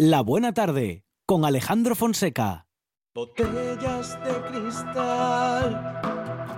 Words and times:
La 0.00 0.20
Buena 0.20 0.54
Tarde 0.54 1.02
con 1.26 1.44
Alejandro 1.44 1.96
Fonseca. 1.96 2.68
Botellas 3.16 4.16
de 4.22 4.30
cristal 4.48 6.00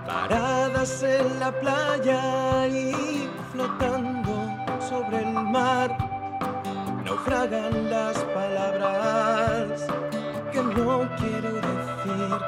paradas 0.07 1.03
en 1.03 1.41
la 1.41 1.51
playa 1.59 2.69
y 2.69 3.31
flotando 3.51 4.47
sobre 4.87 5.21
el 5.21 5.33
mar. 5.33 5.97
Naufragan 7.03 7.89
las 7.89 8.19
palabras 8.25 9.87
que 10.53 10.63
no 10.63 11.09
quiero 11.17 11.55
decir. 11.55 12.39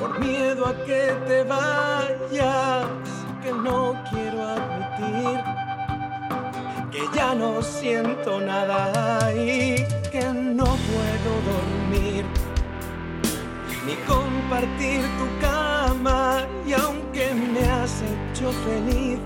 Por 0.00 0.18
miedo 0.18 0.66
a 0.66 0.74
que 0.84 1.12
te 1.28 1.44
vayas, 1.44 2.88
que 3.40 3.52
no 3.52 3.94
quiero 4.10 4.42
admitir. 4.42 5.57
Que 6.98 7.16
ya 7.16 7.32
no 7.32 7.62
siento 7.62 8.40
nada 8.40 9.32
y 9.32 9.86
que 10.10 10.20
no 10.32 10.64
puedo 10.64 11.30
dormir. 11.52 12.24
Ni 13.86 13.94
compartir 14.12 15.02
tu 15.18 15.26
cama 15.40 16.44
y 16.66 16.72
aunque 16.72 17.34
me 17.34 17.60
has 17.70 18.02
hecho 18.02 18.50
feliz 18.64 19.20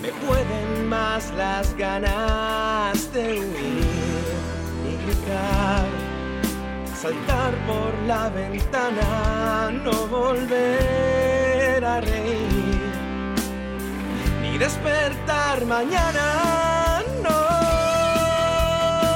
me 0.00 0.08
pueden 0.24 0.88
más 0.88 1.32
las 1.36 1.76
ganas 1.76 3.12
de 3.12 3.40
huir 3.40 4.32
y 4.90 4.92
gritar 5.04 5.86
saltar 6.94 7.52
por 7.66 7.92
la 8.06 8.28
ventana 8.28 9.70
no 9.84 10.06
volver 10.06 11.84
a 11.84 12.00
reír 12.00 12.71
despertar 14.62 15.66
mañana 15.66 17.02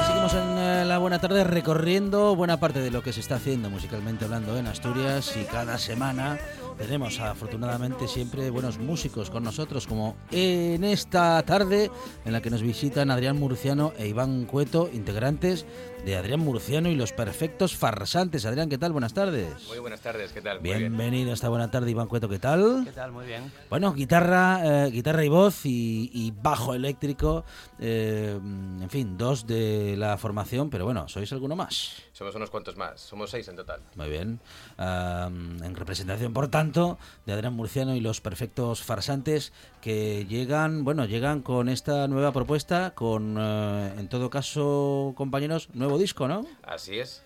Seguimos 0.05 0.33
en 0.33 0.57
eh, 0.57 0.83
la 0.85 0.97
buena 0.97 1.19
tarde 1.21 1.45
recorriendo 1.45 2.35
buena 2.35 2.59
parte 2.59 2.81
de 2.81 2.91
lo 2.91 3.01
que 3.01 3.13
se 3.13 3.21
está 3.21 3.35
haciendo 3.35 3.69
musicalmente 3.69 4.25
hablando 4.25 4.57
en 4.57 4.67
Asturias 4.67 5.37
y 5.37 5.45
cada 5.45 5.77
semana 5.77 6.37
tenemos 6.77 7.21
afortunadamente 7.21 8.09
siempre 8.09 8.49
buenos 8.49 8.77
músicos 8.77 9.29
con 9.29 9.43
nosotros 9.43 9.87
como 9.87 10.17
en 10.31 10.83
esta 10.83 11.41
tarde 11.43 11.91
en 12.25 12.33
la 12.33 12.41
que 12.41 12.49
nos 12.49 12.61
visitan 12.61 13.09
Adrián 13.09 13.39
Murciano 13.39 13.93
e 13.97 14.07
Iván 14.07 14.43
Cueto, 14.47 14.89
integrantes 14.93 15.65
de 16.05 16.15
Adrián 16.15 16.39
Murciano 16.39 16.89
y 16.89 16.95
los 16.95 17.11
perfectos 17.11 17.75
farsantes. 17.75 18.45
Adrián, 18.45 18.69
¿qué 18.69 18.77
tal? 18.77 18.91
Buenas 18.91 19.13
tardes. 19.13 19.67
Muy 19.67 19.79
buenas 19.79 19.99
tardes, 20.01 20.31
¿qué 20.31 20.41
tal? 20.41 20.59
Bien. 20.59 20.77
Bienvenido 20.79 21.31
a 21.31 21.33
esta 21.33 21.49
buena 21.49 21.69
tarde, 21.69 21.91
Iván 21.91 22.07
Cueto, 22.07 22.29
¿qué 22.29 22.39
tal? 22.39 22.83
¿Qué 22.85 22.91
tal? 22.91 23.11
Muy 23.11 23.25
bien. 23.25 23.51
Bueno, 23.69 23.93
guitarra, 23.93 24.85
eh, 24.85 24.91
guitarra 24.91 25.25
y 25.25 25.29
voz 25.29 25.65
y, 25.65 26.09
y 26.13 26.31
bajo 26.31 26.73
eléctrico, 26.73 27.43
eh, 27.79 28.37
en 28.39 28.89
fin, 28.89 29.17
dos 29.17 29.45
de 29.45 29.95
la 29.97 30.17
formación, 30.17 30.69
pero 30.69 30.85
bueno, 30.85 31.07
¿sois 31.07 31.31
alguno 31.33 31.55
más? 31.55 32.03
Somos 32.17 32.33
unos 32.33 32.49
cuantos 32.49 32.75
más, 32.77 32.99
somos 32.99 33.29
seis 33.29 33.47
en 33.47 33.55
total. 33.55 33.79
Muy 33.93 34.09
bien. 34.09 34.39
Ah, 34.79 35.29
en 35.29 35.75
representación, 35.75 36.33
por 36.33 36.47
tanto, 36.47 36.97
de 37.27 37.33
Adrián 37.33 37.53
Murciano 37.53 37.95
y 37.95 37.99
los 37.99 38.21
perfectos 38.21 38.81
farsantes 38.81 39.53
que 39.81 40.25
llegan, 40.25 40.83
bueno, 40.83 41.05
llegan 41.05 41.43
con 41.43 41.69
esta 41.69 42.07
nueva 42.07 42.31
propuesta, 42.31 42.95
con, 42.95 43.37
eh, 43.37 43.93
en 43.99 44.07
todo 44.07 44.31
caso, 44.31 45.13
compañeros, 45.15 45.69
nuevo 45.75 45.99
disco, 45.99 46.27
¿no? 46.27 46.47
Así 46.63 46.97
es. 46.97 47.21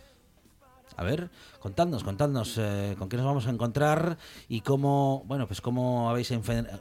A 0.97 1.03
ver, 1.03 1.30
contadnos, 1.59 2.03
contadnos 2.03 2.58
eh, 2.58 2.95
con 2.97 3.09
qué 3.09 3.17
nos 3.17 3.25
vamos 3.25 3.47
a 3.47 3.50
encontrar 3.50 4.17
y 4.47 4.61
cómo, 4.61 5.23
bueno, 5.25 5.48
pues 5.48 5.61
cómo 5.61 6.09
habéis 6.09 6.31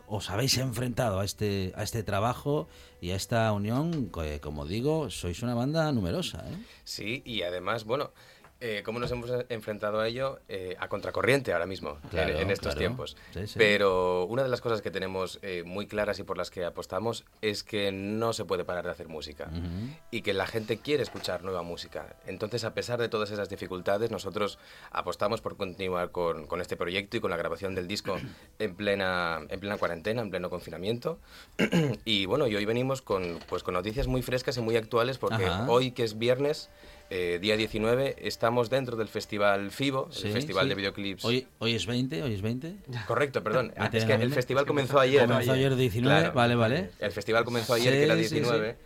os 0.06 0.30
habéis 0.30 0.58
enfrentado 0.58 1.20
a 1.20 1.25
este 1.25 1.72
a 1.77 1.83
este 1.83 2.02
trabajo 2.02 2.69
y 3.00 3.11
a 3.11 3.17
esta 3.17 3.52
unión, 3.52 4.11
que 4.11 4.41
como 4.41 4.67
digo, 4.67 5.11
sois 5.11 5.42
una 5.42 5.55
banda 5.55 5.91
numerosa, 5.92 6.44
¿eh? 6.50 6.56
Sí, 6.84 7.22
y 7.25 7.42
además, 7.42 7.84
bueno, 7.84 8.12
eh, 8.61 8.83
¿cómo 8.84 8.98
nos 8.98 9.11
hemos 9.11 9.30
enfrentado 9.48 10.00
a 10.00 10.06
ello? 10.08 10.41
Eh, 10.48 10.77
a 10.78 10.89
contracorriente 10.89 11.53
ahora 11.53 11.66
mismo, 11.66 11.98
en- 12.05 12.08
Claro, 12.11 12.39
en, 12.39 12.50
estos 12.50 12.75
claro. 12.75 12.78
tiempos. 12.78 13.17
Sí, 13.33 13.46
sí. 13.46 13.55
Pero 13.57 14.24
una 14.27 14.42
de 14.42 14.48
las 14.48 14.61
cosas 14.61 14.83
que 14.83 14.90
tenemos 14.90 15.39
eh, 15.42 15.62
muy 15.64 15.86
claras 15.86 16.18
y 16.18 16.23
por 16.24 16.36
las 16.36 16.51
que 16.51 16.64
apostamos 16.64 17.24
es 17.40 17.62
que 17.64 17.90
no 17.92 18.33
se 18.33 18.45
puede 18.45 18.64
parar 18.64 18.85
de 18.85 18.90
hacer 18.90 19.08
música 19.08 19.48
Ujú. 19.51 19.95
y 20.11 20.23
que 20.23 20.35
la 20.35 20.46
gente 20.46 20.79
quiere 20.79 21.02
escuchar 21.02 21.42
nueva 21.42 21.62
música. 21.62 22.17
Entonces, 22.27 22.64
a 22.64 22.74
pesar 22.74 23.01
de 23.01 23.08
todas 23.08 23.30
esas 23.30 23.48
dificultades, 23.48 24.11
nosotros 24.11 24.58
apostamos 24.90 25.40
por 25.40 25.56
continuar 25.56 26.11
con, 26.11 26.46
con 26.46 26.61
este 26.61 26.77
proyecto 26.77 27.17
y 27.17 27.20
con 27.20 27.30
la 27.30 27.36
grabación 27.36 27.74
del 27.74 27.89
disco 27.89 28.17
en 28.58 28.74
plena, 28.74 29.40
en 29.48 29.61
plena 29.61 29.79
cuarentena, 29.79 30.23
en 30.23 30.30
pleno 30.30 30.51
confinamiento. 30.51 31.18
y 32.05 32.27
bueno, 32.27 32.46
y 32.46 32.56
hoy 32.56 32.64
venimos 32.64 33.01
con, 33.02 33.39
pues, 33.48 33.62
con 33.62 33.74
noticias 33.74 34.06
muy 34.06 34.23
frescas 34.23 34.56
y 34.56 34.61
muy 34.61 34.77
actuales 34.77 35.18
porque 35.18 35.46
Ajá. 35.46 35.67
hoy, 35.68 35.92
que 35.92 36.05
es 36.05 36.18
viernes, 36.18 36.68
eh, 37.11 37.39
día 37.41 37.57
19, 37.57 38.17
estamos 38.21 38.71
dentro 38.71 38.97
del 38.97 39.09
Festival 39.09 39.71
FIBO, 39.73 40.11
Sí, 40.13 40.29
el 40.29 40.33
Festival 40.33 40.65
sí. 40.65 40.69
de 40.69 40.75
Videoclips. 40.77 41.25
Hoy, 41.25 41.47
hoy 41.59 41.75
es 41.75 41.85
20, 41.87 42.23
hoy 42.23 42.33
es 42.35 42.41
20. 42.43 42.75
Correcto, 43.07 43.43
perdón. 43.43 43.73
Ah, 43.77 43.91
es 43.93 44.05
que 44.05 44.13
el 44.15 44.33
festival 44.33 44.65
comenzó 44.67 45.01
ayer. 45.01 45.27
Comenzó 45.27 45.53
ayer 45.53 45.75
19, 45.75 46.21
Claro. 46.21 46.35
vale, 46.35 46.55
vale. 46.55 46.91
El 47.01 47.11
festival 47.13 47.45
comenzó 47.45 47.75
ayer, 47.75 47.93
que 47.93 48.03
era 48.05 48.15
Sí, 48.17 48.23
sí, 48.25 48.29
sí. 48.29 48.35
19. 48.37 48.77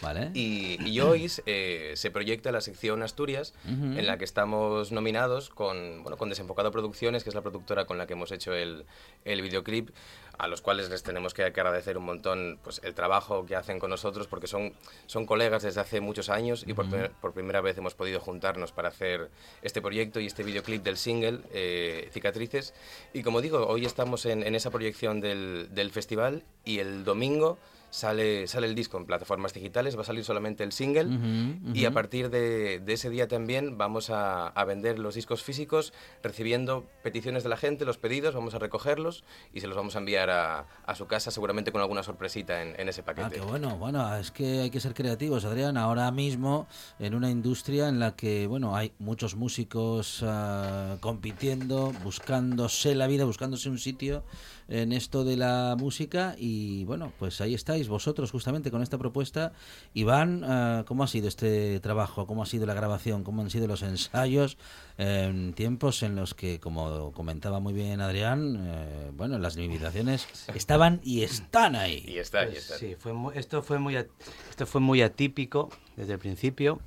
Vale. 0.00 0.30
Y, 0.34 0.76
y 0.88 1.00
hoy 1.00 1.30
eh, 1.46 1.92
se 1.96 2.10
proyecta 2.10 2.52
la 2.52 2.60
sección 2.60 3.02
Asturias, 3.02 3.54
Ujú. 3.64 3.98
en 3.98 4.06
la 4.06 4.18
que 4.18 4.24
estamos 4.24 4.92
nominados 4.92 5.50
con, 5.50 6.02
bueno, 6.02 6.16
con 6.16 6.28
Desenfocado 6.28 6.70
Producciones, 6.70 7.24
que 7.24 7.30
es 7.30 7.34
la 7.34 7.42
productora 7.42 7.86
con 7.86 7.98
la 7.98 8.06
que 8.06 8.12
hemos 8.12 8.30
hecho 8.32 8.52
el, 8.54 8.84
el 9.24 9.42
videoclip, 9.42 9.90
a 10.38 10.48
los 10.48 10.60
cuales 10.60 10.90
les 10.90 11.02
tenemos 11.02 11.34
que, 11.34 11.44
agradecer 11.44 11.96
un 11.98 12.04
montón 12.04 12.58
pues, 12.62 12.80
el 12.84 12.94
trabajo 12.94 13.46
que 13.46 13.56
hacen 13.56 13.78
con 13.78 13.90
nosotros, 13.90 14.26
porque 14.26 14.46
son, 14.46 14.72
son 15.06 15.26
colegas 15.26 15.62
desde 15.62 15.80
hace 15.80 16.00
muchos 16.00 16.28
años 16.28 16.64
y 16.66 16.74
por, 16.74 16.86
por 17.20 17.32
primera 17.32 17.60
vez 17.60 17.78
hemos 17.78 17.94
podido 17.94 18.20
juntarnos 18.20 18.72
para 18.72 18.88
hacer 18.88 19.30
este 19.62 19.80
proyecto 19.80 20.20
y 20.20 20.26
este 20.26 20.42
videoclip 20.42 20.82
del 20.82 20.96
single, 20.96 21.40
eh, 21.52 22.08
Cicatrices. 22.12 22.74
Y 23.12 23.22
como 23.22 23.40
digo, 23.40 23.66
hoy 23.66 23.84
estamos 23.84 24.26
en, 24.26 24.42
en 24.42 24.54
esa 24.54 24.70
proyección 24.70 25.20
del, 25.20 25.68
del 25.72 25.90
festival 25.90 26.44
y 26.64 26.78
el 26.78 27.04
domingo 27.04 27.58
sale, 27.94 28.48
sale 28.48 28.66
el 28.66 28.74
disco 28.74 28.98
en 28.98 29.06
plataformas 29.06 29.52
digitales, 29.54 29.96
va 29.96 30.00
a 30.00 30.04
salir 30.04 30.24
solamente 30.24 30.64
el 30.64 30.72
single 30.72 31.04
Ujú, 31.04 31.74
y 31.74 31.84
a 31.84 31.92
partir 31.92 32.28
de, 32.28 32.80
de 32.80 32.92
ese 32.92 33.08
día 33.08 33.28
también 33.28 33.78
vamos 33.78 34.10
a, 34.10 34.48
a 34.48 34.64
vender 34.64 34.98
los 34.98 35.14
discos 35.14 35.44
físicos 35.44 35.92
recibiendo 36.20 36.86
peticiones 37.04 37.44
de 37.44 37.50
la 37.50 37.56
gente, 37.56 37.84
los 37.84 37.96
pedidos, 37.98 38.34
vamos 38.34 38.54
a 38.54 38.58
recogerlos 38.58 39.22
y 39.52 39.60
se 39.60 39.68
los 39.68 39.76
vamos 39.76 39.94
a 39.94 40.00
enviar 40.00 40.28
a, 40.30 40.66
a 40.84 40.94
su 40.96 41.06
casa 41.06 41.30
seguramente 41.30 41.70
con 41.70 41.80
alguna 41.80 42.02
sorpresita 42.02 42.62
en, 42.62 42.78
en 42.80 42.88
ese 42.88 43.02
Ah, 43.02 43.04
paquete. 43.04 43.36
qué 43.36 43.40
bueno, 43.42 43.76
bueno, 43.78 44.16
es 44.16 44.32
que 44.32 44.62
hay 44.62 44.70
que 44.70 44.80
ser 44.80 44.92
creativos, 44.94 45.44
Adrián. 45.44 45.76
Ahora 45.76 46.10
mismo 46.10 46.66
en 46.98 47.14
una 47.14 47.30
industria 47.30 47.88
en 47.88 48.00
la 48.00 48.16
que, 48.16 48.48
bueno, 48.48 48.74
hay 48.74 48.90
muchos 48.98 49.36
músicos 49.36 50.20
ah, 50.26 50.96
compitiendo, 51.00 51.92
buscándose 52.02 52.94
la 52.96 53.06
vida, 53.06 53.24
buscándose 53.24 53.68
un 53.70 53.78
sitio 53.78 54.24
en 54.66 54.92
esto 54.92 55.24
de 55.24 55.36
la 55.36 55.76
música 55.78 56.34
y, 56.38 56.84
bueno, 56.86 57.12
pues 57.18 57.40
ahí 57.40 57.54
estáis 57.54 57.83
vosotros 57.88 58.30
justamente 58.30 58.70
con 58.70 58.82
esta 58.82 58.98
propuesta. 58.98 59.52
Iván, 59.94 60.42
ah, 60.44 60.84
¿cómo 60.86 61.04
ha 61.04 61.06
sido 61.06 61.28
este 61.28 61.80
trabajo? 61.80 62.26
¿Cómo 62.26 62.42
ha 62.42 62.46
sido 62.46 62.66
la 62.66 62.74
grabación? 62.74 63.24
¿Cómo 63.24 63.42
han 63.42 63.50
sido 63.50 63.66
los 63.66 63.82
ensayos? 63.82 64.56
En 64.98 65.52
tiempos 65.54 66.02
en 66.02 66.14
los 66.16 66.34
que, 66.34 66.60
como 66.60 67.12
comentaba 67.12 67.60
muy 67.60 67.72
bien 67.72 68.00
Adrián, 68.00 68.56
eh, 68.60 69.10
bueno, 69.14 69.38
las 69.38 69.56
limitaciones 69.56 70.26
estaban 70.54 71.00
y 71.02 71.22
están 71.22 71.74
ahí. 71.76 72.04
Y 72.06 72.18
está, 72.18 72.42
y 72.44 72.46
Pues 72.46 72.58
está. 72.58 72.78
sí, 72.78 72.94
fue 72.98 73.12
mu- 73.12 73.30
esto, 73.32 73.62
fue 73.62 73.78
muy, 73.78 73.96
esto 73.96 74.66
fue 74.66 74.80
muy 74.80 75.02
atípico 75.02 75.68
desde 75.96 76.12
el 76.14 76.18
principio, 76.18 76.80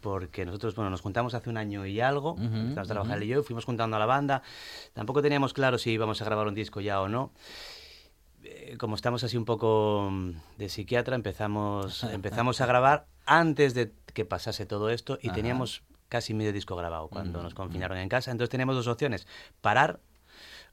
porque 0.00 0.44
nosotros 0.44 0.74
bueno, 0.74 0.90
nos 0.90 1.00
juntamos 1.00 1.32
hace 1.34 1.48
un 1.48 1.56
año 1.56 1.86
y 1.86 2.00
algo, 2.00 2.36
empezamos 2.38 2.90
a 2.90 2.92
trabajar 2.92 3.14
ujú. 3.16 3.22
él 3.22 3.28
y 3.30 3.32
yo, 3.32 3.42
fuimos 3.42 3.64
juntando 3.64 3.96
a 3.96 3.98
la 3.98 4.06
banda, 4.06 4.42
tampoco 4.92 5.22
teníamos 5.22 5.54
claro 5.54 5.78
si 5.78 5.92
íbamos 5.92 6.20
a 6.20 6.24
grabar 6.26 6.46
un 6.46 6.54
disco 6.54 6.80
ya 6.80 7.00
o 7.00 7.08
no. 7.08 7.30
Eh, 8.44 8.76
Como 8.78 8.94
estamos 8.94 9.24
así 9.24 9.36
un 9.36 9.44
poco 9.44 10.08
mm, 10.10 10.30
de 10.58 10.68
psiquiatra, 10.68 11.16
empezamos, 11.16 12.04
empezamos 12.04 12.60
a 12.60 12.66
grabar 12.66 13.06
antes 13.26 13.72
de 13.74 13.92
que 14.12 14.24
pasase 14.24 14.66
todo 14.66 14.90
esto 14.90 15.18
y 15.22 15.28
Ajá. 15.28 15.34
teníamos 15.36 15.82
casi 16.08 16.34
medio 16.34 16.52
disco 16.52 16.76
grabado 16.76 17.08
cuando 17.08 17.40
Mm, 17.40 17.42
nos 17.42 17.54
confinaron 17.54 17.98
en 17.98 18.08
casa. 18.08 18.30
Entonces 18.30 18.50
teníamos 18.50 18.76
dos 18.76 18.86
opciones, 18.86 19.26
parar 19.60 19.98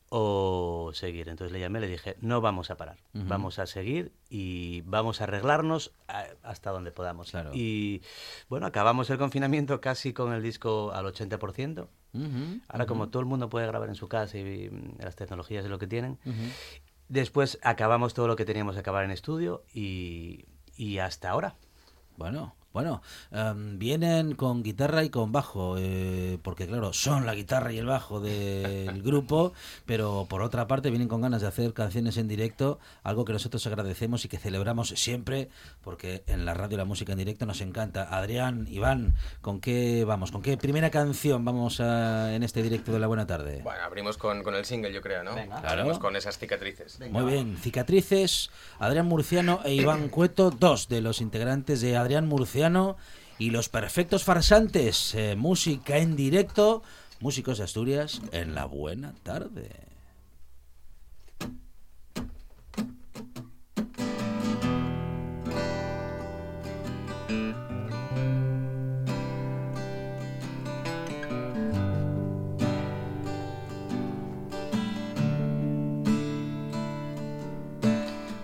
o 0.10 0.92
seguir. 0.94 1.30
Entonces 1.30 1.54
le 1.54 1.60
llamé 1.62 1.80
y 1.80 1.84
le 1.84 1.88
dije, 1.88 2.18
no 2.20 2.42
vamos 2.42 2.70
a 2.70 2.76
parar, 2.76 2.98
vamos 3.14 3.60
a 3.60 3.66
seguir 3.66 4.12
y 4.30 4.82
vamos 4.82 5.22
a 5.22 5.24
arreglarnos 5.24 5.94
a- 6.10 6.26
hasta 6.44 6.72
donde 6.72 6.92
podamos. 6.92 7.32
Claro. 7.32 7.52
Y 7.54 8.02
bueno, 8.50 8.66
acabamos 8.68 9.10
el 9.10 9.18
confinamiento 9.18 9.80
casi 9.80 10.12
con 10.14 10.34
el 10.34 10.44
disco 10.44 10.92
al 10.92 11.06
80%. 11.06 11.88
Ujú, 12.14 12.60
Ahora 12.68 12.86
como 12.88 13.08
todo 13.08 13.22
el 13.22 13.26
mundo 13.26 13.50
puede 13.50 13.66
grabar 13.68 13.88
en 13.88 13.96
su 13.96 14.10
casa 14.10 14.38
y 14.38 14.70
mm, 14.70 14.98
las 15.02 15.16
tecnologías 15.16 15.64
es 15.64 15.72
lo 15.72 15.80
que 15.80 15.88
tienen. 15.88 16.20
Después 17.12 17.60
acabamos 17.62 18.14
todo 18.14 18.28
lo 18.28 18.36
que 18.38 18.46
teníamos 18.46 18.76
que 18.76 18.80
acabar 18.80 19.04
en 19.04 19.12
estudio 19.12 19.64
y, 19.74 20.46
y 20.78 21.00
hasta 21.00 21.30
ahora. 21.30 21.56
Bueno, 22.16 22.56
Bueno, 22.74 23.02
em, 23.32 23.78
vienen 23.78 24.34
con 24.36 24.64
guitarra 24.64 25.04
y 25.04 25.10
con 25.10 25.34
bajo, 25.34 25.76
eh, 25.78 26.40
porque 26.42 26.68
claro, 26.68 26.94
son 26.94 27.26
la 27.26 27.36
guitarra 27.36 27.74
y 27.74 27.78
el 27.78 27.86
bajo 27.86 28.22
del 28.22 29.02
grupo, 29.04 29.52
pero 29.86 30.26
por 30.30 30.42
otra 30.42 30.68
parte 30.68 30.90
vienen 30.90 31.10
con 31.10 31.20
ganas 31.20 31.42
de 31.42 31.48
hacer 31.48 31.74
canciones 31.74 32.16
en 32.16 32.30
directo, 32.30 32.80
algo 33.04 33.26
que 33.26 33.34
nosotros 33.34 33.68
agradecemos 33.68 34.24
y 34.24 34.30
que 34.30 34.38
celebramos 34.38 34.90
siempre, 34.90 35.50
porque 35.84 36.24
en 36.28 36.46
la 36.46 36.54
radio 36.54 36.78
la 36.78 36.86
música 36.86 37.12
en 37.12 37.18
directo 37.18 37.46
nos 37.46 37.60
encanta. 37.60 38.04
Adrián, 38.04 38.68
Iván, 38.70 39.16
¿con 39.42 39.60
qué 39.60 40.06
vamos? 40.06 40.32
¿Con 40.32 40.42
qué 40.42 40.56
primera 40.56 40.90
canción 40.92 41.44
vamos 41.44 41.82
a, 41.82 42.34
en 42.34 42.44
este 42.44 42.64
directo 42.64 42.94
de 42.94 43.00
la 43.00 43.08
buena 43.08 43.28
tarde? 43.28 43.60
Bueno, 43.64 43.84
abrimos 43.84 44.18
con, 44.18 44.44
con 44.44 44.56
el 44.56 44.64
single, 44.64 44.94
yo 44.94 45.02
creo, 45.02 45.26
¿no? 45.26 45.34
Claro. 45.34 45.68
Abrimos 45.68 46.00
con 46.00 46.16
esas 46.16 46.38
cicatrices. 46.38 47.02
Muy 47.12 47.26
bien, 47.26 47.58
cicatrices, 47.58 48.50
Adrián 48.80 49.08
Murciano 49.08 49.60
e 49.66 49.74
Iván 49.74 50.08
Cueto, 50.08 50.52
dos 50.52 50.88
de 50.88 51.02
los 51.02 51.20
integrantes 51.20 51.82
de 51.82 51.98
Adrián 51.98 52.28
Murciano 52.28 52.61
y 53.40 53.50
los 53.50 53.70
perfectos 53.70 54.24
farsantes, 54.24 55.16
eh, 55.16 55.36
música 55.36 55.98
en 55.98 56.16
directo, 56.16 56.84
músicos 57.20 57.58
de 57.58 57.64
Asturias 57.64 58.22
en 58.32 58.54
la 58.54 58.66
buena 58.66 59.16
tarde. 59.24 59.72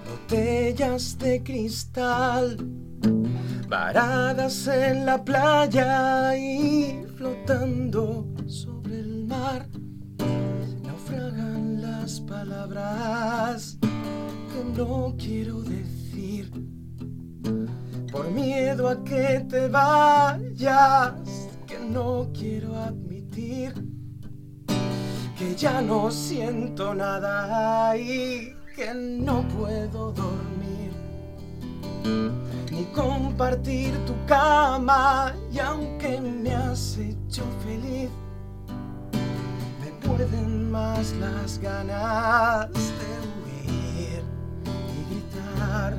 Botellas 0.09 1.19
de 1.19 1.43
cristal 1.43 2.86
varadas 3.67 4.67
en 4.67 5.05
la 5.05 5.23
playa 5.23 6.37
y 6.37 7.05
flotando 7.17 8.25
sobre 8.47 8.99
el 8.99 9.25
mar. 9.25 9.67
Naufragan 10.83 11.81
las 11.81 12.21
palabras 12.21 13.77
que 13.81 14.81
no 14.81 15.15
quiero 15.17 15.61
decir. 15.61 16.51
Por 18.11 18.31
miedo 18.31 18.87
a 18.89 19.03
que 19.03 19.45
te 19.49 19.67
vayas, 19.67 21.13
que 21.67 21.79
no 21.79 22.29
quiero 22.33 22.75
admitir. 22.77 23.73
Que 25.37 25.55
ya 25.55 25.81
no 25.81 26.09
siento 26.09 26.95
nada 26.95 27.95
y 27.97 28.53
que 28.75 28.93
no 28.93 29.47
puedo 29.49 30.11
dormir 30.13 30.76
ni 32.71 32.85
compartir 32.93 33.93
tu 34.05 34.13
cama 34.25 35.33
y 35.51 35.59
aunque 35.59 36.19
me 36.19 36.53
has 36.53 36.97
hecho 36.97 37.43
feliz, 37.63 38.09
me 39.81 40.07
pueden 40.07 40.71
más 40.71 41.13
las 41.13 41.59
ganas 41.59 42.69
de 42.99 43.09
huir 43.33 44.23
y 44.95 45.13
gritar, 45.13 45.93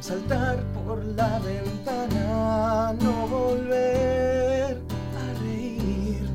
saltar 0.00 0.58
por 0.84 1.04
la 1.04 1.38
ventana, 1.40 2.92
no 3.00 3.26
volver 3.26 4.78
a 5.22 5.40
reír, 5.42 6.28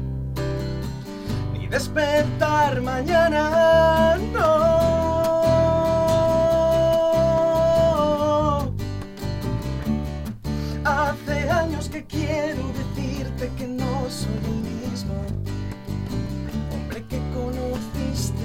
ni 1.54 1.68
despertar 1.68 2.82
mañana, 2.82 4.18
no. 4.34 4.85
Que 11.96 12.04
quiero 12.08 12.64
decirte 12.74 13.50
que 13.58 13.68
no 13.68 14.10
soy 14.10 14.34
el 14.44 14.90
mismo 14.90 15.14
hombre 16.74 17.06
que 17.08 17.20
conociste. 17.34 18.44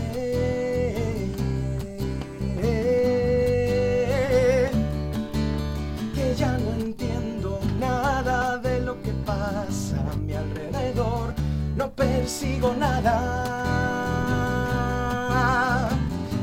Que 6.14 6.34
ya 6.36 6.58
no 6.58 6.70
entiendo 6.74 7.58
nada 7.80 8.58
de 8.58 8.82
lo 8.82 9.02
que 9.02 9.10
pasa 9.26 9.96
a 10.12 10.16
mi 10.16 10.32
alrededor. 10.32 11.34
No 11.76 11.90
persigo 11.90 12.72
nada. 12.78 13.16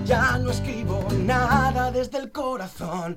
Ya 0.06 0.38
no 0.40 0.52
escribo 0.52 1.08
nada 1.24 1.90
desde 1.90 2.18
el 2.18 2.34
corazón. 2.34 3.16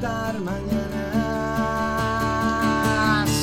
despertar 0.02 0.34
mañana. 0.40 1.04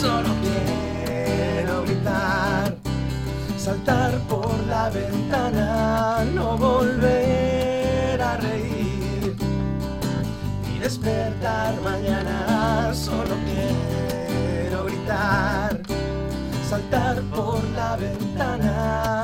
Solo 0.02 0.30
quiero 0.42 1.84
gritar, 1.84 2.76
saltar 3.58 4.20
por 4.28 4.54
la 4.68 4.90
ventana, 4.90 6.26
no 6.34 6.58
volver 6.58 8.22
a 8.22 8.36
reír 8.38 9.38
ni 10.68 10.80
despertar 10.80 11.80
mañana. 11.82 12.94
Solo 12.94 13.36
quiero 13.48 14.84
gritar, 14.84 15.80
saltar 16.70 17.22
por 17.34 17.64
la 17.70 17.96
ventana, 17.96 19.19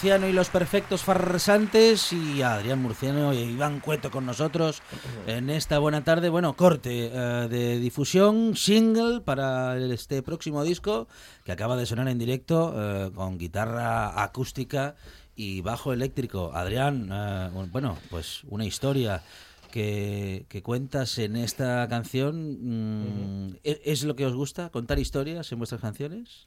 Murciano 0.00 0.28
y 0.28 0.32
los 0.32 0.48
perfectos 0.48 1.02
farsantes 1.02 2.10
y 2.14 2.40
a 2.40 2.54
Adrián 2.54 2.80
Murciano 2.80 3.34
y 3.34 3.40
Iván 3.40 3.80
Cueto 3.80 4.10
con 4.10 4.24
nosotros 4.24 4.80
en 5.26 5.50
esta 5.50 5.78
buena 5.78 6.02
tarde. 6.04 6.30
Bueno, 6.30 6.56
corte 6.56 7.10
eh, 7.12 7.48
de 7.50 7.78
difusión, 7.78 8.56
single 8.56 9.20
para 9.20 9.76
este 9.76 10.22
próximo 10.22 10.64
disco 10.64 11.06
que 11.44 11.52
acaba 11.52 11.76
de 11.76 11.84
sonar 11.84 12.08
en 12.08 12.18
directo 12.18 12.72
eh, 12.74 13.10
con 13.14 13.36
guitarra 13.36 14.22
acústica 14.22 14.94
y 15.36 15.60
bajo 15.60 15.92
eléctrico. 15.92 16.52
Adrián, 16.54 17.10
eh, 17.12 17.50
bueno, 17.70 17.98
pues 18.08 18.40
una 18.48 18.64
historia 18.64 19.22
que, 19.70 20.46
que 20.48 20.62
cuentas 20.62 21.18
en 21.18 21.36
esta 21.36 21.86
canción. 21.90 23.48
mm, 23.50 23.56
¿e- 23.64 23.82
¿Es 23.84 24.04
lo 24.04 24.16
que 24.16 24.24
os 24.24 24.32
gusta? 24.34 24.70
¿Contar 24.70 24.98
historias 24.98 25.52
en 25.52 25.58
vuestras 25.58 25.82
canciones? 25.82 26.46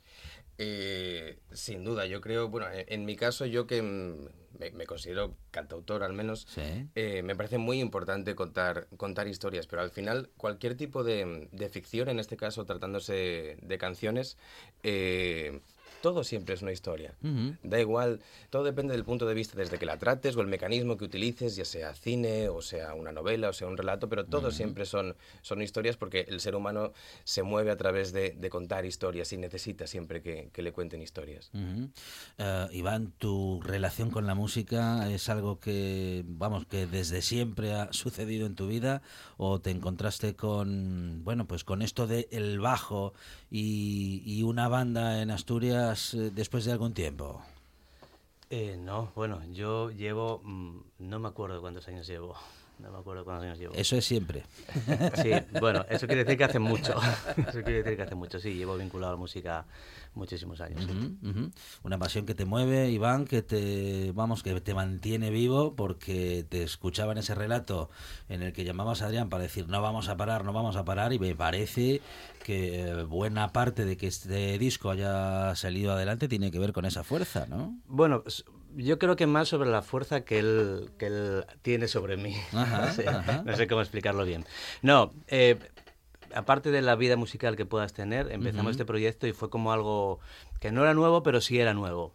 Eh, 0.58 1.40
sin 1.52 1.84
duda, 1.84 2.06
yo 2.06 2.22
creo, 2.22 2.48
bueno, 2.50 2.68
en, 2.72 2.86
en 2.88 3.06
mi 3.06 3.16
caso, 3.16 3.46
yo 3.46 3.66
que 3.66 3.82
mm, 3.82 4.28
me, 4.60 4.72
me 4.72 4.86
considero 4.86 5.36
cantautor 5.52 6.04
al 6.04 6.14
menos, 6.14 6.46
Sí. 6.50 6.88
eh, 6.96 7.24
me 7.24 7.36
parece 7.36 7.58
muy 7.58 7.80
importante 7.80 8.36
contar, 8.36 8.88
contar 8.98 9.28
historias, 9.28 9.66
pero 9.68 9.82
al 9.82 9.90
final 9.90 10.30
cualquier 10.38 10.76
tipo 10.76 11.04
de, 11.04 11.50
de 11.52 11.70
ficción, 11.70 12.08
en 12.10 12.20
este 12.20 12.38
caso 12.38 12.66
tratándose 12.66 13.58
de 13.62 13.78
canciones, 13.80 14.38
eh, 14.84 15.60
todo 16.04 16.26
siempre 16.26 16.54
es 16.54 16.62
una 16.62 16.74
historia. 16.74 17.16
Da 17.64 17.80
igual, 17.80 18.20
todo 18.50 18.66
depende 18.66 18.92
del 18.92 19.06
punto 19.06 19.26
de 19.26 19.34
vista 19.34 19.58
desde 19.58 19.80
que 19.80 19.86
la 19.86 19.98
trates 19.98 20.36
o 20.36 20.42
el 20.42 20.48
mecanismo 20.48 20.98
que 20.98 21.06
utilices, 21.06 21.56
ya 21.56 21.64
sea 21.64 21.94
cine 21.94 22.50
o 22.50 22.62
sea 22.62 22.94
una 22.94 23.14
novela 23.14 23.48
o 23.48 23.54
sea 23.54 23.70
un 23.70 23.78
relato, 23.78 24.10
pero 24.10 24.26
todo 24.26 24.52
siempre 24.52 24.86
son, 24.86 25.16
son 25.42 25.62
historias 25.62 25.96
porque 25.96 26.26
el 26.28 26.42
ser 26.42 26.56
humano 26.56 26.92
se 27.24 27.42
mueve 27.42 27.72
a 27.72 27.78
través 27.78 28.12
de, 28.12 28.32
de 28.32 28.50
contar 28.50 28.86
historias 28.86 29.32
y 29.32 29.38
necesita 29.38 29.88
siempre 29.88 30.22
que, 30.22 30.50
que 30.52 30.62
le 30.62 30.74
cuenten 30.74 31.02
historias. 31.02 31.50
Eh, 32.38 32.68
Iván, 32.74 33.14
tu 33.18 33.62
relación 33.62 34.12
con 34.12 34.28
la 34.28 34.36
música 34.36 35.10
es 35.10 35.30
algo 35.30 35.62
que, 35.62 36.26
vamos, 36.28 36.66
que 36.66 36.86
desde 36.86 37.22
siempre 37.22 37.72
ha 37.76 37.94
sucedido 37.94 38.46
en 38.46 38.56
tu 38.56 38.68
vida 38.68 39.02
o 39.38 39.62
te 39.62 39.72
encontraste 39.72 40.36
con, 40.36 41.24
bueno, 41.24 41.48
pues 41.48 41.64
con 41.64 41.82
esto 41.82 42.08
de 42.08 42.28
el 42.32 42.60
bajo 42.60 43.14
y, 43.56 44.24
y 44.26 44.42
una 44.42 44.68
banda 44.68 45.22
en 45.22 45.30
Asturias 45.30 46.16
eh, 46.16 46.32
después 46.34 46.66
de 46.66 46.72
algún 46.72 46.96
tiempo. 46.96 47.40
Eh, 48.50 48.78
no, 48.80 49.12
bueno, 49.16 49.42
yo 49.54 49.92
llevo, 49.92 50.42
mm, 50.44 50.80
no 50.98 51.20
me 51.20 51.28
acuerdo 51.28 51.62
cuántos 51.62 51.88
años 51.88 52.08
llevo, 52.08 52.36
no 52.84 52.92
me 52.92 53.00
acuerdo 53.00 53.24
cuántos 53.24 53.46
años 53.46 53.58
llevo. 53.58 53.74
Eso 53.76 53.96
es 53.96 54.06
siempre. 54.06 54.44
Sí, 55.16 55.32
bueno, 55.60 55.86
eso 55.90 56.08
quiere 56.08 56.24
decir 56.24 56.38
que 56.38 56.44
hace 56.44 56.60
mucho, 56.60 56.94
eso 57.38 57.62
quiere 57.64 57.84
decir 57.84 57.96
que 57.96 58.04
hace 58.04 58.16
mucho, 58.16 58.40
sí, 58.40 58.54
llevo 58.54 58.76
vinculado 58.78 59.14
a 59.14 59.16
la 59.16 59.20
música 59.20 59.66
muchísimos 60.16 60.60
años. 60.62 60.86
Una 61.84 61.98
pasión 61.98 62.26
que 62.26 62.36
te 62.36 62.46
mueve, 62.46 62.90
Iván, 62.90 63.26
que 63.26 63.42
te, 63.42 64.12
vamos, 64.14 64.44
que 64.44 64.60
te 64.60 64.74
mantiene 64.74 65.30
vivo 65.30 65.76
porque 65.76 66.46
te 66.48 66.64
escuchaba 66.64 67.12
en 67.14 67.20
ese 67.20 67.36
relato 67.36 67.90
en 68.28 68.42
el 68.42 68.54
que 68.54 68.64
llamabas 68.64 69.02
a 69.02 69.06
Adrián 69.06 69.30
para 69.30 69.44
decir 69.44 69.68
no 69.68 69.82
vamos 69.82 70.10
a 70.10 70.18
parar, 70.18 70.44
no 70.44 70.54
vamos 70.54 70.76
a 70.76 70.86
parar 70.86 71.14
y 71.14 71.20
me 71.20 71.36
parece 71.36 72.02
que 72.44 72.82
eh, 72.82 73.04
buena 73.04 73.54
parte 73.54 73.86
de 73.86 73.98
que 73.98 74.08
este 74.08 74.58
disco 74.58 74.90
haya 74.90 75.56
salido 75.56 75.94
adelante 75.94 76.28
tiene 76.28 76.52
que 76.52 76.60
ver 76.60 76.74
con 76.74 76.86
esa 76.86 77.04
fuerza, 77.04 77.46
¿no? 77.48 77.78
Bueno, 77.88 78.24
yo 78.76 79.00
creo 79.00 79.16
que 79.16 79.28
más 79.28 79.48
sobre 79.48 79.70
la 79.70 79.82
fuerza 79.82 80.22
que 80.22 80.40
él, 80.40 80.92
que 80.98 81.08
él 81.08 81.46
tiene 81.62 81.88
sobre 81.88 82.18
mí. 82.18 82.36
Ajá, 82.54 82.92
Sí, 82.92 83.04
ajá. 83.06 83.44
No 83.46 83.56
sé 83.56 83.68
cómo 83.68 83.82
explicarlo 83.82 84.26
bien. 84.26 84.46
No, 84.82 85.12
eh, 85.28 85.58
aparte 86.34 86.72
de 86.72 86.82
la 86.82 86.96
vida 86.96 87.16
musical 87.16 87.56
que 87.56 87.66
puedas 87.66 87.94
tener, 87.94 88.32
empezamos 88.32 88.64
Ujú. 88.64 88.72
este 88.72 88.86
proyecto 88.86 89.28
y 89.28 89.34
fue 89.34 89.50
como 89.50 89.72
algo 89.72 90.20
que 90.60 90.72
no 90.72 90.82
era 90.82 90.94
nuevo, 90.94 91.24
pero 91.24 91.42
sí 91.42 91.60
era 91.60 91.74
nuevo. 91.74 92.14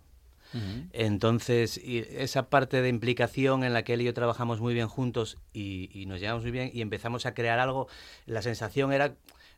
Ujú. 0.55 0.87
Entonces, 0.93 1.77
y 1.79 1.99
esa 1.99 2.49
parte 2.49 2.81
de 2.83 2.88
implicación 2.88 3.65
en 3.65 3.73
la 3.75 3.83
que 3.83 3.95
él 3.95 4.00
y 4.00 4.05
yo 4.05 4.15
trabajamos 4.15 4.61
muy 4.61 4.73
bien 4.75 4.88
juntos 4.88 5.37
y, 5.53 5.91
y 5.93 6.07
nos 6.07 6.21
llevamos 6.21 6.43
muy 6.43 6.50
bien 6.53 6.71
y 6.73 6.81
empezamos 6.81 7.27
a 7.27 7.35
crear 7.35 7.59
algo, 7.59 7.88
la 8.27 8.41
sensación 8.43 8.93
era 8.93 9.15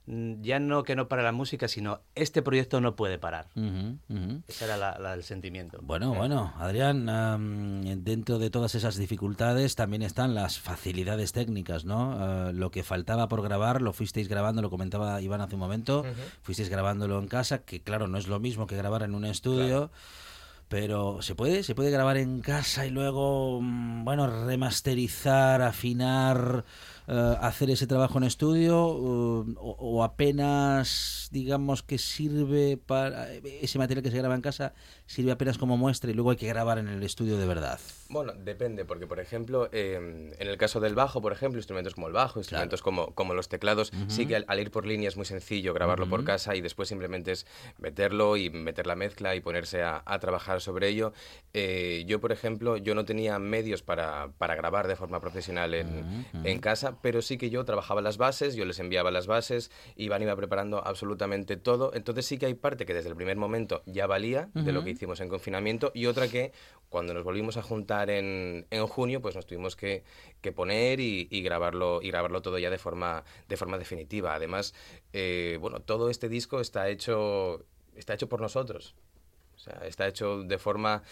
ya 0.07 0.59
no 0.59 0.83
que 0.83 0.97
no 0.97 1.07
para 1.09 1.23
la 1.23 1.30
música, 1.33 1.69
sino 1.69 2.00
este 2.14 2.42
proyecto 2.42 2.80
no 2.80 2.97
puede 2.97 3.19
parar. 3.19 3.47
Ese 4.49 4.64
era 4.64 4.76
la- 4.76 4.99
la- 4.99 5.14
el 5.14 5.23
sentimiento. 5.23 5.78
Bueno, 5.83 6.14
bueno, 6.14 6.52
Adrián, 6.59 7.09
am, 7.09 7.83
dentro 8.02 8.38
de 8.38 8.50
todas 8.50 8.75
esas 8.75 8.97
dificultades 8.97 9.76
también 9.76 10.02
están 10.02 10.35
las 10.35 10.59
facilidades 10.59 11.33
técnicas, 11.33 11.85
¿no? 11.85 12.49
Eh, 12.49 12.52
lo 12.52 12.71
que 12.71 12.83
faltaba 12.83 13.28
por 13.28 13.42
grabar 13.42 13.83
lo 13.83 13.92
fuisteis 13.92 14.28
grabando, 14.28 14.62
lo 14.62 14.71
comentaba 14.71 15.21
Iván 15.21 15.40
hace 15.42 15.54
un 15.54 15.61
momento, 15.61 16.04
fuisteis 16.42 16.69
grabándolo 16.71 17.19
en 17.19 17.28
casa, 17.28 17.59
que 17.62 17.80
claro, 17.83 18.09
no 18.09 18.19
es 18.19 18.26
lo 18.26 18.40
mismo 18.40 18.66
que 18.66 18.76
grabar 18.76 19.02
en 19.04 19.14
un 19.14 19.25
estudio. 19.25 19.90
Pero 20.69 21.21
se 21.21 21.35
puede, 21.35 21.64
se 21.64 21.75
puede 21.75 21.90
grabar 21.90 22.16
en 22.16 22.42
casa 22.42 22.87
y 22.87 22.90
luego, 22.90 23.59
mm, 23.61 24.04
bueno, 24.04 24.28
remasterizar, 24.47 25.62
afinar, 25.62 26.64
hacer 27.40 27.71
ese 27.71 27.87
trabajo 27.87 28.19
en 28.19 28.25
estudio 28.25 28.75
eh, 28.75 29.55
o, 29.59 29.76
o 29.79 30.05
apenas, 30.05 31.29
digamos 31.31 31.83
que 31.83 31.99
sirve 31.99 32.76
para 32.76 33.33
ese 33.33 33.79
material 33.79 34.02
que 34.02 34.11
se 34.11 34.19
graba 34.19 34.35
en 34.35 34.43
casa 34.43 34.75
sirve 35.07 35.33
apenas 35.33 35.59
como 35.59 35.76
muestra 35.76 36.11
y 36.11 36.14
luego 36.14 36.31
hay 36.31 36.37
que 36.37 36.47
grabar 36.47 36.79
en 36.79 36.87
el 36.87 37.02
estudio 37.02 37.37
de 37.37 37.45
verdad. 37.47 37.81
Bueno, 38.11 38.33
depende, 38.33 38.85
porque 38.85 39.09
por 39.09 39.19
ejemplo, 39.19 39.69
eh, 39.73 40.33
en 40.38 40.49
el 40.49 40.57
caso 40.57 40.79
del 40.79 40.95
bajo, 40.95 41.21
por 41.21 41.33
ejemplo, 41.33 41.59
instrumentos 41.59 41.95
como 41.95 42.07
el 42.07 42.12
bajo, 42.12 42.38
instrumentos 42.38 42.81
como, 42.81 43.12
como 43.14 43.35
los 43.35 43.49
teclados, 43.49 43.93
sí 44.09 44.26
que 44.26 44.37
al, 44.37 44.45
al 44.47 44.61
ir 44.61 44.71
por 44.71 44.87
línea 44.87 45.09
es 45.09 45.17
muy 45.17 45.26
sencillo 45.26 45.75
grabarlo 45.75 46.09
por 46.09 46.25
casa 46.25 46.55
y 46.55 46.61
después 46.61 46.88
simplemente 46.88 47.33
es 47.33 47.47
meterlo 47.79 48.37
y 48.37 48.50
meter 48.50 48.87
la 48.87 48.95
mezcla 48.95 49.35
y 49.35 49.40
ponerse 49.40 49.83
a, 49.83 50.02
a 50.05 50.19
trabajar 50.21 50.61
sobre 50.61 50.88
ello. 50.88 51.12
Eh, 51.55 52.05
yo, 52.07 52.21
por 52.21 52.31
ejemplo, 52.31 52.76
yo 52.76 52.95
no 52.95 53.05
tenía 53.05 53.38
medios 53.38 53.83
para, 53.83 54.29
para 54.38 54.55
grabar 54.55 54.87
de 54.87 54.95
forma 54.95 55.21
profesional 55.21 55.75
en, 55.75 56.26
en 56.45 56.59
casa, 56.61 57.00
pero 57.02 57.23
sí 57.23 57.38
que 57.38 57.50
yo 57.50 57.64
trabajaba 57.64 58.00
las 58.00 58.19
bases, 58.19 58.54
yo 58.54 58.64
les 58.64 58.78
enviaba 58.78 59.11
las 59.11 59.26
bases, 59.26 59.71
Iván 59.97 60.23
iba 60.23 60.37
preparando 60.37 60.87
absolutamente 60.87 61.57
todo, 61.57 61.92
entonces 61.95 62.26
sí 62.26 62.38
que 62.38 62.47
hay 62.47 62.54
parte 62.54 62.87
que 62.87 62.95
desde 62.95 63.09
el 63.09 63.16
primer 63.16 63.37
momento 63.37 63.83
ya 63.87 64.07
valía 64.07 64.50
de 64.54 64.73
lo 64.73 64.85
que 64.85 64.90
hicimos 64.90 65.21
en 65.21 65.28
confinamiento 65.28 65.92
y 65.95 66.07
otra 66.07 66.28
que 66.28 66.52
cuando 66.88 67.14
nos 67.14 67.25
volvimos 67.25 67.57
a 67.57 67.62
juntar 67.62 68.11
en, 68.11 68.66
en 68.71 68.87
junio, 68.87 69.21
pues 69.23 69.37
nos 69.37 69.47
tuvimos 69.47 69.76
que, 69.76 70.02
que 70.40 70.52
poner 70.52 71.00
y, 71.00 71.28
y 71.30 71.42
grabarlo 71.42 72.00
y 72.02 72.11
grabarlo 72.11 72.42
todo 72.42 72.59
ya 72.59 72.69
de 72.69 72.78
forma 72.78 73.25
de 73.49 73.57
forma 73.57 73.78
definitiva. 73.78 74.35
Además, 74.35 74.75
eh, 75.12 75.57
bueno, 75.61 75.80
todo 75.80 76.11
este 76.11 76.28
disco 76.28 76.61
está 76.61 76.88
hecho 76.88 77.64
está 77.95 78.14
hecho 78.14 78.28
por 78.28 78.40
nosotros. 78.40 78.95
O 79.54 79.59
sea, 79.59 79.80
está 79.85 80.09
hecho 80.09 80.42
de 80.42 80.59
forma 80.59 81.02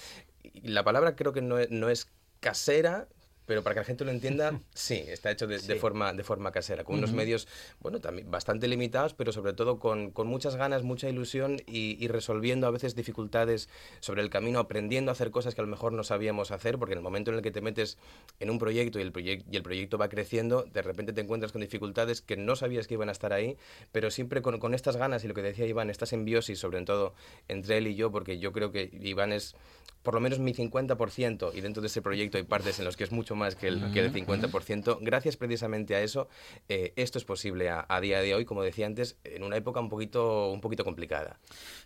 la 0.62 0.82
palabra 0.82 1.14
creo 1.14 1.32
que 1.32 1.42
no 1.42 1.56
no 1.70 1.88
es 1.90 2.10
casera, 2.40 3.08
pero 3.48 3.62
para 3.62 3.74
que 3.74 3.80
la 3.80 3.84
gente 3.84 4.04
lo 4.04 4.10
entienda, 4.12 4.60
sí, 4.74 5.02
está 5.08 5.30
hecho 5.32 5.46
de, 5.46 5.54
de 5.58 5.74
Sí. 5.74 5.80
forma, 5.80 6.12
de 6.12 6.22
forma 6.22 6.52
casera, 6.52 6.84
con 6.84 6.96
unos 6.98 7.12
medios, 7.12 7.48
bueno, 7.80 7.98
también 8.00 8.30
bastante 8.30 8.68
limitados, 8.68 9.14
pero 9.14 9.32
sobre 9.32 9.54
todo 9.54 9.78
con, 9.80 10.10
con 10.12 10.26
muchas 10.28 10.54
ganas, 10.56 10.82
mucha 10.82 11.08
ilusión 11.08 11.56
y, 11.66 11.96
y 11.98 12.08
resolviendo 12.08 12.66
a 12.66 12.70
veces 12.70 12.94
dificultades 12.94 13.68
sobre 14.00 14.20
el 14.22 14.28
camino, 14.30 14.58
aprendiendo 14.60 15.10
a 15.10 15.12
hacer 15.12 15.30
cosas 15.30 15.54
que 15.54 15.62
a 15.62 15.64
lo 15.64 15.70
mejor 15.70 15.92
no 15.94 16.04
sabíamos 16.04 16.50
hacer, 16.50 16.78
porque 16.78 16.92
en 16.92 16.98
el 16.98 17.02
momento 17.02 17.30
en 17.30 17.38
el 17.38 17.42
que 17.42 17.50
te 17.50 17.62
metes 17.62 17.96
en 18.38 18.50
un 18.50 18.58
proyecto 18.58 18.98
y 18.98 19.02
el, 19.02 19.12
proyec- 19.12 19.44
y 19.50 19.56
el 19.56 19.62
proyecto 19.62 19.96
va 19.96 20.08
creciendo, 20.10 20.64
de 20.70 20.82
repente 20.82 21.14
te 21.14 21.22
encuentras 21.22 21.50
con 21.50 21.62
dificultades 21.62 22.20
que 22.20 22.36
no 22.36 22.54
sabías 22.54 22.86
que 22.86 22.94
iban 22.94 23.08
a 23.08 23.12
estar 23.12 23.32
ahí, 23.32 23.56
pero 23.92 24.10
siempre 24.10 24.42
con, 24.42 24.58
con 24.60 24.74
estas 24.74 24.96
ganas 24.98 25.24
y 25.24 25.28
lo 25.28 25.32
que 25.34 25.40
decía 25.42 25.64
Iván, 25.66 25.88
esta 25.88 26.04
simbiosis, 26.04 26.58
sobre 26.58 26.82
todo 26.82 27.14
entre 27.48 27.78
él 27.78 27.86
y 27.86 27.94
yo, 27.94 28.12
porque 28.12 28.38
yo 28.38 28.52
creo 28.52 28.70
que 28.72 28.90
Iván 28.92 29.32
es 29.32 29.56
por 30.02 30.14
lo 30.14 30.20
menos 30.20 30.38
mi 30.38 30.54
50% 30.54 31.52
y 31.54 31.60
dentro 31.60 31.80
de 31.80 31.88
ese 31.88 32.02
proyecto 32.02 32.38
hay 32.38 32.44
partes 32.44 32.78
en 32.78 32.84
los 32.84 32.96
que 32.96 33.04
es 33.04 33.10
mucho 33.12 33.34
más 33.38 33.56
que 33.56 33.68
el, 33.68 33.90
que 33.92 34.00
el 34.00 34.12
50%. 34.12 34.98
Gracias 35.00 35.36
precisamente 35.38 35.94
a 35.94 36.02
eso, 36.02 36.28
eh, 36.68 36.92
esto 36.96 37.16
es 37.16 37.24
posible 37.24 37.70
a, 37.70 37.86
a 37.88 38.00
día 38.00 38.20
de 38.20 38.34
hoy, 38.34 38.44
como 38.44 38.62
decía 38.62 38.86
antes, 38.86 39.16
en 39.24 39.42
una 39.42 39.56
época 39.56 39.80
un 39.80 39.88
poquito, 39.88 40.50
un 40.50 40.60
poquito 40.60 40.84
complicada. 40.84 41.38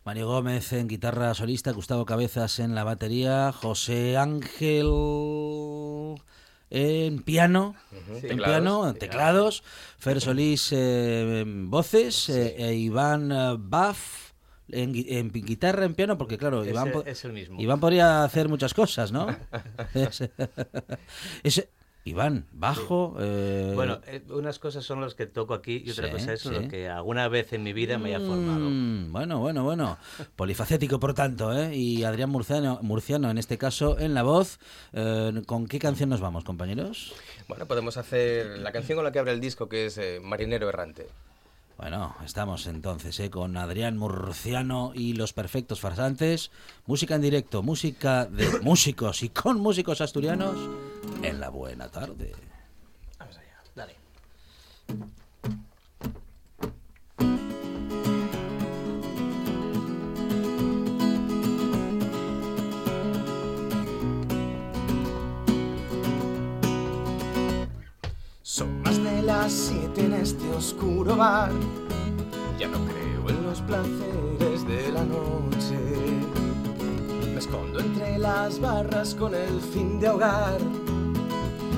Mario 0.05 0.27
Gómez 0.27 0.73
en 0.73 0.89
guitarra 0.89 1.35
solista, 1.35 1.71
Gustavo 1.71 2.05
Cabezas 2.05 2.59
en 2.59 2.75
la 2.75 2.83
batería, 2.83 3.53
José 3.53 4.17
Ángel 4.17 4.89
en 6.71 7.23
piano, 7.23 7.75
en 7.93 8.21
teclados. 8.23 8.45
piano, 8.45 8.89
en 8.89 8.95
teclados, 8.95 9.63
Fer 9.99 10.23
Solís 10.23 10.73
eh, 10.73 11.41
en 11.43 11.71
voces, 11.71 12.31
eh, 12.31 12.57
e 12.57 12.75
Iván 12.75 13.29
Baff 13.69 14.32
en, 14.69 15.31
guitarra, 15.33 15.85
en 15.85 15.95
piano, 15.95 16.17
porque 16.19 16.39
claro, 16.39 16.63
Ese 16.63 16.71
Iván, 16.71 16.93
po- 16.93 17.05
es 17.05 17.25
el 17.25 17.33
mismo. 17.33 17.61
Iván 17.61 17.81
podría 17.81 18.25
hacer 18.25 18.49
muchas 18.49 18.75
cosas, 18.75 19.13
¿no? 19.13 19.27
Ese- 21.43 21.69
Iván, 22.05 22.47
bajo. 22.51 23.15
eh, 23.21 23.71
Bueno, 23.77 24.01
eh, 24.09 24.25
unas 24.31 24.59
cosas 24.59 24.85
son 24.85 25.01
las 25.01 25.15
que 25.15 25.27
toco 25.27 25.55
aquí 25.55 25.85
y 25.87 25.91
otra 25.93 26.07
Sí, 26.09 26.13
cosa 26.15 26.33
es 26.33 26.41
sí. 26.41 26.51
lo 26.51 26.67
que 26.67 26.89
alguna 26.89 27.29
vez 27.29 27.53
en 27.53 27.63
mi 27.63 27.73
vida 27.73 27.97
me 27.97 28.09
haya 28.13 28.19
formado. 28.27 28.59
Mm, 28.69 29.13
bueno, 29.13 29.39
bueno, 29.39 29.63
bueno. 29.63 29.99
Polifacético, 30.35 30.99
por 30.99 31.15
tanto, 31.15 31.57
¿eh? 31.57 31.77
Y 31.77 32.03
Adrián 32.03 32.29
Murciano, 32.31 32.81
Murciano, 32.83 33.31
en 33.31 33.39
este 33.39 33.57
caso, 33.57 34.01
en 34.01 34.15
la 34.15 34.25
voz. 34.25 34.59
Eh, 34.93 35.43
¿Con 35.47 35.69
qué 35.69 35.79
canción 35.79 36.09
nos 36.11 36.21
vamos, 36.21 36.43
compañeros? 36.43 37.15
Bueno, 37.47 37.67
podemos 37.67 37.97
hacer 37.97 38.59
la 38.59 38.73
canción 38.73 38.97
con 38.97 39.05
la 39.05 39.13
que 39.13 39.21
abre 39.21 39.31
el 39.31 39.41
disco, 39.41 39.69
que 39.69 39.87
es 39.87 39.97
eh, 39.99 40.19
Marinero 40.21 40.69
Errante. 40.69 41.07
Bueno, 41.83 42.15
estamos 42.25 42.69
entonces 42.69 43.19
¿eh? 43.19 43.29
con 43.29 43.57
Adrián 43.57 43.99
Murciano 43.99 44.93
y 44.95 45.15
los 45.15 45.33
perfectos 45.33 45.81
farsantes. 45.81 46.53
Música 46.87 47.17
en 47.17 47.23
directo, 47.23 47.65
música 47.65 48.25
de 48.27 48.61
músicos 48.61 49.25
y 49.25 49.31
con 49.31 49.59
músicos 49.59 50.01
asturianos 50.01 50.55
en 51.25 51.41
la 51.41 51.49
buena 51.49 51.89
tarde. 51.89 52.37
Vamos 53.19 53.37
allá, 53.37 53.65
dale. 53.75 53.97
Son 68.55 68.83
más 68.83 69.03
de 69.03 69.23
las 69.23 69.51
siete 69.51 70.05
en 70.05 70.13
este 70.13 70.47
oscuro 70.51 71.17
bar. 71.17 71.53
Ya 72.59 72.69
no 72.69 72.77
creo 72.85 73.31
en 73.31 73.45
los 73.45 73.63
placeres 73.63 74.67
de 74.67 74.93
la 74.93 75.03
noche. 75.05 75.79
Me 77.33 77.39
escondo 77.39 77.81
entre 77.81 78.19
las 78.19 78.61
barras 78.61 79.15
con 79.15 79.35
el 79.35 79.59
fin 79.59 79.99
de 79.99 80.09
ahogar 80.09 80.59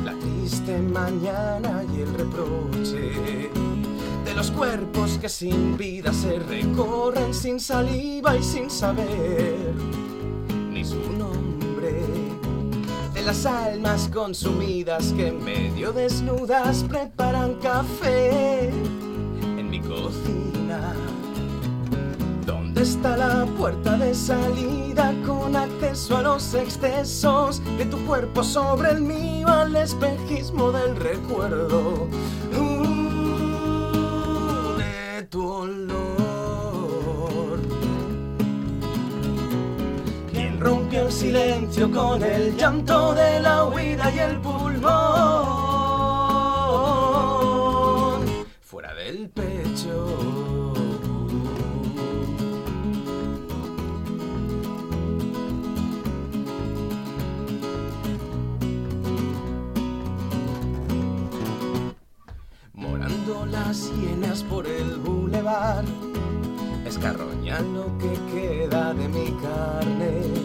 la 0.04 0.14
triste 0.18 0.76
mañana 0.80 1.84
y 1.94 2.00
el 2.00 2.12
reproche 2.12 3.50
de 4.24 4.34
los 4.34 4.50
cuerpos 4.50 5.16
que 5.18 5.28
sin 5.28 5.76
vida 5.76 6.12
se 6.12 6.40
recorren 6.40 7.32
sin 7.32 7.60
saliva 7.60 8.36
y 8.36 8.42
sin 8.42 8.68
saber 8.68 9.72
ni 10.72 10.84
su 10.84 10.98
nombre 11.12 11.53
las 13.24 13.46
almas 13.46 14.10
consumidas 14.12 15.14
que 15.16 15.32
medio 15.32 15.92
desnudas 15.92 16.84
preparan 16.84 17.54
café 17.54 18.68
en 18.68 19.70
mi 19.70 19.80
cocina. 19.80 20.92
¿Dónde 22.44 22.82
está 22.82 23.16
la 23.16 23.46
puerta 23.56 23.96
de 23.96 24.14
salida 24.14 25.14
con 25.26 25.56
acceso 25.56 26.18
a 26.18 26.22
los 26.22 26.52
excesos 26.52 27.62
de 27.78 27.86
tu 27.86 27.96
cuerpo 28.04 28.42
sobre 28.42 28.90
el 28.90 29.00
mío 29.00 29.48
al 29.48 29.74
espejismo 29.74 30.70
del 30.70 30.94
recuerdo? 30.96 32.06
Uh, 32.58 32.84
de 34.76 35.22
tu 35.30 35.48
olor. 35.48 35.93
Silencio 41.14 41.90
con 41.92 42.22
el 42.22 42.56
llanto 42.56 43.14
de 43.14 43.40
la 43.40 43.64
huida 43.66 44.10
y 44.12 44.18
el 44.18 44.40
pulmón? 44.40 44.90
Fuera 48.60 48.92
del 48.94 49.30
pecho. 49.30 50.74
Morando 62.72 63.46
las 63.46 63.92
hienas 63.92 64.42
por 64.42 64.66
el 64.66 64.96
bulevar, 64.96 65.84
escarroñan 66.84 67.72
lo 67.72 67.96
que 67.98 68.12
queda 68.32 68.92
de 68.94 69.08
mi 69.08 69.30
carne. 69.40 70.43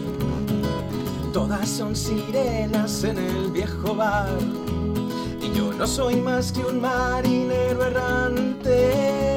Son 1.64 1.96
sirenas 1.96 3.02
en 3.02 3.18
el 3.18 3.50
viejo 3.50 3.94
bar, 3.94 4.38
y 5.40 5.52
yo 5.52 5.72
no 5.72 5.86
soy 5.86 6.16
más 6.16 6.52
que 6.52 6.64
un 6.64 6.80
marinero 6.80 7.84
errante. 7.84 9.36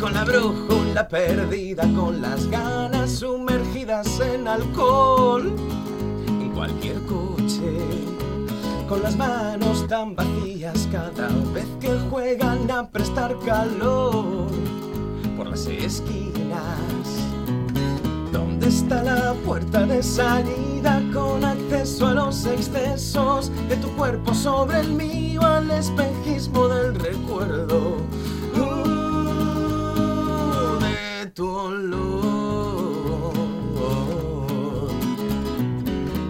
Con 0.00 0.12
la 0.12 0.24
brújula 0.24 1.06
perdida, 1.08 1.84
con 1.94 2.20
las 2.20 2.48
ganas 2.50 3.10
sumergidas 3.10 4.20
en 4.20 4.48
alcohol, 4.48 5.52
en 6.26 6.50
cualquier 6.50 7.00
coche 7.02 7.78
con 8.88 9.02
las 9.02 9.16
manos 9.16 9.86
tan 9.86 10.16
vacías 10.16 10.88
cada 10.90 11.28
vez 11.52 11.66
que 11.80 11.96
juegan 12.10 12.70
a 12.70 12.88
prestar 12.88 13.38
calor 13.40 14.48
por 15.36 15.48
las 15.48 15.66
esquinas. 15.66 17.27
¿Dónde 18.68 18.80
está 18.80 19.02
la 19.02 19.32
puerta 19.46 19.86
de 19.86 20.02
salida 20.02 21.00
con 21.14 21.42
acceso 21.42 22.06
a 22.08 22.12
los 22.12 22.44
excesos 22.44 23.50
de 23.66 23.76
tu 23.76 23.88
cuerpo 23.96 24.34
sobre 24.34 24.80
el 24.80 24.92
mío 24.92 25.40
al 25.40 25.70
espejismo 25.70 26.68
del 26.68 26.94
recuerdo? 26.96 27.96
De 30.80 31.30
tu 31.30 31.48
olor. 31.48 33.32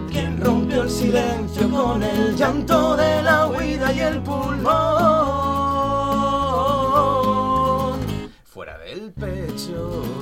¿Quién 0.09 0.39
rompió 0.39 0.83
el 0.83 0.89
silencio 0.89 1.69
con 1.69 2.01
el 2.01 2.37
llanto 2.37 2.95
de 2.95 3.21
la 3.21 3.47
huida 3.47 3.91
y 3.91 3.99
el 3.99 4.21
pulmón? 4.21 4.69
Fuera 8.45 8.77
del 8.77 9.11
pecho. 9.11 10.18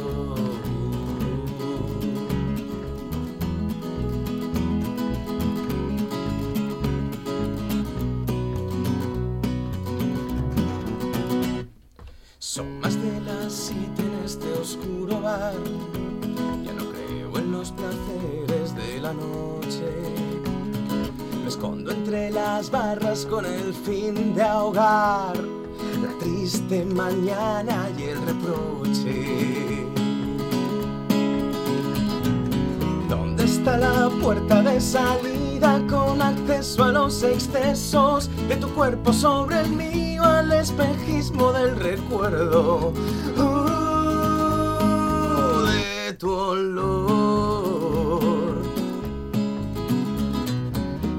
Ya 16.64 16.74
no 16.74 16.92
creo 16.92 17.38
en 17.38 17.52
los 17.52 17.72
placeres 17.72 18.76
de 18.76 19.00
la 19.00 19.14
noche. 19.14 19.92
Me 21.42 21.48
escondo 21.48 21.92
entre 21.92 22.32
las 22.32 22.70
barras 22.70 23.26
con 23.26 23.46
el 23.46 23.74
fin 23.74 24.36
de 24.36 24.44
ahogar 24.44 25.36
la 26.02 26.20
triste 26.20 26.86
mañana 26.86 27.90
y 27.98 28.04
el 28.04 28.22
reproche. 28.22 29.86
¿Dónde 33.10 33.46
está 33.46 33.78
la 33.78 34.10
puerta 34.22 34.62
de 34.62 34.82
salida 34.82 35.82
con 35.90 36.22
acceso 36.22 36.84
a 36.84 36.92
los 36.92 37.24
excesos 37.24 38.30
de 38.48 38.58
tu 38.58 38.70
cuerpo 38.70 39.14
sobre 39.14 39.62
el 39.62 39.70
mío 39.70 40.24
al 40.24 40.52
espejismo 40.52 41.52
del 41.54 41.76
recuerdo? 41.78 42.94
Uh, 43.38 43.57
olor. 46.30 48.18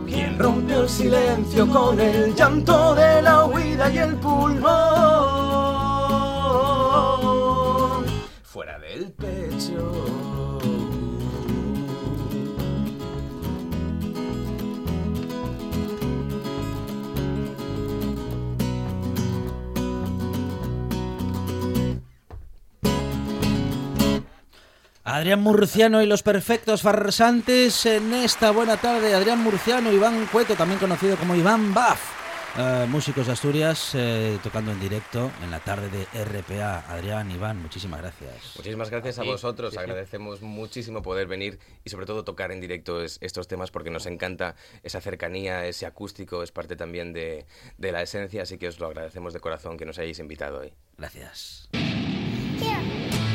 ¿Quién 0.06 0.38
rompió 0.38 0.82
el 0.82 0.88
silencio 0.88 1.68
con 1.68 1.98
el 2.00 2.34
llanto 2.34 2.94
de 2.94 3.22
la 3.22 3.44
huida 3.44 3.90
y 3.90 3.98
el 3.98 4.14
pulmón? 4.16 4.87
Adrián 25.18 25.40
Murciano 25.40 26.00
y 26.00 26.06
los 26.06 26.22
perfectos 26.22 26.82
farsantes 26.82 27.84
en 27.86 28.14
esta 28.14 28.52
buena 28.52 28.76
tarde. 28.76 29.14
Adrián 29.14 29.40
Murciano, 29.42 29.90
Iván 29.92 30.26
Cueto, 30.30 30.54
también 30.54 30.78
conocido 30.78 31.16
como 31.16 31.34
Iván 31.34 31.74
Baff. 31.74 32.00
Eh, 32.56 32.86
músicos 32.88 33.26
de 33.26 33.32
Asturias 33.32 33.90
eh, 33.94 34.38
tocando 34.44 34.70
en 34.70 34.78
directo 34.78 35.32
en 35.42 35.50
la 35.50 35.58
tarde 35.58 35.88
de 35.90 36.24
RPA. 36.24 36.84
Adrián, 36.88 37.28
Iván, 37.32 37.60
muchísimas 37.60 38.00
gracias. 38.00 38.52
Muchísimas 38.58 38.90
gracias 38.90 39.18
a 39.18 39.24
vosotros. 39.24 39.70
Sí, 39.72 39.76
sí. 39.76 39.80
Agradecemos 39.82 40.40
muchísimo 40.40 41.02
poder 41.02 41.26
venir 41.26 41.58
y 41.84 41.90
sobre 41.90 42.06
todo 42.06 42.22
tocar 42.22 42.52
en 42.52 42.60
directo 42.60 43.02
es- 43.02 43.18
estos 43.20 43.48
temas 43.48 43.72
porque 43.72 43.90
nos 43.90 44.06
encanta 44.06 44.54
esa 44.84 45.00
cercanía, 45.00 45.66
ese 45.66 45.84
acústico, 45.84 46.44
es 46.44 46.52
parte 46.52 46.76
también 46.76 47.12
de, 47.12 47.44
de 47.76 47.90
la 47.92 48.02
esencia, 48.02 48.42
así 48.42 48.56
que 48.56 48.68
os 48.68 48.78
lo 48.78 48.86
agradecemos 48.86 49.32
de 49.32 49.40
corazón 49.40 49.76
que 49.76 49.84
nos 49.84 49.98
hayáis 49.98 50.20
invitado 50.20 50.60
hoy. 50.60 50.72
Gracias. 50.96 51.68
Yeah. 51.72 53.27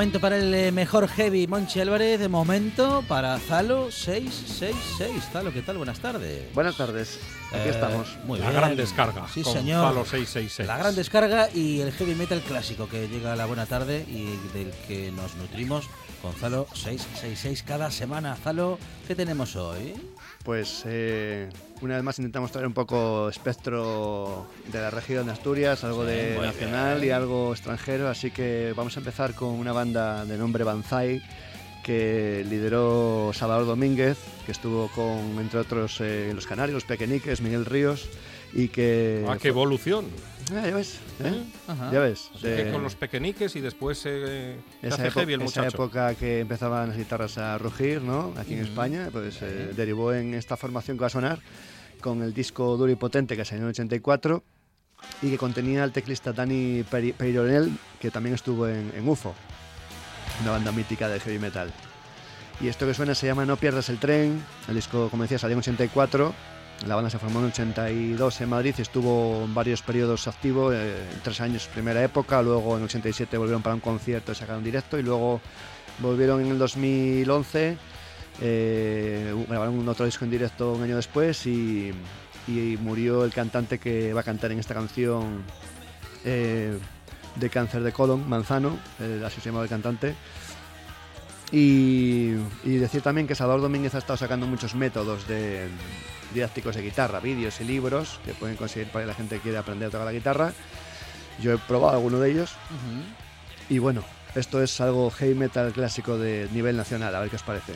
Momento 0.00 0.18
para 0.18 0.38
el 0.38 0.54
eh, 0.54 0.72
mejor 0.72 1.08
heavy, 1.08 1.46
Monchi 1.46 1.78
Álvarez. 1.78 2.18
De 2.18 2.30
momento 2.30 3.04
para 3.06 3.38
Zalo 3.38 3.90
666. 3.92 5.24
Zalo, 5.30 5.52
¿qué 5.52 5.60
tal? 5.60 5.76
Buenas 5.76 6.00
tardes. 6.00 6.54
Buenas 6.54 6.74
tardes, 6.78 7.18
aquí 7.50 7.68
Eh, 7.68 7.72
estamos. 7.72 8.16
Muy 8.24 8.38
La 8.38 8.48
bien. 8.48 8.60
gran 8.62 8.76
descarga. 8.76 9.28
Sí, 9.28 9.42
con 9.42 9.52
señor. 9.52 9.84
Falo 9.84 10.06
666. 10.06 10.66
La 10.66 10.78
gran 10.78 10.94
descarga 10.94 11.50
y 11.54 11.82
el 11.82 11.92
heavy 11.92 12.14
metal 12.14 12.40
clásico 12.40 12.88
que 12.88 13.08
llega 13.08 13.34
a 13.34 13.36
la 13.36 13.44
buena 13.44 13.66
tarde 13.66 14.06
y 14.08 14.24
del 14.56 14.70
que 14.88 15.12
nos 15.12 15.34
nutrimos 15.34 15.84
con 16.22 16.32
Zalo 16.34 16.66
666 16.74 17.62
cada 17.62 17.90
semana. 17.90 18.36
Zalo, 18.36 18.78
¿qué 19.06 19.14
tenemos 19.14 19.56
hoy? 19.56 19.94
Pues 20.44 20.82
eh, 20.86 21.48
una 21.80 21.94
vez 21.96 22.02
más 22.04 22.18
intentamos 22.18 22.50
traer 22.52 22.66
un 22.66 22.72
poco 22.72 23.28
espectro 23.28 24.46
de 24.72 24.80
la 24.80 24.90
región 24.90 25.26
de 25.26 25.32
Asturias, 25.32 25.84
algo 25.84 26.04
Sí, 26.04 26.10
de 26.12 26.38
nacional 26.40 26.96
bien. 27.00 27.08
y 27.08 27.10
algo 27.12 27.52
extranjero, 27.52 28.08
así 28.08 28.30
que 28.30 28.72
vamos 28.76 28.96
a 28.96 29.00
empezar 29.00 29.34
con 29.34 29.50
una 29.50 29.72
banda 29.72 30.24
de 30.24 30.36
nombre 30.38 30.64
Banzai 30.64 31.22
que 31.84 32.44
lideró 32.48 33.32
Salvador 33.34 33.66
Domínguez, 33.66 34.18
que 34.44 34.52
estuvo 34.52 34.88
con, 34.88 35.38
entre 35.40 35.60
otros, 35.60 35.98
eh, 36.00 36.30
los 36.34 36.46
Canarios, 36.46 36.74
los 36.74 36.84
Pequeñiques, 36.84 37.40
Miguel 37.40 37.64
Ríos, 37.64 38.08
y 38.52 38.68
que... 38.68 39.24
Ah, 39.28 39.38
qué 39.40 39.48
evolución. 39.48 40.04
Ah, 40.52 40.66
ya 40.66 40.74
ves, 40.74 40.98
¿eh? 41.22 41.44
Ajá. 41.68 41.90
Ya 41.92 42.00
ves. 42.00 42.30
Así 42.34 42.42
que 42.42 42.64
de- 42.64 42.72
con 42.72 42.82
los 42.82 42.94
pequeñiques 42.94 43.54
y 43.56 43.60
después 43.60 44.02
eh, 44.06 44.56
esa, 44.82 44.94
hace 44.96 45.10
heavy 45.10 45.34
el 45.34 45.42
esa 45.42 45.60
muchacho. 45.62 45.76
época 45.76 46.14
que 46.14 46.40
empezaban 46.40 46.88
las 46.88 46.96
guitarras 46.98 47.38
a 47.38 47.56
rugir, 47.58 48.02
¿no? 48.02 48.32
Aquí 48.36 48.54
en 48.54 48.60
Ujú. 48.62 48.68
España, 48.70 49.08
pues 49.12 49.40
eh, 49.42 49.72
derivó 49.76 50.12
en 50.12 50.34
esta 50.34 50.56
formación 50.56 50.96
que 50.96 51.02
va 51.02 51.06
a 51.06 51.10
sonar 51.10 51.38
con 52.00 52.22
el 52.22 52.32
disco 52.34 52.76
duro 52.76 52.90
y 52.90 52.96
potente 52.96 53.36
que 53.36 53.44
salió 53.44 53.60
en 53.62 53.68
el 53.68 53.70
84 53.70 54.42
y 55.22 55.30
que 55.30 55.38
contenía 55.38 55.82
al 55.84 55.92
teclista 55.92 56.32
Dani 56.32 56.84
Peyronel, 57.16 57.70
que 58.00 58.10
también 58.10 58.34
estuvo 58.34 58.66
en, 58.66 58.92
en 58.96 59.08
UFO, 59.08 59.34
una 60.42 60.52
banda 60.52 60.72
mítica 60.72 61.08
de 61.08 61.20
heavy 61.20 61.38
metal. 61.38 61.70
Y 62.60 62.68
esto 62.68 62.86
que 62.86 62.92
suena 62.94 63.14
se 63.14 63.26
llama 63.26 63.46
No 63.46 63.56
pierdas 63.56 63.88
el 63.88 63.98
tren. 63.98 64.42
El 64.68 64.74
disco, 64.74 65.08
como 65.08 65.22
decía, 65.22 65.38
salió 65.38 65.54
en 65.54 65.60
84. 65.60 66.34
La 66.86 66.94
banda 66.94 67.10
se 67.10 67.18
formó 67.18 67.40
en 67.40 67.46
82 67.46 68.40
en 68.40 68.48
Madrid 68.48 68.74
estuvo 68.78 69.44
en 69.44 69.54
varios 69.54 69.82
periodos 69.82 70.26
activo, 70.26 70.72
eh, 70.72 70.96
tres 71.22 71.40
años 71.42 71.68
primera 71.72 72.02
época, 72.02 72.40
luego 72.40 72.78
en 72.78 72.84
87 72.84 73.36
volvieron 73.36 73.62
para 73.62 73.74
un 73.74 73.80
concierto 73.80 74.32
y 74.32 74.34
sacaron 74.34 74.64
directo 74.64 74.98
y 74.98 75.02
luego 75.02 75.42
volvieron 75.98 76.40
en 76.40 76.52
el 76.52 76.58
2011, 76.58 77.76
eh, 78.40 79.44
grabaron 79.46 79.86
otro 79.86 80.06
disco 80.06 80.24
en 80.24 80.30
directo 80.30 80.72
un 80.72 80.82
año 80.82 80.96
después 80.96 81.46
y, 81.46 81.92
murió 82.80 83.24
el 83.24 83.32
cantante 83.32 83.78
que 83.78 84.12
va 84.12 84.22
a 84.22 84.24
cantar 84.24 84.50
en 84.50 84.58
esta 84.58 84.74
canción 84.74 85.44
eh, 86.24 86.76
de 87.36 87.50
cáncer 87.50 87.84
de 87.84 87.92
colon, 87.92 88.28
Manzano, 88.28 88.76
así 89.24 89.40
se 89.40 89.50
llamaba 89.50 89.64
el 89.64 89.70
cantante. 89.70 90.16
Y, 91.52 92.34
y 92.64 92.76
decir 92.76 93.02
también 93.02 93.26
que 93.26 93.34
Salvador 93.34 93.62
Domínguez 93.62 93.94
ha 93.94 93.98
estado 93.98 94.16
sacando 94.16 94.46
muchos 94.46 94.74
métodos 94.74 95.26
de, 95.26 95.68
didácticos 96.32 96.76
de 96.76 96.82
guitarra, 96.82 97.20
vídeos 97.20 97.60
y 97.60 97.64
libros 97.64 98.20
que 98.24 98.34
pueden 98.34 98.56
conseguir 98.56 98.88
para 98.88 99.06
la 99.06 99.14
gente 99.14 99.36
que 99.36 99.42
quiere 99.42 99.58
aprender 99.58 99.88
a 99.88 99.90
tocar 99.90 100.06
la 100.06 100.12
guitarra. 100.12 100.52
Yo 101.40 101.52
he 101.52 101.58
probado 101.58 101.96
alguno 101.96 102.20
de 102.20 102.30
ellos 102.30 102.54
y 103.68 103.78
bueno, 103.78 104.04
esto 104.34 104.62
es 104.62 104.80
algo 104.80 105.10
heavy 105.10 105.34
metal 105.34 105.72
clásico 105.72 106.18
de 106.18 106.48
nivel 106.52 106.76
nacional, 106.76 107.14
a 107.14 107.20
ver 107.20 107.30
qué 107.30 107.36
os 107.36 107.42
parece. 107.42 107.72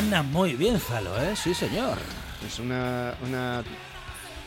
Suena 0.00 0.22
muy 0.22 0.54
bien, 0.54 0.78
Zalo, 0.78 1.20
¿eh? 1.20 1.34
Sí, 1.34 1.52
señor. 1.52 1.98
Es 2.46 2.60
una, 2.60 3.14
una 3.26 3.64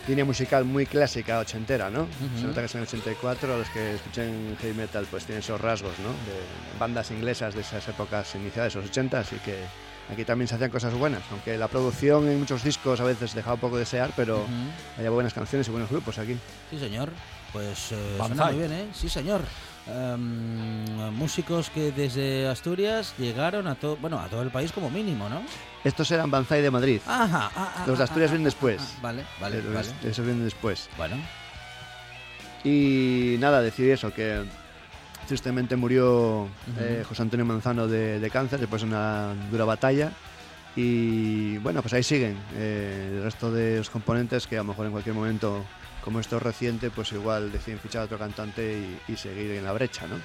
línea 0.07 0.23
musical 0.23 0.63
muy 0.63 0.85
clásica, 0.85 1.39
ochentera, 1.39 1.89
¿no? 1.89 2.07
Se 2.39 2.45
nota 2.47 2.61
que 2.61 2.67
es 2.67 2.75
en 2.75 2.81
el 2.81 2.87
84, 2.87 3.57
los 3.57 3.69
que 3.69 3.95
escuchen 3.95 4.55
heavy 4.61 4.73
metal 4.73 5.05
pues 5.11 5.25
tienen 5.25 5.43
esos 5.43 5.59
rasgos, 5.59 5.91
¿no? 5.99 6.07
De 6.07 6.79
bandas 6.79 7.11
inglesas 7.11 7.53
de 7.53 7.61
esas 7.61 7.85
épocas 7.85 8.33
iniciales, 8.35 8.75
los 8.75 8.85
80, 8.85 9.19
así 9.19 9.35
que 9.43 9.57
aquí 10.09 10.23
también 10.23 10.47
se 10.47 10.55
hacían 10.55 10.71
cosas 10.71 10.93
buenas, 10.93 11.21
aunque 11.31 11.57
la 11.57 11.67
producción 11.67 12.29
en 12.29 12.39
muchos 12.39 12.63
discos 12.63 13.01
a 13.01 13.03
veces 13.03 13.35
dejaba 13.35 13.55
un 13.55 13.59
poco 13.59 13.75
de 13.75 13.81
desear, 13.81 14.13
pero 14.15 14.45
hay 14.97 15.07
buenas 15.09 15.33
canciones 15.33 15.67
y 15.67 15.71
buenos 15.71 15.89
grupos 15.89 16.17
aquí. 16.17 16.37
Sí, 16.69 16.79
señor. 16.79 17.09
Pues 17.51 17.91
eh, 17.91 18.15
suena 18.25 18.45
muy 18.45 18.55
bien, 18.59 18.71
¿eh? 18.71 18.85
Sí, 18.93 19.09
señor. 19.09 19.41
Em, 19.87 20.85
músicos 21.11 21.69
que 21.69 21.91
desde 21.91 22.47
Asturias 22.47 23.13
llegaron 23.17 23.67
a 23.67 23.75
todo, 23.75 23.97
bueno, 23.97 24.19
a 24.19 24.27
todo 24.27 24.41
el 24.43 24.51
país 24.51 24.71
como 24.71 24.89
mínimo, 24.89 25.27
¿no? 25.27 25.41
Estos 25.83 26.09
eran 26.11 26.29
Banzai 26.29 26.61
de 26.61 26.69
Madrid. 26.71 27.01
Ajá. 27.07 27.51
ah, 27.55 27.73
ah, 27.77 27.83
Los 27.87 27.97
de 27.97 28.03
ah, 28.03 28.05
Asturias 28.05 28.29
ah, 28.29 28.33
vienen 28.33 28.45
ah, 28.45 28.51
después. 28.51 28.81
ah, 28.81 28.99
vale, 29.01 29.25
vale, 29.39 29.61
vale. 29.61 29.89
Esos 30.03 30.23
vienen 30.25 30.43
después. 30.43 30.89
Bueno, 30.97 31.15
Y 32.63 33.37
nada, 33.39 33.61
decir 33.61 33.89
eso, 33.89 34.13
que 34.13 34.43
tristemente 35.27 35.75
murió 35.75 36.47
eh, 36.77 37.03
José 37.07 37.23
Antonio 37.23 37.45
Manzano 37.45 37.87
de, 37.87 38.19
de 38.19 38.29
cáncer 38.29 38.59
después 38.59 38.83
de 38.83 38.87
una 38.89 39.33
dura 39.49 39.65
batalla. 39.65 40.11
Y 40.75 41.57
bueno, 41.57 41.81
pues 41.81 41.93
ahí 41.93 42.03
siguen 42.03 42.37
eh, 42.55 43.13
el 43.17 43.23
resto 43.23 43.51
de 43.51 43.79
los 43.79 43.89
componentes 43.89 44.45
que 44.47 44.55
a 44.55 44.59
lo 44.59 44.65
mejor 44.65 44.85
en 44.85 44.91
cualquier 44.91 45.15
momento, 45.15 45.65
como 46.03 46.19
esto 46.19 46.37
es 46.37 46.43
reciente, 46.43 46.89
pues 46.89 47.11
igual 47.11 47.51
deciden 47.51 47.79
fichar 47.79 48.01
a 48.01 48.05
otro 48.05 48.17
cantante 48.17 48.97
y, 49.07 49.11
y 49.11 49.15
seguir 49.17 49.51
en 49.51 49.63
la 49.63 49.71
brecha, 49.73 50.07
¿no? 50.07 50.15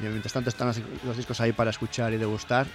Y 0.00 0.08
mientras 0.10 0.32
tanto 0.32 0.50
están 0.50 0.68
los, 1.04 1.16
discos 1.16 1.40
ahí 1.40 1.52
para 1.52 1.70
escuchar 1.70 2.12
y 2.12 2.18
degustar. 2.18 2.66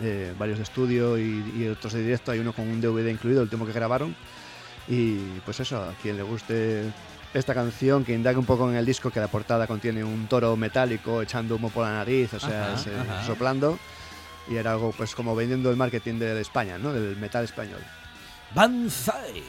eh, 0.00 0.34
varios 0.38 0.58
de 0.58 0.64
estudio 0.64 1.16
y, 1.18 1.52
y 1.56 1.68
otros 1.68 1.92
de 1.92 2.02
directo. 2.02 2.32
Hay 2.32 2.40
uno 2.40 2.52
con 2.52 2.68
un 2.68 2.80
DVD 2.80 3.08
incluido, 3.08 3.40
el 3.40 3.44
último 3.44 3.64
que 3.66 3.72
grabaron. 3.72 4.14
Y 4.88 5.16
pues 5.46 5.60
eso, 5.60 5.82
a 5.82 5.94
quien 6.02 6.16
le 6.18 6.22
guste 6.22 6.84
esta 7.32 7.54
canción, 7.54 8.04
que 8.04 8.12
indague 8.12 8.36
un 8.38 8.44
poco 8.44 8.68
en 8.68 8.76
el 8.76 8.84
disco, 8.84 9.10
que 9.10 9.18
la 9.20 9.28
portada 9.28 9.66
contiene 9.66 10.04
un 10.04 10.26
toro 10.26 10.56
metálico 10.56 11.22
echando 11.22 11.56
humo 11.56 11.70
por 11.70 11.84
la 11.84 11.92
nariz, 11.94 12.34
o 12.34 12.40
sea, 12.40 12.72
Ajá, 12.72 12.80
es, 12.80 12.86
eh, 12.88 12.92
ajá. 13.00 13.24
soplando. 13.26 13.78
Y 14.48 14.56
era 14.56 14.72
algo 14.72 14.92
pues 14.92 15.14
como 15.14 15.34
vendiendo 15.34 15.70
el 15.70 15.76
marketing 15.76 16.18
de 16.18 16.38
España, 16.40 16.76
¿no? 16.76 16.92
Del 16.92 17.16
metal 17.16 17.44
español. 17.44 17.80
Banzai. 18.54 19.42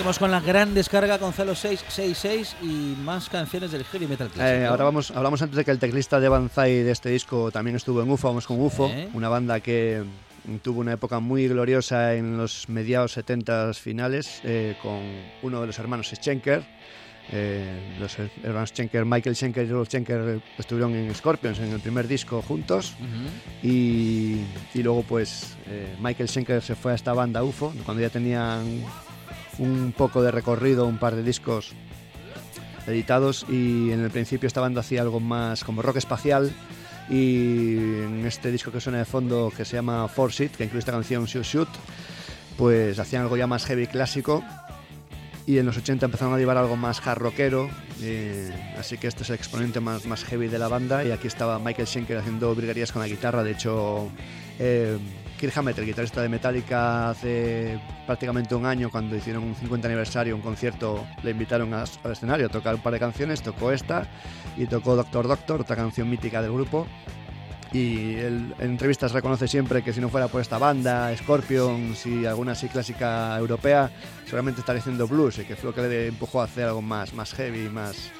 Seguimos 0.00 0.18
con 0.18 0.30
la 0.30 0.40
gran 0.40 0.72
descarga 0.72 1.18
con 1.18 1.34
Zalo 1.34 1.54
666 1.54 2.56
y 2.62 2.96
más 3.02 3.28
canciones 3.28 3.70
del 3.70 3.84
heavy 3.84 4.06
metal 4.06 4.30
clásico. 4.30 4.58
Eh, 4.62 4.64
ahora 4.66 4.84
vamos, 4.84 5.10
hablamos 5.10 5.42
antes 5.42 5.58
de 5.58 5.62
que 5.66 5.70
el 5.72 5.78
teclista 5.78 6.18
de 6.18 6.26
Banzai 6.30 6.82
de 6.82 6.90
este 6.90 7.10
disco 7.10 7.50
también 7.50 7.76
estuvo 7.76 8.00
en 8.00 8.10
UFO, 8.10 8.28
vamos 8.28 8.46
con 8.46 8.58
UFO, 8.58 8.88
¿Eh? 8.88 9.10
una 9.12 9.28
banda 9.28 9.60
que 9.60 10.02
tuvo 10.62 10.80
una 10.80 10.94
época 10.94 11.20
muy 11.20 11.46
gloriosa 11.48 12.14
en 12.14 12.38
los 12.38 12.70
mediados 12.70 13.12
70 13.12 13.74
finales 13.74 14.40
eh, 14.42 14.74
con 14.82 15.00
uno 15.42 15.60
de 15.60 15.66
los 15.66 15.78
hermanos 15.78 16.06
Schenker, 16.08 16.64
Eh, 17.32 17.96
los 18.00 18.16
hermanos 18.42 18.70
Schenker, 18.70 19.04
Michael 19.04 19.36
Schenker 19.36 19.66
y 19.66 19.70
Rolf 19.70 19.88
Schenker 19.88 20.40
estuvieron 20.56 20.94
en 20.94 21.14
Scorpions 21.14 21.58
en 21.58 21.72
el 21.72 21.80
primer 21.80 22.08
disco 22.08 22.40
juntos 22.40 22.94
y, 23.62 24.40
y 24.74 24.82
luego 24.82 25.02
pues 25.02 25.56
eh, 25.68 25.94
Michael 26.00 26.28
Schenker 26.30 26.62
se 26.62 26.74
fue 26.74 26.92
a 26.92 26.94
esta 26.94 27.12
banda 27.12 27.44
UFO 27.44 27.74
cuando 27.84 28.00
ya 28.02 28.08
tenían 28.08 28.82
un 29.60 29.92
poco 29.96 30.22
de 30.22 30.32
recorrido, 30.32 30.86
un 30.86 30.98
par 30.98 31.14
de 31.14 31.22
discos 31.22 31.72
editados 32.86 33.46
y 33.48 33.92
en 33.92 34.00
el 34.00 34.10
principio 34.10 34.46
esta 34.46 34.60
banda 34.60 34.80
hacía 34.80 35.02
algo 35.02 35.20
más 35.20 35.62
como 35.62 35.82
rock 35.82 35.96
espacial 35.96 36.50
y 37.08 37.76
en 37.76 38.24
este 38.26 38.50
disco 38.50 38.72
que 38.72 38.80
suena 38.80 38.98
de 38.98 39.04
fondo 39.04 39.52
que 39.54 39.64
se 39.64 39.76
llama 39.76 40.08
Force 40.08 40.44
It, 40.44 40.56
que 40.56 40.64
incluye 40.64 40.80
esta 40.80 40.92
canción 40.92 41.26
Shoot 41.26 41.44
Shoot, 41.44 41.68
pues 42.56 42.98
hacían 42.98 43.22
algo 43.22 43.36
ya 43.36 43.46
más 43.46 43.64
heavy 43.66 43.86
clásico 43.86 44.42
y 45.46 45.58
en 45.58 45.66
los 45.66 45.76
80 45.76 46.06
empezaron 46.06 46.34
a 46.34 46.38
llevar 46.38 46.56
algo 46.56 46.76
más 46.76 47.06
hard 47.06 47.18
rockero, 47.18 47.68
eh, 48.00 48.74
así 48.78 48.96
que 48.96 49.08
este 49.08 49.24
es 49.24 49.30
el 49.30 49.36
exponente 49.36 49.80
más, 49.80 50.06
más 50.06 50.24
heavy 50.24 50.48
de 50.48 50.58
la 50.58 50.68
banda 50.68 51.04
y 51.04 51.10
aquí 51.10 51.26
estaba 51.26 51.58
Michael 51.58 51.88
Schenker 51.88 52.18
haciendo 52.18 52.54
briguerías 52.54 52.92
con 52.92 53.02
la 53.02 53.08
guitarra, 53.08 53.42
de 53.42 53.50
hecho 53.52 54.08
eh, 54.58 54.96
Kirk 55.40 55.56
Hammett, 55.56 55.78
el 55.78 55.86
guitarrista 55.86 56.20
de 56.20 56.28
Metallica, 56.28 57.08
hace 57.08 57.80
prácticamente 58.04 58.54
un 58.54 58.66
año 58.66 58.90
cuando 58.90 59.16
hicieron 59.16 59.42
un 59.42 59.54
50 59.54 59.88
aniversario, 59.88 60.36
un 60.36 60.42
concierto, 60.42 61.06
le 61.22 61.30
invitaron 61.30 61.72
a- 61.72 61.84
al 62.04 62.12
escenario 62.12 62.44
a 62.46 62.48
tocar 62.50 62.74
un 62.74 62.82
par 62.82 62.92
de 62.92 62.98
canciones, 62.98 63.40
tocó 63.40 63.72
esta 63.72 64.06
y 64.58 64.66
tocó 64.66 64.96
Doctor 64.96 65.26
Doctor, 65.26 65.62
otra 65.62 65.76
canción 65.76 66.10
mítica 66.10 66.42
del 66.42 66.52
grupo 66.52 66.86
y 67.72 68.16
él 68.16 68.54
en 68.58 68.70
entrevistas 68.72 69.12
reconoce 69.12 69.48
siempre 69.48 69.82
que 69.82 69.94
si 69.94 70.00
no 70.00 70.10
fuera 70.10 70.28
por 70.28 70.42
esta 70.42 70.58
banda, 70.58 71.16
Scorpions 71.16 72.04
y 72.04 72.26
alguna 72.26 72.52
así 72.52 72.68
clásica 72.68 73.34
europea, 73.38 73.90
seguramente 74.26 74.60
estaría 74.60 74.80
haciendo 74.80 75.06
blues 75.08 75.38
y 75.38 75.44
que 75.44 75.56
fue 75.56 75.70
lo 75.70 75.74
que 75.74 75.82
le 75.82 76.06
empujó 76.08 76.42
a 76.42 76.44
hacer 76.44 76.64
algo 76.66 76.82
más, 76.82 77.14
más 77.14 77.32
heavy, 77.32 77.70
más 77.70 78.10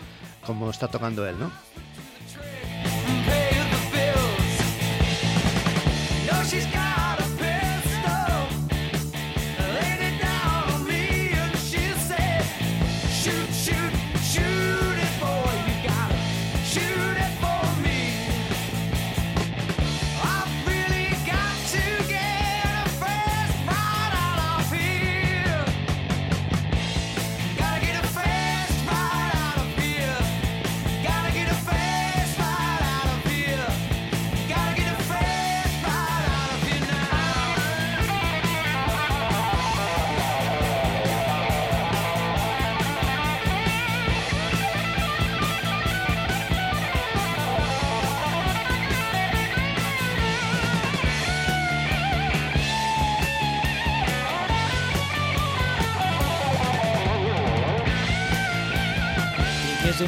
como 0.47 0.71
está 0.71 0.89
tocando 0.89 1.27
él, 1.29 1.37
¿no? 1.39 1.51
She's 6.51 6.67
got 6.67 6.80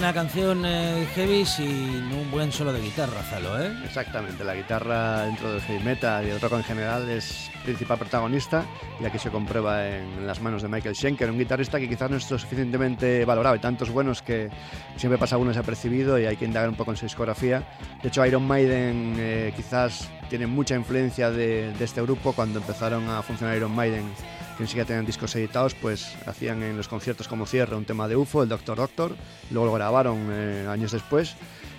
una 0.03 0.13
canción 0.13 0.67
eh, 0.67 1.07
heavy 1.15 1.47
sin 1.47 2.13
un 2.13 2.29
buen 2.33 2.51
solo 2.51 2.73
de 2.73 2.81
guitarra, 2.81 3.23
Zalo, 3.23 3.63
¿eh? 3.63 3.73
Exactamente, 3.85 4.43
la 4.43 4.57
guitarra 4.57 5.27
dentro 5.27 5.53
del 5.53 5.61
heavy 5.61 5.85
metal 5.85 6.27
y 6.27 6.31
el 6.31 6.41
rock 6.41 6.55
en 6.55 6.65
general 6.65 7.09
es 7.09 7.53
principal 7.63 7.99
protagonista 7.99 8.65
y 9.01 9.05
aquí 9.05 9.21
se 9.21 9.31
comprueba 9.31 9.87
en 9.87 10.27
las 10.27 10.41
manos 10.41 10.61
de 10.63 10.67
Michael 10.67 10.97
Schenker, 10.97 11.31
un 11.31 11.39
guitarrista 11.39 11.79
que 11.79 11.89
quizás 11.89 12.11
no 12.11 12.17
es 12.17 12.29
lo 12.29 12.37
suficientemente 12.37 13.25
valorado. 13.25 13.55
Hay 13.55 13.61
tantos 13.61 13.91
buenos 13.91 14.23
que 14.23 14.51
siempre 14.97 15.19
pasa 15.19 15.37
uno 15.37 15.51
desapercibido 15.51 16.19
y 16.19 16.27
hay 16.27 16.37
que 16.37 16.47
indagar 16.47 16.69
un 16.69 16.75
poco 16.75 16.91
en 16.91 16.97
su 16.97 17.07
discografía. 17.07 17.63
De 18.03 18.09
hecho, 18.09 18.27
Iron 18.27 18.45
Maiden 18.45 19.15
eh, 19.19 19.53
quizás 19.55 20.11
tiene 20.29 20.49
mucha 20.49 20.75
influencia 20.75 21.31
de, 21.31 21.73
de 21.75 21.85
este 21.85 22.03
grupo. 22.03 22.33
Cuando 22.33 22.59
empezaron 22.59 23.09
a 23.09 23.23
funcionar 23.23 23.57
Iron 23.57 23.73
Maiden, 23.73 24.11
que 24.57 24.63
ni 24.65 24.67
siquiera 24.67 24.87
tenían 24.87 25.07
discos 25.07 25.35
editados, 25.37 25.75
pues 25.75 26.15
hacían 26.27 26.63
en 26.63 26.77
los 26.77 26.89
conciertos 26.89 27.29
como 27.29 27.47
cierre 27.47 27.77
un 27.77 27.85
tema 27.85 28.09
de 28.09 28.17
UFO, 28.17 28.43
el 28.43 28.49
Doctor 28.49 28.77
Doctor, 28.77 29.17
luego 29.51 29.67
lo 29.67 29.73
grabaron 29.73 30.29
eh, 30.31 30.67
años 30.69 30.93
después 30.93 31.35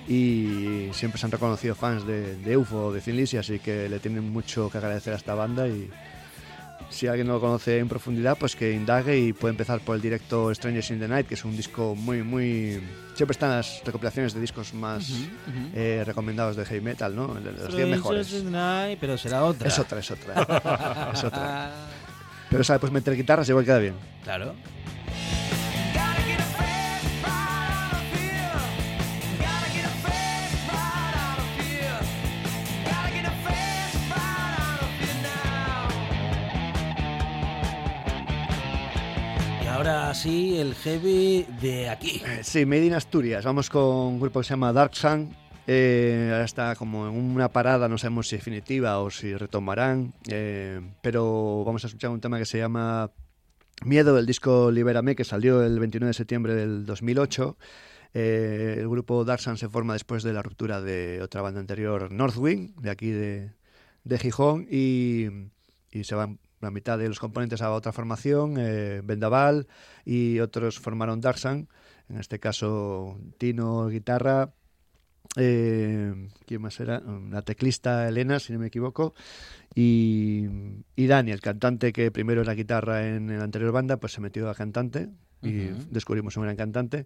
y 0.07 0.89
siempre 0.91 1.19
se 1.19 1.25
han 1.25 1.31
reconocido 1.31 1.75
fans 1.75 2.05
de, 2.05 2.35
de 2.37 2.57
UFO, 2.57 2.91
de 2.91 3.01
Thin 3.01 3.15
Lizzy, 3.15 3.37
así 3.37 3.59
que 3.59 3.87
le 3.87 3.99
tienen 3.99 4.29
mucho 4.31 4.69
que 4.69 4.77
agradecer 4.77 5.13
a 5.13 5.17
esta 5.17 5.33
banda 5.33 5.67
y 5.67 5.89
si 6.93 7.07
alguien 7.07 7.27
no 7.27 7.33
lo 7.33 7.41
conoce 7.41 7.79
en 7.79 7.89
profundidad, 7.89 8.37
pues 8.37 8.55
que 8.55 8.71
indague 8.71 9.17
y 9.17 9.33
puede 9.33 9.51
empezar 9.51 9.79
por 9.81 9.95
el 9.95 10.01
directo 10.01 10.53
Strangers 10.53 10.91
in 10.91 10.99
the 10.99 11.07
Night, 11.07 11.27
que 11.27 11.33
es 11.33 11.43
un 11.43 11.57
disco 11.57 11.95
muy, 11.95 12.21
muy... 12.21 12.81
Siempre 13.15 13.33
están 13.33 13.49
las 13.49 13.81
recopilaciones 13.83 14.33
de 14.33 14.41
discos 14.41 14.73
más 14.73 15.11
eh, 15.73 16.03
recomendados 16.05 16.55
de 16.55 16.65
heavy 16.65 16.81
metal, 16.81 17.15
¿no? 17.15 17.35
Los 17.39 17.75
10 17.75 17.87
mejores. 17.87 18.43
Ay, 18.53 18.97
pero 18.99 19.17
será 19.17 19.43
otra. 19.43 19.67
Es 19.67 19.79
otra, 19.79 19.99
es 19.99 20.11
otra. 20.11 21.11
es 21.13 21.23
otra. 21.23 21.71
Pero 22.53 22.63
sabe, 22.63 22.77
pues 22.81 22.91
meter 22.91 23.15
guitarras 23.15 23.49
igual 23.49 23.65
queda 23.65 23.79
bien. 23.79 23.95
Claro. 24.23 24.53
Y 39.63 39.67
ahora 39.67 40.13
sí, 40.13 40.59
el 40.59 40.75
heavy 40.75 41.45
de 41.61 41.89
aquí. 41.89 42.21
Eh, 42.25 42.39
Sí, 42.43 42.65
Made 42.65 42.85
in 42.85 42.93
Asturias. 42.93 43.45
Vamos 43.45 43.69
con 43.69 43.83
un 43.83 44.19
grupo 44.19 44.39
que 44.41 44.45
se 44.45 44.51
llama 44.51 44.73
Dark 44.73 44.95
Sun. 44.95 45.35
Eh, 45.65 46.29
ahora 46.31 46.43
está 46.43 46.75
como 46.75 47.07
en 47.07 47.13
una 47.15 47.49
parada, 47.49 47.87
no 47.87 47.97
sabemos 47.97 48.27
si 48.27 48.35
definitiva 48.35 48.99
o 48.99 49.09
si 49.09 49.35
retomarán. 49.35 50.13
eh, 50.29 50.81
pero 51.01 51.63
vamos 51.65 51.83
a 51.85 51.87
escuchar 51.87 52.09
un 52.11 52.19
tema 52.19 52.37
que 52.37 52.45
se 52.45 52.57
llama 52.57 53.11
Miedo 53.85 54.15
del 54.15 54.25
disco 54.25 54.71
Libérame, 54.71 55.15
que 55.15 55.23
salió 55.23 55.63
el 55.63 55.79
29 55.79 56.09
de 56.09 56.13
septiembre 56.13 56.55
del 56.55 56.85
2008. 56.85 57.57
Eh, 58.13 58.75
el 58.79 58.89
grupo 58.89 59.23
Dark 59.25 59.41
Sun 59.41 59.57
se 59.57 59.69
forma 59.69 59.93
después 59.93 60.23
de 60.23 60.33
la 60.33 60.43
ruptura 60.43 60.81
de 60.81 61.21
otra 61.21 61.41
banda 61.41 61.59
anterior, 61.61 62.11
Northwing, 62.11 62.75
de 62.81 62.89
aquí 62.91 63.09
de, 63.11 63.53
de 64.03 64.19
Gijón, 64.19 64.67
y, 64.69 65.29
se 66.03 66.15
van 66.15 66.39
la 66.59 66.71
mitad 66.71 66.97
de 66.97 67.07
los 67.07 67.19
componentes 67.19 67.61
a 67.61 67.71
otra 67.71 67.91
formación, 67.91 68.55
Vendaval, 69.03 69.67
y 70.05 70.39
otros 70.39 70.79
formaron 70.79 71.21
Dark 71.21 71.37
Sun, 71.37 71.67
en 72.09 72.19
este 72.19 72.39
caso 72.39 73.19
Tino, 73.37 73.87
guitarra, 73.89 74.53
eh, 75.35 76.29
¿quién 76.45 76.61
más 76.61 76.79
era? 76.79 77.01
La 77.29 77.41
teclista 77.41 78.07
Elena, 78.07 78.39
si 78.39 78.53
no 78.53 78.59
me 78.59 78.67
equivoco, 78.67 79.13
y, 79.75 80.47
y 80.95 81.07
Dani, 81.07 81.31
el 81.31 81.41
cantante 81.41 81.91
que 81.91 82.11
primero 82.11 82.41
era 82.41 82.53
guitarra 82.53 83.07
en 83.07 83.37
la 83.37 83.43
anterior 83.43 83.71
banda, 83.71 83.97
pues 83.97 84.13
se 84.13 84.21
metió 84.21 84.49
a 84.49 84.55
cantante 84.55 85.09
y 85.41 85.69
descubrimos 85.89 86.37
un 86.37 86.43
gran 86.43 86.55
cantante. 86.55 87.05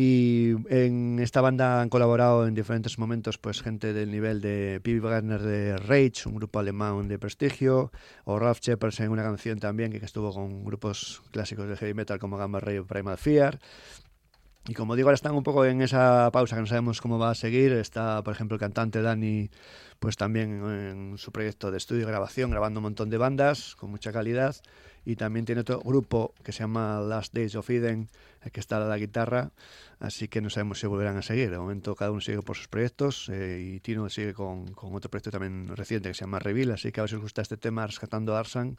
Y 0.00 0.50
en 0.68 1.18
esta 1.18 1.40
banda 1.40 1.80
han 1.80 1.88
colaborado 1.88 2.46
en 2.46 2.54
diferentes 2.54 3.00
momentos 3.00 3.36
pues 3.36 3.62
gente 3.62 3.92
del 3.92 4.12
nivel 4.12 4.40
de 4.40 4.80
P.B. 4.80 5.00
Wagner 5.00 5.42
de 5.42 5.76
Rage, 5.76 6.26
un 6.26 6.36
grupo 6.36 6.60
alemán 6.60 7.08
de 7.08 7.18
prestigio, 7.18 7.90
o 8.24 8.38
Ralph 8.38 8.60
Shepard 8.60 8.94
en 9.00 9.10
una 9.10 9.24
canción 9.24 9.58
también 9.58 9.90
que 9.90 9.98
estuvo 9.98 10.32
con 10.32 10.64
grupos 10.64 11.20
clásicos 11.32 11.68
de 11.68 11.76
heavy 11.76 11.94
metal 11.94 12.20
como 12.20 12.36
Gamma 12.36 12.60
Ray 12.60 12.78
o 12.78 12.86
Primal 12.86 13.18
Fear. 13.18 13.58
Y 14.68 14.74
como 14.74 14.96
digo, 14.96 15.08
ahora 15.08 15.14
están 15.14 15.34
un 15.34 15.42
poco 15.42 15.64
en 15.64 15.80
esa 15.80 16.30
pausa 16.30 16.54
que 16.54 16.60
no 16.60 16.66
sabemos 16.66 17.00
cómo 17.00 17.18
va 17.18 17.30
a 17.30 17.34
seguir. 17.34 17.72
Está, 17.72 18.22
por 18.22 18.34
ejemplo, 18.34 18.54
el 18.56 18.60
cantante 18.60 19.00
Dani, 19.00 19.48
pues 19.98 20.18
también 20.18 20.62
en 20.62 21.16
su 21.16 21.32
proyecto 21.32 21.70
de 21.70 21.78
estudio 21.78 22.02
y 22.02 22.04
grabación, 22.04 22.50
grabando 22.50 22.80
un 22.80 22.84
montón 22.84 23.08
de 23.08 23.16
bandas 23.16 23.74
con 23.76 23.90
mucha 23.90 24.12
calidad. 24.12 24.56
Y 25.06 25.16
también 25.16 25.46
tiene 25.46 25.62
otro 25.62 25.80
grupo 25.80 26.34
que 26.44 26.52
se 26.52 26.58
llama 26.58 27.00
Last 27.00 27.32
Days 27.32 27.54
of 27.54 27.70
Eden, 27.70 28.10
el 28.42 28.52
que 28.52 28.60
está 28.60 28.76
a 28.76 28.80
la 28.80 28.98
guitarra. 28.98 29.52
Así 30.00 30.28
que 30.28 30.42
no 30.42 30.50
sabemos 30.50 30.80
si 30.80 30.86
volverán 30.86 31.16
a 31.16 31.22
seguir. 31.22 31.50
De 31.50 31.56
momento 31.56 31.94
cada 31.94 32.10
uno 32.10 32.20
sigue 32.20 32.42
por 32.42 32.58
sus 32.58 32.68
proyectos 32.68 33.30
eh, 33.30 33.76
y 33.76 33.80
Tino 33.80 34.06
sigue 34.10 34.34
con, 34.34 34.66
otro 34.76 35.10
proyecto 35.10 35.30
también 35.30 35.74
reciente 35.74 36.10
que 36.10 36.14
se 36.14 36.26
llama 36.26 36.40
Reveal. 36.40 36.72
Así 36.72 36.92
que 36.92 37.00
a 37.00 37.04
ver 37.04 37.08
si 37.08 37.16
os 37.16 37.22
gusta 37.22 37.40
este 37.40 37.56
tema, 37.56 37.86
Rescatando 37.86 38.36
Arsan, 38.36 38.76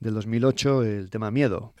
del 0.00 0.14
2008, 0.14 0.82
el 0.82 1.08
tema 1.08 1.30
Miedo. 1.30 1.72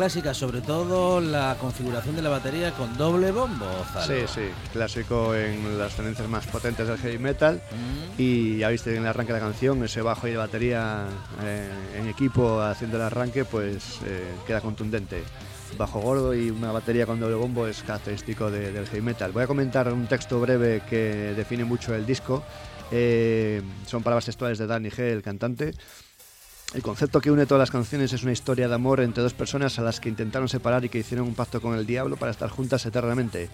Clásica, 0.00 0.32
sobre 0.32 0.62
todo 0.62 1.20
la 1.20 1.58
configuración 1.60 2.16
de 2.16 2.22
la 2.22 2.30
batería 2.30 2.72
con 2.72 2.96
doble 2.96 3.32
bombo. 3.32 3.66
Sí, 4.06 4.14
sí, 4.26 4.48
clásico 4.72 5.34
en 5.34 5.78
las 5.78 5.94
tendencias 5.94 6.26
más 6.26 6.46
potentes 6.46 6.88
del 6.88 6.96
heavy 6.96 7.18
metal. 7.18 7.56
Mm. 7.56 8.14
Y 8.16 8.56
ya 8.56 8.70
viste 8.70 8.96
en 8.96 9.02
el 9.02 9.08
arranque 9.08 9.34
de 9.34 9.40
la 9.40 9.44
canción, 9.44 9.84
ese 9.84 10.00
bajo 10.00 10.26
y 10.26 10.30
de 10.30 10.38
batería 10.38 11.04
eh, 11.44 11.68
en 11.98 12.08
equipo 12.08 12.62
haciendo 12.62 12.96
el 12.96 13.02
arranque, 13.02 13.44
pues 13.44 14.00
eh, 14.06 14.24
queda 14.46 14.62
contundente 14.62 15.22
bajo 15.76 16.00
gordo 16.00 16.32
y 16.34 16.48
una 16.48 16.72
batería 16.72 17.04
con 17.04 17.20
doble 17.20 17.34
bombo 17.34 17.66
es 17.66 17.82
característico 17.82 18.50
del 18.50 18.86
heavy 18.86 19.02
metal. 19.02 19.32
Voy 19.32 19.42
a 19.42 19.46
comentar 19.46 19.92
un 19.92 20.06
texto 20.06 20.40
breve 20.40 20.80
que 20.88 21.34
define 21.36 21.64
mucho 21.64 21.94
el 21.94 22.06
disco. 22.06 22.42
Eh, 22.90 23.60
son 23.84 24.02
palabras 24.02 24.24
textuales 24.24 24.56
de 24.56 24.66
Danny 24.66 24.88
G, 24.88 25.00
el 25.00 25.20
cantante. 25.20 25.74
El 26.72 26.82
concepto 26.82 27.20
que 27.20 27.32
une 27.32 27.46
todas 27.46 27.62
las 27.62 27.72
canciones 27.72 28.12
es 28.12 28.22
una 28.22 28.30
historia 28.30 28.68
de 28.68 28.74
amor 28.76 29.00
entre 29.00 29.24
dos 29.24 29.34
personas 29.34 29.76
a 29.80 29.82
las 29.82 29.98
que 29.98 30.08
intentaron 30.08 30.48
separar 30.48 30.84
y 30.84 30.88
que 30.88 31.00
hicieron 31.00 31.26
un 31.26 31.34
pacto 31.34 31.60
con 31.60 31.74
el 31.74 31.84
diablo 31.84 32.16
para 32.16 32.30
estar 32.30 32.48
juntas 32.48 32.86
eternamente. 32.86 33.50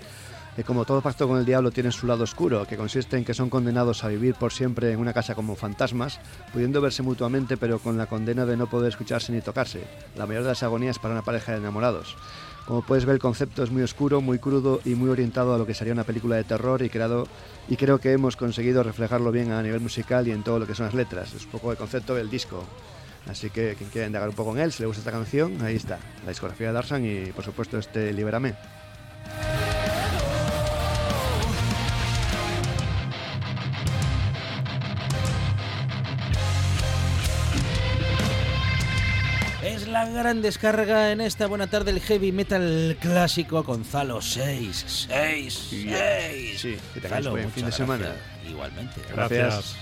Y 0.59 0.63
como 0.65 0.85
todo 0.85 1.01
pacto 1.01 1.27
con 1.27 1.39
el 1.39 1.47
diablo 1.47 1.71
tiene 1.71 1.93
su 1.93 2.07
lado 2.07 2.25
oscuro, 2.25 2.67
que 2.67 2.77
consiste 2.77 3.17
en 3.17 3.25
que 3.25 3.33
son 3.33 3.49
condenados 3.49 4.05
a 4.05 4.09
vivir 4.09 4.35
por 4.35 4.53
siempre 4.53 4.93
en 4.93 5.01
una 5.01 5.15
casa 5.15 5.35
como 5.35 5.57
fantasmas, 5.57 6.21
pudiendo 6.53 6.83
verse 6.83 7.03
mutuamente 7.03 7.57
pero 7.57 7.79
con 7.79 7.97
la 7.97 8.05
condena 8.05 8.45
de 8.45 8.59
no 8.59 8.67
poder 8.67 8.91
escucharse 8.91 9.33
ni 9.33 9.41
tocarse. 9.41 9.85
La 10.15 10.27
mayor 10.27 10.43
de 10.43 10.51
las 10.51 10.63
agonías 10.63 10.99
para 10.99 11.15
una 11.15 11.25
pareja 11.25 11.53
de 11.53 11.59
enamorados. 11.59 12.17
Como 12.67 12.83
puedes 12.83 13.07
ver, 13.07 13.15
el 13.15 13.21
concepto 13.21 13.63
es 13.63 13.71
muy 13.71 13.83
oscuro, 13.83 14.21
muy 14.21 14.39
crudo 14.39 14.81
y 14.85 14.95
muy 14.95 15.09
orientado 15.09 15.55
a 15.55 15.59
lo 15.59 15.65
que 15.65 15.73
sería 15.73 15.95
una 15.95 16.05
película 16.05 16.37
de 16.37 16.45
terror 16.45 16.83
y 16.83 16.91
creado 16.91 17.29
y 17.67 17.77
creo 17.77 17.99
que 17.99 18.13
hemos 18.13 18.37
conseguido 18.37 18.83
reflejarlo 18.83 19.33
bien 19.33 19.53
a 19.53 19.63
nivel 19.63 19.81
musical 19.81 20.29
y 20.29 20.33
en 20.33 20.43
todo 20.43 20.59
lo 20.59 20.67
que 20.67 20.75
son 20.75 20.85
las 20.85 20.95
letras. 20.95 21.33
Es 21.33 21.47
un 21.47 21.53
poco 21.53 21.71
el 21.71 21.79
concepto 21.79 22.15
del 22.15 22.29
disco. 22.29 22.63
Así 23.29 23.51
que 23.51 23.75
quien 23.75 23.91
quiera 23.91 24.07
indagar 24.07 24.29
un 24.29 24.35
poco 24.35 24.53
en 24.53 24.63
él, 24.63 24.73
si 24.73 24.83
le 24.83 24.87
gusta 24.87 25.01
esta 25.01 25.13
canción, 25.13 25.61
ahí 25.63 25.77
está, 25.77 25.99
la 26.25 26.31
discografía 26.31 26.69
de 26.69 26.73
Darsan 26.73 27.05
y 27.05 27.33
por 27.33 27.45
supuesto 27.45 27.79
este 27.79 28.13
Libérame. 28.13 28.55
Es 39.63 39.89
la 39.89 40.09
gran 40.09 40.41
descarga 40.41 41.11
en 41.11 41.21
esta 41.21 41.49
buena 41.49 41.67
tarde 41.67 41.91
el 41.91 42.01
heavy 42.01 42.31
metal 42.31 42.97
clásico 43.01 43.65
Gonzalo 43.65 44.23
6, 44.23 45.09
6, 45.09 45.69
6. 45.71 46.61
Sí, 46.61 46.77
que 46.95 47.01
tengáis 47.01 47.29
buen 47.29 47.51
fin 47.51 47.67
de 47.67 47.73
semana. 47.73 48.13
Igualmente. 48.49 49.01
gracias. 49.13 49.77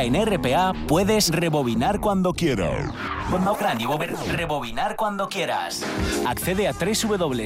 Ahora 0.00 0.18
en 0.18 0.26
RPA 0.26 0.72
puedes 0.88 1.28
rebobinar 1.28 2.00
cuando 2.00 2.32
quieras. 2.32 2.90
Rebobinar 4.30 4.96
cuando 4.96 5.28
quieras. 5.28 5.84
Accede 6.26 6.68
a 6.68 6.72
www.rtpa.es 6.72 7.44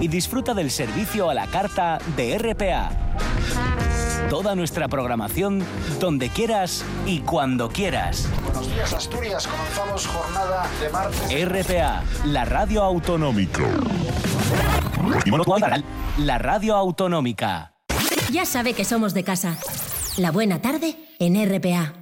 y 0.00 0.08
disfruta 0.08 0.54
del 0.54 0.72
servicio 0.72 1.30
a 1.30 1.34
la 1.34 1.46
carta 1.46 2.00
de 2.16 2.36
RPA. 2.36 2.90
Toda 4.28 4.56
nuestra 4.56 4.88
programación 4.88 5.62
donde 6.00 6.30
quieras 6.30 6.84
y 7.06 7.20
cuando 7.20 7.68
quieras. 7.68 8.28
Buenos 8.42 8.74
días 8.74 8.92
Asturias, 8.92 9.46
comenzamos 9.46 10.04
jornada 10.08 10.66
de 10.82 10.90
martes. 10.90 11.48
RPA, 11.48 12.02
la 12.24 12.44
radio 12.44 12.82
autonómica. 12.82 13.62
La 16.16 16.38
radio 16.38 16.74
autonómica. 16.74 17.74
Ya 18.32 18.44
sabe 18.44 18.74
que 18.74 18.84
somos 18.84 19.14
de 19.14 19.22
casa. 19.22 19.56
La 20.18 20.32
buena 20.32 20.60
tarde 20.60 20.96
en 21.20 21.36
RPA. 21.36 21.92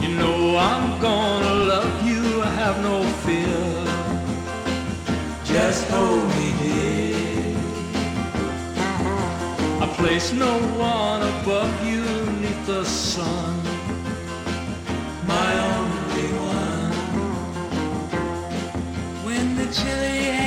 You 0.00 0.08
know 0.18 0.58
I'm 0.58 1.00
gonna 1.00 1.54
love 1.54 2.04
you, 2.04 2.42
I 2.42 2.50
have 2.58 2.82
no 2.82 3.04
fear. 3.24 3.84
Just 5.44 5.88
hold 5.88 6.24
me 6.34 6.52
dear. 6.62 7.56
I 9.80 9.86
place 9.96 10.32
no 10.32 10.58
one 10.76 11.22
above 11.22 11.86
you 11.86 12.02
neath 12.40 12.66
the 12.66 12.84
sun. 12.84 13.61
Chilly 19.72 20.41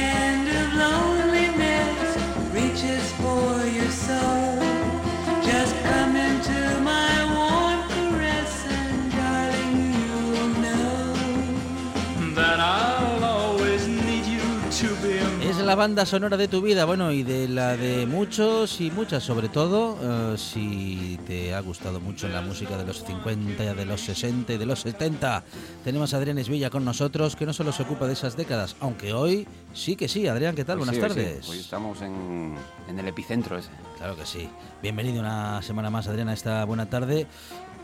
la 15.76 15.80
banda 15.80 16.06
sonora 16.06 16.38
de 16.38 16.48
tu 16.48 16.62
vida, 16.62 16.86
bueno, 16.86 17.12
y 17.12 17.23
de 17.23 17.50
la 17.50 17.76
de 17.76 18.06
muchos 18.06 18.80
y 18.80 18.92
muchas, 18.92 19.23
sobre 19.23 19.50
todo 19.50 19.98
eh, 20.02 20.38
si 20.38 21.19
te 21.28 21.54
ha 21.54 21.60
gustado 21.60 22.00
mucho 22.00 22.30
la 22.30 22.40
música 22.40 22.78
de 22.78 22.86
los 22.86 23.04
50, 23.04 23.73
de 23.73 23.86
los 23.86 24.00
60 24.00 24.54
y 24.54 24.58
de 24.58 24.65
los 24.65 24.80
70. 24.80 25.44
Tenemos 25.84 26.13
a 26.13 26.17
Adrián 26.17 26.38
Esvilla 26.38 26.69
con 26.69 26.86
nosotros, 26.86 27.36
que 27.36 27.46
no 27.46 27.52
solo 27.52 27.73
se 27.73 27.84
ocupa 27.84 28.08
de 28.08 28.13
esas 28.13 28.38
décadas, 28.38 28.78
aunque 28.80 29.12
hoy 29.12 29.50
sí 29.73 29.98
que 29.98 30.08
sí. 30.08 30.30
Adrián, 30.30 30.56
¿qué 30.56 30.63
tal? 30.63 30.78
Pues 30.78 30.92
Buenas 30.92 31.12
sí, 31.13 31.19
hoy 31.19 31.23
sí. 31.26 31.30
tardes. 31.30 31.50
Hoy 31.50 31.60
estamos 31.60 32.02
en, 32.02 32.56
en 32.88 32.98
el 32.98 33.08
epicentro 33.10 33.58
ese. 33.58 33.69
Claro 33.98 34.15
que 34.15 34.26
sí. 34.26 34.48
Bienvenido 34.82 35.19
una 35.19 35.62
semana 35.62 35.90
más, 35.90 36.08
Adrián, 36.08 36.30
a 36.30 36.34
esta 36.34 36.63
buena 36.63 36.90
tarde 36.90 37.28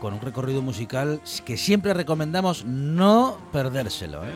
con 0.00 0.14
un 0.14 0.20
recorrido 0.22 0.62
musical 0.62 1.20
que 1.44 1.58
siempre 1.58 1.92
recomendamos 1.92 2.64
no 2.64 3.36
perdérselo. 3.52 4.24
¿eh? 4.24 4.32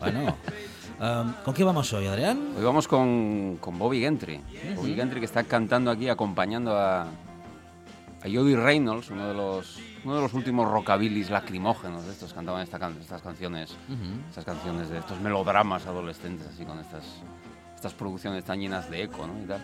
Bueno, 0.00 0.36
um, 1.00 1.32
¿con 1.44 1.54
qué 1.54 1.64
vamos 1.64 1.92
hoy, 1.92 2.06
Adrián? 2.06 2.52
Hoy 2.56 2.64
vamos 2.64 2.86
con, 2.88 3.56
con 3.60 3.78
Bobby 3.78 4.00
Gentry. 4.00 4.40
Bobby 4.76 4.94
Gentry 4.94 5.20
que 5.20 5.26
está 5.26 5.44
cantando 5.44 5.90
aquí, 5.90 6.08
acompañando 6.08 6.76
a, 6.76 7.02
a 7.02 8.24
Jody 8.24 8.54
Reynolds, 8.56 9.10
uno 9.10 9.28
de 9.28 9.34
los 9.34 9.78
uno 10.02 10.14
de 10.16 10.22
los 10.22 10.32
últimos 10.32 10.66
rockabilis 10.70 11.28
lacrimógenos 11.28 12.06
de 12.06 12.12
estos 12.12 12.32
cantaban 12.32 12.62
esta 12.62 12.78
can- 12.78 12.96
estas 12.98 13.20
canciones, 13.20 13.76
estas 14.30 14.46
canciones 14.46 14.88
de 14.88 14.96
estos 14.98 15.20
melodramas 15.20 15.84
adolescentes 15.86 16.46
así 16.46 16.64
con 16.64 16.78
estas 16.78 17.04
estas 17.74 17.92
producciones 17.92 18.42
tan 18.44 18.60
llenas 18.60 18.90
de 18.90 19.02
eco, 19.02 19.26
¿no? 19.26 19.38
Y 19.42 19.46
tal. 19.46 19.60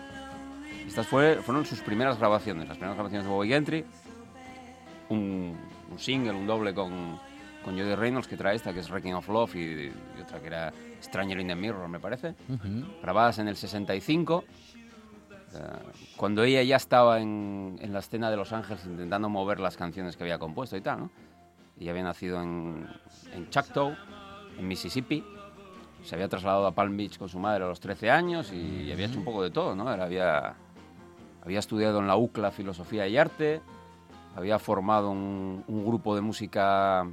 Estas 0.87 1.07
fue- 1.07 1.35
fueron 1.43 1.65
sus 1.65 1.79
primeras 1.81 2.17
grabaciones, 2.19 2.67
las 2.67 2.77
primeras 2.77 2.95
grabaciones 2.97 3.25
de 3.27 3.31
Bobby 3.33 3.47
Gentry, 3.49 3.85
un, 5.09 5.57
un 5.91 5.99
single, 5.99 6.31
un 6.33 6.45
doble 6.47 6.73
con, 6.73 7.19
con 7.63 7.77
Jody 7.77 7.95
Reynolds, 7.95 8.27
que 8.27 8.37
trae 8.37 8.55
esta, 8.55 8.73
que 8.73 8.79
es 8.81 8.89
Wrecking 8.89 9.13
of 9.15 9.27
Love, 9.27 9.55
y, 9.55 9.59
y 9.59 10.21
otra 10.21 10.39
que 10.39 10.47
era 10.47 10.71
Stranger 11.01 11.39
in 11.39 11.47
the 11.47 11.55
Mirror, 11.55 11.87
me 11.87 11.99
parece, 11.99 12.35
grabadas 13.01 13.39
en 13.39 13.47
el 13.47 13.55
65, 13.55 14.43
eh, 15.53 15.59
cuando 16.17 16.43
ella 16.43 16.61
ya 16.63 16.75
estaba 16.75 17.19
en, 17.21 17.77
en 17.81 17.93
la 17.93 17.99
escena 17.99 18.29
de 18.29 18.37
Los 18.37 18.51
Ángeles 18.53 18.85
intentando 18.85 19.29
mover 19.29 19.59
las 19.59 19.77
canciones 19.77 20.17
que 20.17 20.23
había 20.23 20.39
compuesto 20.39 20.75
y 20.75 20.81
tal, 20.81 20.99
¿no? 20.99 21.09
Y 21.79 21.89
había 21.89 22.03
nacido 22.03 22.41
en, 22.41 22.87
en 23.33 23.49
Choctaw, 23.49 23.95
en 24.57 24.67
Mississippi. 24.67 25.23
Se 26.03 26.15
había 26.15 26.27
trasladado 26.27 26.65
a 26.67 26.71
Palm 26.73 26.97
Beach 26.97 27.17
con 27.17 27.29
su 27.29 27.37
madre 27.39 27.63
a 27.63 27.67
los 27.67 27.79
13 27.79 28.09
años 28.09 28.51
y 28.51 28.91
había 28.91 29.05
hecho 29.07 29.19
un 29.19 29.25
poco 29.25 29.43
de 29.43 29.51
todo, 29.51 29.75
¿no? 29.75 29.91
Era- 29.93 30.03
había, 30.05 30.55
había 31.43 31.59
estudiado 31.59 31.99
en 31.99 32.07
la 32.07 32.15
UCLA 32.17 32.51
Filosofía 32.51 33.07
y 33.07 33.17
Arte, 33.17 33.61
había 34.35 34.57
formado 34.59 35.11
un, 35.11 35.63
un 35.67 35.85
grupo 35.85 36.15
de 36.15 36.21
música 36.21 37.07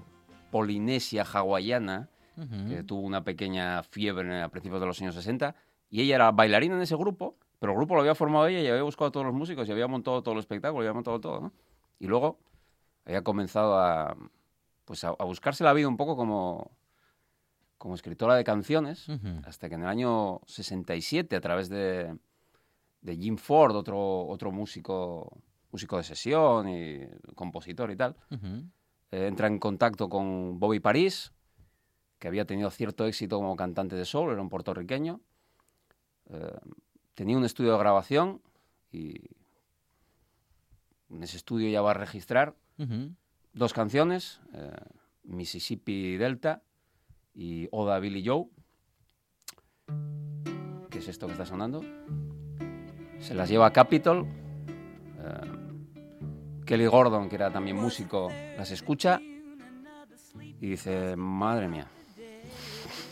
polinesia 0.51 1.24
hawaiana 1.30 2.09
Ujú. 2.37 2.68
que 2.68 2.82
tuvo 2.82 3.01
una 3.01 3.22
pequeña 3.24 3.82
fiebre 3.82 4.43
a 4.43 4.49
principios 4.49 4.80
de 4.80 4.87
los 4.87 5.01
años 5.01 5.14
60 5.14 5.55
y 5.91 6.03
ella 6.03 6.16
era 6.16 6.30
bailarina 6.32 6.74
en 6.76 6.82
ese 6.82 6.97
grupo, 6.97 7.37
pero 7.61 7.72
el 7.72 7.78
grupo 7.78 7.95
lo 7.95 8.01
había 8.01 8.14
formado 8.14 8.47
ella 8.47 8.61
y 8.61 8.66
había 8.68 8.82
buscado 8.82 9.09
a 9.09 9.12
todos 9.12 9.26
los 9.26 9.35
músicos 9.35 9.68
y 9.68 9.72
había 9.72 9.87
montado 9.87 10.22
todo 10.22 10.35
el 10.35 10.41
espectáculo, 10.41 10.82
y 10.82 10.87
había 10.87 10.95
montado 10.95 11.20
todo, 11.20 11.41
¿no? 11.41 11.53
Y 12.01 12.07
luego 12.07 12.39
había 13.05 13.22
comenzado 13.22 13.78
a 13.78 14.16
pues 14.85 15.05
a, 15.05 15.09
a 15.11 15.24
buscarse 15.24 15.62
la 15.64 15.72
vida 15.72 15.89
un 15.89 15.97
poco 15.97 16.16
como 16.16 16.70
como 17.78 17.95
escritora 17.95 18.35
de 18.35 18.45
canciones, 18.45 19.09
Ujú. 19.09 19.41
hasta 19.45 19.68
que 19.68 19.74
en 19.74 19.82
el 19.82 19.89
año 19.89 20.41
67 20.47 21.37
a 21.37 21.41
través 21.41 21.68
de 21.68 22.16
de 23.03 23.16
Jim 23.16 23.37
Ford, 23.37 23.76
otro 23.76 24.26
otro 24.26 24.51
músico 24.51 25.37
músico 25.70 25.97
de 25.99 26.05
sesión 26.05 26.68
y 26.68 27.01
compositor 27.35 27.91
y 27.91 27.97
tal, 27.97 28.16
Ujú. 28.30 28.64
eh, 29.11 29.26
entra 29.26 29.49
en 29.49 29.59
contacto 29.59 30.09
con 30.09 30.59
Bobby 30.59 30.80
París, 30.80 31.32
que 32.25 32.29
había 32.29 32.47
tenido 32.47 32.70
cierto 32.70 33.05
éxito 33.05 33.37
como 33.37 33.55
cantante 33.55 33.97
de 33.97 34.07
soul, 34.07 34.33
era 34.33 34.41
un 34.41 34.49
puertorriqueño. 34.49 35.20
Eh, 36.31 36.59
tenía 37.12 37.37
un 37.37 37.45
estudio 37.45 37.72
de 37.72 37.79
grabación 37.79 38.41
y 38.91 39.20
en 41.11 41.22
ese 41.22 41.37
estudio 41.37 41.68
ya 41.68 41.83
va 41.83 41.91
a 41.91 41.93
registrar 41.93 42.55
dos 43.53 43.75
canciones, 43.75 44.41
eh, 44.55 44.72
Mississippi 45.25 46.16
Delta 46.16 46.62
y 47.35 47.68
Oda 47.72 47.99
Billy 47.99 48.27
Joe. 48.27 48.47
¿Qué 50.89 51.01
es 51.01 51.09
esto 51.09 51.27
que 51.27 51.33
está 51.33 51.45
sonando? 51.45 51.83
Se 53.18 53.35
las 53.35 53.51
lleva 53.51 53.66
a 53.66 53.70
Capitol. 53.75 54.27
eh, 55.18 56.64
Kelly 56.64 56.87
Gordon, 56.87 57.29
que 57.29 57.35
era 57.35 57.51
también 57.53 57.77
músico, 57.77 58.31
las 58.57 58.70
escucha 58.70 59.20
y 60.62 60.70
dice, 60.70 61.16
madre 61.16 61.68
mía, 61.68 61.87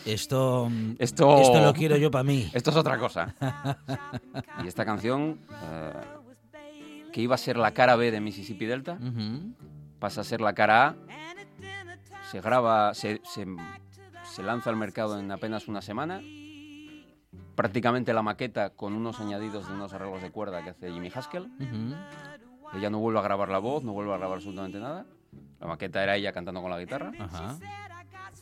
Esto, 0.05 0.69
Esto- 0.99 1.41
esto 1.41 1.61
lo 1.61 1.73
quiero 1.73 1.97
yo 1.97 2.11
para 2.11 2.25
mí. 2.25 2.51
esto 2.53 2.71
es 2.71 2.77
otra 2.77 2.99
cosa. 2.99 3.35
y 4.65 4.67
esta 4.67 4.85
canción, 4.85 5.39
eh, 5.71 5.93
que 7.13 7.21
iba 7.21 7.35
a 7.35 7.39
ser 7.39 7.57
la 7.57 7.73
cara 7.73 7.95
B 7.97 8.11
de 8.11 8.21
Mississippi 8.21 8.67
Delta, 8.67 8.99
pasa 9.99 10.23
a 10.23 10.25
ser 10.25 10.41
la 10.41 10.55
cara 10.55 10.89
A, 10.89 10.95
se 12.31 12.41
graba, 12.41 12.95
se, 12.95 13.21
se- 13.25 13.47
se 14.25 14.43
lanza 14.43 14.71
al 14.71 14.77
mercado 14.77 15.19
en 15.21 15.31
apenas 15.31 15.69
una 15.69 15.83
semana, 15.83 16.21
prácticamente 17.55 18.13
la 18.15 18.23
maqueta 18.23 18.71
con 18.71 18.95
unos 18.95 19.21
añadidos 19.21 19.69
de 19.69 19.75
unos 19.75 19.93
arreglos 19.93 20.23
de 20.23 20.31
cuerda 20.31 20.65
que 20.65 20.71
hace 20.71 20.91
Jimmy 20.91 21.11
Haskell. 21.15 21.51
Ella 22.75 22.89
no 22.89 22.99
vuelve 22.99 23.19
a 23.19 23.23
grabar 23.23 23.51
la 23.51 23.59
voz, 23.59 23.85
no 23.85 23.93
vuelve 23.93 24.15
a 24.15 24.17
grabar 24.17 24.37
absolutamente 24.37 24.79
nada. 24.81 25.05
La 25.61 25.67
maqueta 25.67 26.03
era 26.03 26.17
ella 26.17 26.33
cantando 26.33 26.63
con 26.63 26.71
la 26.71 26.79
guitarra. 26.81 27.13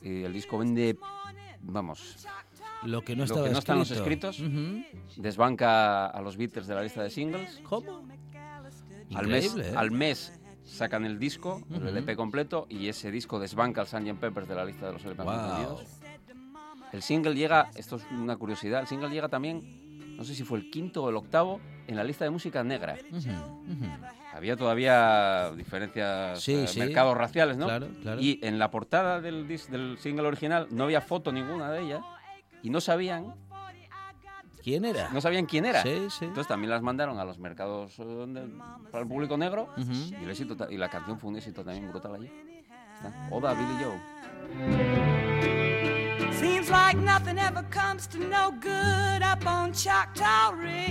Y 0.02 0.22
el 0.22 0.32
disco 0.32 0.56
vende, 0.58 0.96
vamos, 1.62 2.26
Lo 2.84 3.02
que 3.02 3.14
no 3.16 3.26
lo 3.26 3.44
que 3.44 3.50
no 3.50 3.58
están 3.58 3.78
los 3.78 3.90
escrito. 3.90 4.30
escritos. 4.30 5.16
Desbanca 5.16 6.06
a 6.06 6.20
los 6.22 6.36
Beatles 6.36 6.66
de 6.66 6.74
la 6.74 6.82
lista 6.82 7.02
de 7.02 7.10
singles. 7.10 7.60
¿Cómo? 7.62 8.06
Al 9.14 9.26
mes, 9.26 9.56
¿eh? 9.56 9.72
al 9.76 9.90
mes 9.90 10.32
sacan 10.64 11.04
el 11.04 11.18
disco, 11.18 11.62
el. 11.70 11.88
LP 11.88 12.14
completo, 12.16 12.66
y 12.68 12.88
ese 12.88 13.10
disco 13.10 13.38
desbanca 13.40 13.80
al 13.80 13.88
Sgt. 13.88 14.18
Peppers 14.20 14.48
de 14.48 14.54
la 14.54 14.64
lista 14.64 14.86
de 14.86 14.92
los 14.92 15.04
LP 15.04 15.22
Wow. 15.22 15.80
El 16.92 17.02
single 17.02 17.34
llega, 17.34 17.70
esto 17.76 17.96
es 17.96 18.06
una 18.12 18.36
curiosidad, 18.36 18.80
el 18.80 18.86
single 18.86 19.10
llega 19.10 19.28
también, 19.28 19.60
no 20.20 20.26
sé 20.26 20.34
si 20.34 20.44
fue 20.44 20.58
el 20.58 20.70
quinto 20.70 21.02
o 21.02 21.08
el 21.08 21.16
octavo, 21.16 21.60
en 21.86 21.96
la 21.96 22.04
lista 22.04 22.24
de 22.26 22.30
música 22.30 22.62
negra. 22.62 22.94
Había 24.34 24.54
todavía 24.54 25.50
diferencias, 25.56 26.42
Sí, 26.42 26.52
eh, 26.54 26.66
sí. 26.66 26.78
mercados 26.78 27.16
raciales, 27.16 27.56
¿no? 27.56 27.64
Claro, 27.64 27.88
claro. 28.02 28.20
Y 28.20 28.38
en 28.42 28.58
la 28.58 28.70
portada 28.70 29.22
del, 29.22 29.48
del 29.48 29.96
single 29.98 30.28
original 30.28 30.66
no 30.70 30.84
había 30.84 31.00
foto 31.00 31.32
ninguna 31.32 31.72
de 31.72 31.80
ella, 31.86 32.00
y 32.62 32.68
no 32.68 32.82
sabían, 32.82 33.34
¿Quién 34.62 34.84
era? 34.84 35.08
no 35.10 35.22
sabían 35.22 35.46
quién 35.46 35.64
era. 35.64 35.82
Sí, 35.82 36.08
sí. 36.10 36.26
Entonces 36.26 36.48
también 36.48 36.68
las 36.68 36.82
mandaron 36.82 37.18
a 37.18 37.24
los 37.24 37.38
mercados 37.38 37.98
eh, 37.98 38.02
de- 38.04 38.46
para 38.90 39.02
el 39.02 39.08
público 39.08 39.38
negro 39.38 39.68
y, 39.78 40.14
el 40.22 40.28
éxito 40.30 40.54
y 40.70 40.76
la 40.76 40.90
canción 40.90 41.18
fue 41.18 41.30
un 41.30 41.36
éxito 41.36 41.64
también 41.64 41.88
brutal 41.90 42.14
allí. 42.16 42.30
Está. 42.96 43.28
Oda 43.30 43.54
Billy 43.54 43.82
Joe. 43.82 45.29
Seems 46.40 46.70
like 46.70 46.96
nothing 46.96 47.38
ever 47.38 47.62
comes 47.64 48.06
to 48.06 48.18
no 48.18 48.52
good 48.60 49.22
up 49.22 49.46
on 49.46 49.74
Choctaw 49.74 50.52
Ridge. 50.52 50.88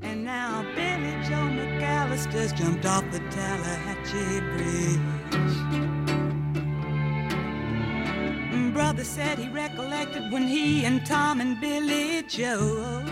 And 0.00 0.24
now 0.24 0.62
Billy 0.74 1.12
Joe 1.28 1.46
McAllister's 1.58 2.54
jumped 2.54 2.86
off 2.86 3.04
the 3.12 3.18
Tallahatchie 3.18 4.40
Bridge. 4.52 5.56
Mm, 8.50 8.72
Brother 8.72 9.04
said 9.04 9.38
he 9.38 9.50
recollected 9.50 10.32
when 10.32 10.44
he 10.48 10.86
and 10.86 11.04
Tom 11.04 11.42
and 11.42 11.60
Billy 11.60 12.22
Joe 12.22 13.02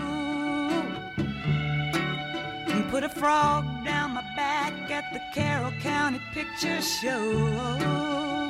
put 2.89 3.03
a 3.05 3.09
frog 3.09 3.63
down 3.85 4.11
my 4.15 4.21
back 4.35 4.73
at 4.91 5.13
the 5.13 5.21
Carroll 5.33 5.71
County 5.79 6.19
Picture 6.33 6.81
Show. 6.81 8.40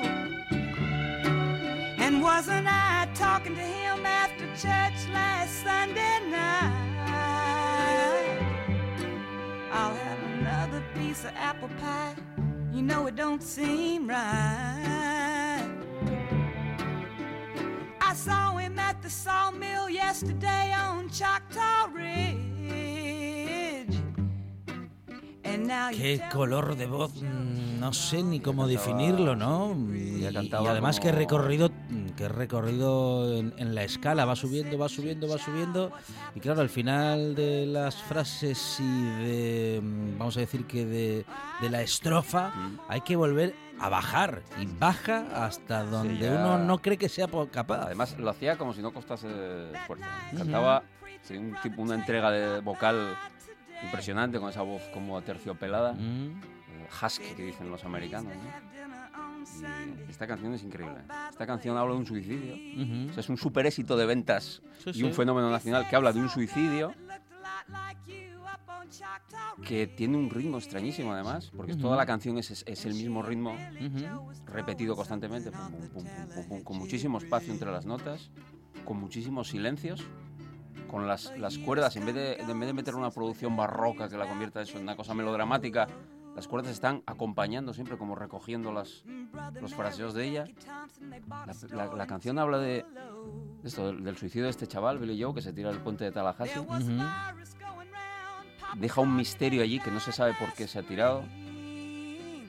Wasn't 2.22 2.67
I 2.69 3.09
talking 3.15 3.55
to 3.55 3.61
him 3.61 4.05
after 4.05 4.45
church 4.49 5.09
last 5.11 5.63
Sunday 5.63 6.19
night? 6.30 6.72
I'll 9.72 9.95
have 9.95 10.19
another 10.38 10.84
piece 10.93 11.24
of 11.26 11.32
apple 11.36 11.69
pie. 11.80 12.13
You 12.72 12.84
know 12.84 13.07
it 13.07 13.15
don't 13.15 13.41
seem 13.41 14.07
right. 14.07 15.67
I 17.99 18.13
saw 18.13 18.55
him 18.55 18.78
at 18.78 19.01
the 19.01 19.09
sawmill 19.09 19.89
yesterday 19.89 20.76
on 20.78 21.09
Choctaw 21.09 21.88
Ridge. 21.91 22.51
Qué 25.91 26.22
color 26.32 26.76
de 26.76 26.86
voz, 26.88 27.14
mm, 27.22 27.80
no 27.80 27.93
sé 27.93 28.24
ni 28.24 28.39
cómo 28.39 28.68
definirlo, 28.68 29.36
¿no? 29.36 29.76
Y, 29.93 30.26
y 30.28 30.34
cantaba 30.34 30.72
además 30.72 30.99
como- 30.99 31.12
que 31.12 31.18
recorrido, 31.18 31.70
mm, 31.89 32.09
que 32.18 32.28
recorrido 32.30 33.38
en, 33.38 33.53
en 33.57 33.76
la 33.76 33.84
escala, 33.84 34.26
va 34.26 34.36
subiendo, 34.36 34.78
va 34.78 34.89
subiendo, 34.89 35.28
va 35.28 35.38
subiendo. 35.38 35.91
Y 36.36 36.39
claro, 36.39 36.62
al 36.62 36.70
final 36.70 37.36
de 37.36 37.66
las 37.66 37.95
frases 37.95 38.78
y 38.80 39.03
de, 39.24 39.82
mm, 39.84 40.18
vamos 40.18 40.38
a 40.38 40.41
decir 40.41 40.66
que 40.66 40.86
de, 40.86 41.26
de 41.62 41.70
la 41.70 41.82
estrofa, 41.82 42.51
hay 42.88 43.01
que 43.01 43.16
volver 43.16 43.53
a 43.80 43.89
bajar. 43.89 44.41
Y 44.59 44.66
baja 44.68 45.26
hasta 45.45 45.84
donde 45.84 46.20
ya- 46.20 46.32
uno 46.36 46.57
no 46.59 46.78
cree 46.80 46.97
que 46.97 47.09
sea 47.09 47.28
capaz. 47.51 47.86
Además 47.86 48.16
lo 48.20 48.30
hacía 48.30 48.57
como 48.57 48.74
si 48.74 48.82
no 48.82 48.93
costase 48.93 49.28
esfuerzo. 49.74 50.05
Cantaba 50.38 50.84
sí, 51.24 51.36
un 51.38 51.55
tipo, 51.64 51.82
una 51.82 51.95
entrega 51.95 52.30
de 52.30 52.62
vocal 52.62 53.16
impresionante 53.84 54.40
con 54.40 54.50
esa 54.50 54.62
voz 54.62 54.82
como 54.94 55.18
aterciopelada, 55.18 55.94
Mm. 55.94 56.42
husky 57.04 57.34
que 57.36 57.44
dicen 57.46 57.70
los 57.70 57.84
americanos. 57.86 58.34
¿no? 58.36 58.42
Y 60.08 60.12
esta 60.12 60.28
canción 60.28 60.54
es 60.54 60.64
increíble. 60.64 61.00
Esta 61.30 61.48
canción 61.48 61.78
habla 61.78 61.94
de 61.94 62.00
un 62.00 62.06
suicidio. 62.06 62.54
Ujú. 62.54 63.10
O 63.10 63.14
sea, 63.14 63.22
es 63.22 63.30
un 63.30 63.38
super 63.38 63.66
éxito 63.66 63.98
de 63.98 64.06
ventas 64.06 64.62
Sí, 64.84 64.92
y 64.96 65.04
un 65.04 65.10
sí. 65.12 65.16
fenómeno 65.16 65.50
nacional 65.50 65.88
que 65.90 65.96
habla 65.96 66.12
de 66.14 66.20
un 66.20 66.30
suicidio 66.30 66.94
que 69.66 69.88
tiene 69.88 70.18
un 70.18 70.30
ritmo 70.30 70.58
extrañísimo 70.58 71.14
además, 71.14 71.52
porque 71.56 71.74
Ujú. 71.74 71.82
toda 71.84 71.98
la 71.98 72.06
canción 72.06 72.38
es, 72.38 72.52
es- 72.52 72.64
es 72.68 72.86
el 72.86 72.94
mismo 72.94 73.22
ritmo 73.22 73.52
Ujú. 73.54 74.32
repetido 74.48 74.96
constantemente, 74.96 75.52
pum, 75.52 75.60
pum, 75.72 75.80
pum, 75.90 76.04
pum, 76.04 76.04
pum, 76.36 76.46
pum, 76.50 76.64
con 76.64 76.78
muchísimo 76.78 77.18
espacio 77.18 77.54
entre 77.54 77.72
las 77.72 77.86
notas, 77.86 78.32
con 78.86 79.00
muchísimos 79.00 79.48
silencios, 79.50 80.04
con 80.92 81.08
las, 81.08 81.32
las 81.38 81.58
cuerdas, 81.58 81.96
en 81.96 82.06
vez, 82.06 82.14
de, 82.16 82.34
en 82.36 82.60
vez 82.60 82.68
de 82.68 82.74
meter 82.74 82.96
una 82.96 83.10
producción 83.12 83.56
barroca 83.56 84.10
que 84.10 84.18
la 84.18 84.28
convierta 84.28 84.62
eso 84.62 84.76
en 84.78 84.84
una 84.84 84.98
cosa 84.98 85.14
melodramática, 85.14 85.88
las 86.36 86.48
cuerdas 86.48 86.72
están 86.72 87.02
acompañando 87.06 87.74
siempre, 87.74 87.98
como 87.98 88.14
recogiendo 88.16 88.72
las, 88.74 89.04
los 89.62 89.74
fraseos 89.74 90.14
de 90.14 90.28
ella. 90.28 90.44
La, 91.72 91.86
la- 91.86 91.94
la 91.96 92.08
canción 92.08 92.38
habla 92.39 92.58
de, 92.60 92.86
de 93.62 93.68
esto, 93.68 93.88
del, 93.88 94.04
del 94.04 94.18
suicidio 94.18 94.46
de 94.46 94.50
este 94.52 94.68
chaval, 94.68 94.98
Billy 95.00 95.22
Joe, 95.22 95.34
que 95.34 95.42
se 95.42 95.54
tira 95.54 95.70
del 95.72 95.80
puente 95.80 96.04
de 96.04 96.12
Tallahassee. 96.12 96.60
Deja 98.76 99.02
un 99.02 99.16
misterio 99.16 99.64
allí 99.64 99.80
que 99.80 99.92
no 99.92 100.00
se 100.00 100.12
sabe 100.12 100.34
por 100.39 100.54
qué 100.54 100.68
se 100.68 100.80
ha 100.80 100.84
tirado. 100.84 101.24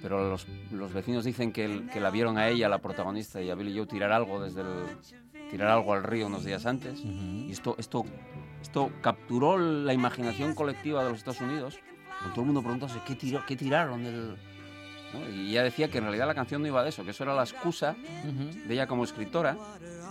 pero 0.02 0.28
los, 0.30 0.46
los 0.72 0.92
vecinos 0.92 1.24
dicen 1.24 1.52
que, 1.52 1.64
el- 1.64 1.88
que 1.90 2.00
la 2.00 2.10
vieron 2.10 2.38
a 2.38 2.48
ella, 2.48 2.68
la 2.68 2.78
protagonista, 2.78 3.40
y 3.40 3.50
a 3.50 3.54
Billy 3.54 3.76
Joe 3.76 3.86
tirar 3.86 4.10
algo 4.12 4.40
desde 4.42 4.62
el 4.62 4.68
tirar 5.50 5.68
algo 5.68 5.92
al 5.92 6.02
río 6.02 6.28
unos 6.28 6.44
días 6.44 6.64
antes. 6.66 7.00
Y 7.04 7.50
esto, 7.52 7.74
esto, 7.78 8.04
esto 8.62 8.90
capturó 9.00 9.58
la 9.58 9.92
imaginación 9.92 10.54
colectiva 10.54 11.02
de 11.04 11.10
los 11.10 11.18
Estados 11.18 11.40
Unidos. 11.40 11.78
Con 12.22 12.30
todo 12.30 12.40
el 12.42 12.46
mundo 12.46 12.62
preguntándose 12.62 13.00
qué, 13.06 13.14
tiró, 13.16 13.44
qué 13.46 13.56
tiraron 13.56 14.04
del... 14.04 14.36
¿no? 15.12 15.28
Y 15.30 15.50
ella 15.50 15.64
decía 15.64 15.88
que 15.90 15.98
en 15.98 16.04
realidad 16.04 16.26
la 16.26 16.34
canción 16.34 16.62
no 16.62 16.68
iba 16.68 16.82
de 16.82 16.88
eso, 16.90 17.04
que 17.04 17.10
eso 17.10 17.24
era 17.24 17.34
la 17.34 17.42
excusa 17.42 17.96
de 18.66 18.72
ella 18.74 18.86
como 18.86 19.04
escritora, 19.04 19.56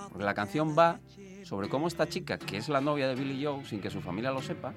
porque 0.10 0.24
la 0.26 0.34
canción 0.34 0.76
va 0.78 1.00
sobre 1.44 1.70
cómo 1.70 1.88
esta 1.88 2.08
chica, 2.08 2.38
que 2.38 2.58
es 2.58 2.70
la 2.70 2.82
novia 2.82 3.08
de 3.08 3.16
Billy 3.16 3.44
Joe, 3.44 3.66
sin 3.66 3.80
que 3.82 3.90
su 3.90 4.02
familia 4.02 4.30
lo 4.32 4.42
sepa, 4.42 4.74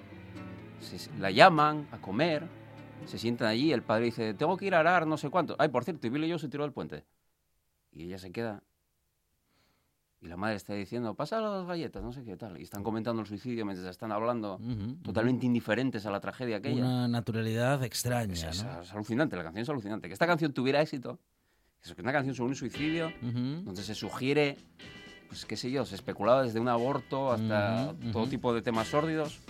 se- 0.80 1.10
la 1.18 1.30
llaman 1.30 1.86
a 1.92 1.98
comer, 1.98 2.46
se 3.06 3.18
sientan 3.18 3.48
allí, 3.48 3.72
el 3.72 3.82
padre 3.82 4.06
dice, 4.06 4.32
tengo 4.34 4.56
que 4.56 4.64
ir 4.66 4.74
a 4.74 4.80
arar 4.80 5.06
no 5.06 5.16
sé 5.18 5.28
cuánto. 5.28 5.56
Ay, 5.58 5.68
por 5.68 5.84
cierto, 5.84 6.06
y 6.06 6.10
Billy 6.10 6.30
Joe 6.30 6.38
se 6.38 6.48
tiró 6.48 6.62
del 6.62 6.72
puente. 6.72 7.04
Y 7.92 8.04
ella 8.04 8.18
se 8.18 8.32
queda. 8.32 8.62
Y 10.24 10.28
la 10.28 10.38
madre 10.38 10.56
está 10.56 10.72
diciendo, 10.72 11.12
pasa 11.14 11.38
las 11.38 11.66
galletas, 11.66 12.02
no 12.02 12.10
sé 12.10 12.24
qué 12.24 12.34
tal. 12.34 12.58
Y 12.58 12.62
están 12.62 12.82
comentando 12.82 13.20
el 13.20 13.28
suicidio 13.28 13.66
mientras 13.66 13.86
están 13.90 14.10
hablando, 14.10 14.54
Ujú, 14.54 14.94
totalmente 15.02 15.44
indiferentes 15.44 16.06
a 16.06 16.10
la 16.10 16.18
tragedia 16.18 16.56
aquella. 16.56 16.80
Una 16.82 17.06
naturalidad 17.08 17.84
extraña, 17.84 18.32
Es, 18.32 18.42
es- 18.42 18.64
¿no? 18.64 18.80
es 18.80 18.90
alucinante, 18.92 19.36
la 19.36 19.42
canción 19.44 19.62
es 19.64 19.68
alucinante. 19.68 20.08
Que 20.08 20.14
esta 20.14 20.26
canción 20.26 20.54
tuviera 20.54 20.80
éxito, 20.80 21.18
que 21.82 21.90
es 21.92 21.98
una 21.98 22.10
canción 22.12 22.34
sobre 22.34 22.48
un 22.48 22.56
suicidio, 22.56 23.08
Ujú. 23.20 23.64
donde 23.64 23.82
se 23.82 23.94
sugiere, 23.94 24.56
pues 25.28 25.44
qué 25.44 25.58
sé 25.58 25.70
yo, 25.70 25.84
se 25.84 25.94
especulaba 25.94 26.42
desde 26.42 26.58
un 26.58 26.68
aborto 26.68 27.30
hasta 27.30 27.94
todo 28.10 28.26
tipo 28.26 28.54
de 28.54 28.62
temas 28.62 28.88
sórdidos, 28.88 29.40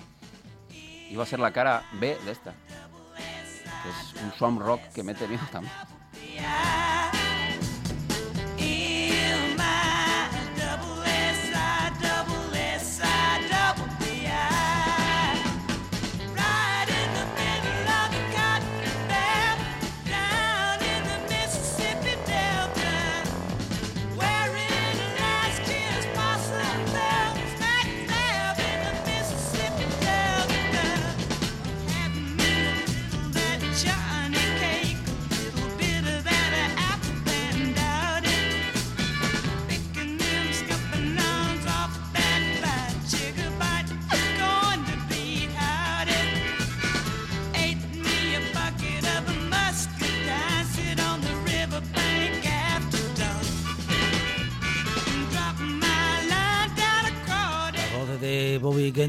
iba 1.08 1.22
a 1.22 1.26
ser 1.26 1.38
la 1.38 1.52
cara 1.52 1.84
B 2.00 2.16
de 2.24 2.32
esta. 2.32 2.52
Que 2.52 3.90
es 3.90 4.24
un 4.24 4.32
swamp 4.32 4.60
rock 4.60 4.80
que 4.92 5.04
mete 5.04 5.28
bien 5.28 5.40
también. 5.52 5.72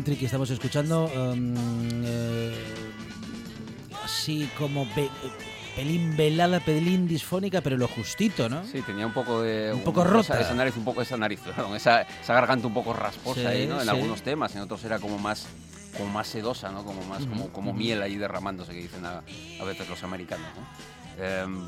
Que 0.04 0.26
estamos 0.26 0.50
escuchando, 0.50 1.06
um, 1.06 1.54
eh, 2.04 2.54
así 4.04 4.50
como 4.58 4.86
pe- 4.94 5.10
pelín 5.76 6.16
velada, 6.18 6.60
pelín 6.60 7.08
disfónica, 7.08 7.62
pero 7.62 7.78
lo 7.78 7.88
justito, 7.88 8.50
¿no? 8.50 8.66
Sí, 8.66 8.82
tenía 8.82 9.06
un 9.08 9.14
poco 9.14 9.42
de... 9.42 9.74
Un 9.74 9.82
poco 9.84 10.04
rota. 10.04 10.34
Esa, 10.36 10.42
esa 10.42 10.54
nariz, 10.54 10.76
un 10.78 10.84
poco 10.84 11.02
esa 11.02 11.18
nariz, 11.18 11.40
perdón, 11.46 11.76
esa, 11.76 12.02
esa 12.02 12.34
garganta 12.34 12.68
un 12.68 12.74
poco 12.74 12.94
rasposa 12.94 13.40
Sí, 13.42 13.46
ahí, 13.48 13.68
¿no? 13.68 13.78
En 13.80 13.84
sí. 13.84 13.90
algunos 13.90 14.22
temas, 14.22 14.54
en 14.56 14.62
otros 14.62 14.84
era 14.84 15.00
como 15.00 15.18
más 15.18 15.48
como 15.98 16.10
más 16.10 16.28
sedosa, 16.28 16.72
¿no? 16.72 16.84
Como 16.84 17.02
más 17.06 17.26
como, 17.26 17.48
como 17.54 17.74
miel 17.74 18.02
ahí 18.02 18.18
derramándose, 18.18 18.74
que 18.74 18.80
dicen 18.82 19.06
a, 19.06 19.20
a 19.62 19.64
veces 19.64 19.88
los 19.88 20.04
americanos, 20.04 20.48
¿no? 20.58 21.24
Em, 21.24 21.68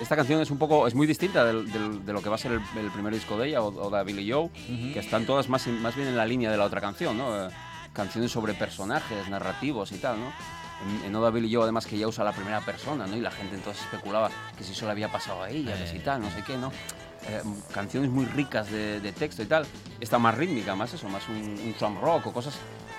esta 0.00 0.16
canción 0.16 0.40
es 0.40 0.50
un 0.50 0.58
poco, 0.58 0.86
es 0.86 0.94
muy 0.94 1.06
distinta 1.06 1.44
del- 1.44 1.70
del- 1.70 2.04
de 2.04 2.12
lo 2.12 2.22
que 2.22 2.28
va 2.28 2.34
a 2.34 2.38
ser 2.38 2.52
el, 2.52 2.60
el 2.78 2.90
primer 2.90 3.12
disco 3.12 3.36
de 3.38 3.48
ella 3.48 3.62
o, 3.62 3.68
o 3.68 3.90
de 3.90 4.02
Billy 4.04 4.30
Joe, 4.30 4.48
que 4.92 4.98
están 4.98 5.26
todas 5.26 5.48
más, 5.48 5.66
más 5.66 5.94
bien 5.94 6.08
en 6.08 6.16
la 6.16 6.26
línea 6.26 6.50
de 6.50 6.56
la 6.56 6.64
otra 6.64 6.80
canción, 6.80 7.16
¿no? 7.16 7.46
Eh, 7.46 7.50
canciones 7.92 8.32
sobre 8.32 8.54
personajes, 8.54 9.28
narrativos 9.28 9.92
y 9.92 9.98
tal, 9.98 10.18
¿no? 10.18 10.32
En, 11.00 11.06
en 11.06 11.14
Oda 11.14 11.30
Billy 11.30 11.52
Joe, 11.54 11.62
además, 11.62 11.86
que 11.86 11.96
ya 11.96 12.08
usa 12.08 12.24
la 12.24 12.32
primera 12.32 12.60
persona, 12.62 13.06
¿no? 13.06 13.16
Y 13.16 13.20
la 13.20 13.30
gente 13.30 13.54
entonces 13.54 13.82
especulaba 13.84 14.30
que 14.58 14.64
si 14.64 14.72
eso 14.72 14.86
le 14.86 14.92
había 14.92 15.10
pasado 15.12 15.42
a 15.42 15.50
ella, 15.50 15.76
que 15.76 15.86
si 15.86 15.98
tal, 16.00 16.20
no 16.22 16.30
sé 16.30 16.42
qué, 16.44 16.56
¿no? 16.56 16.72
Eh, 17.28 17.40
canciones 17.72 18.10
muy 18.10 18.24
ricas 18.24 18.68
de, 18.72 18.98
de 18.98 19.12
texto 19.12 19.42
y 19.42 19.46
tal. 19.46 19.64
Esta 20.00 20.18
más 20.18 20.34
rítmica, 20.36 20.74
más 20.74 20.92
eso, 20.92 21.08
más 21.08 21.22
un, 21.28 21.36
un 21.80 22.00
rock 22.00 22.26
o 22.26 22.32
cosas 22.32 22.54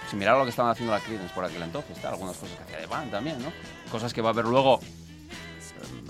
similar 0.09 0.35
a 0.35 0.37
lo 0.37 0.43
que 0.45 0.51
estaban 0.51 0.71
haciendo 0.71 0.93
la 0.93 1.01
Creedence 1.01 1.33
por 1.33 1.43
aquel 1.43 1.61
entonces, 1.61 1.97
tal. 2.01 2.13
Algunas 2.13 2.37
cosas 2.37 2.55
que 2.55 2.63
hacía 2.63 2.77
de 2.77 2.85
band 2.85 3.11
también, 3.11 3.37
¿no? 3.43 3.51
Cosas 3.91 4.13
que 4.13 4.21
va 4.21 4.29
a 4.29 4.31
haber 4.31 4.45
luego 4.45 4.79
eh, 4.79 4.85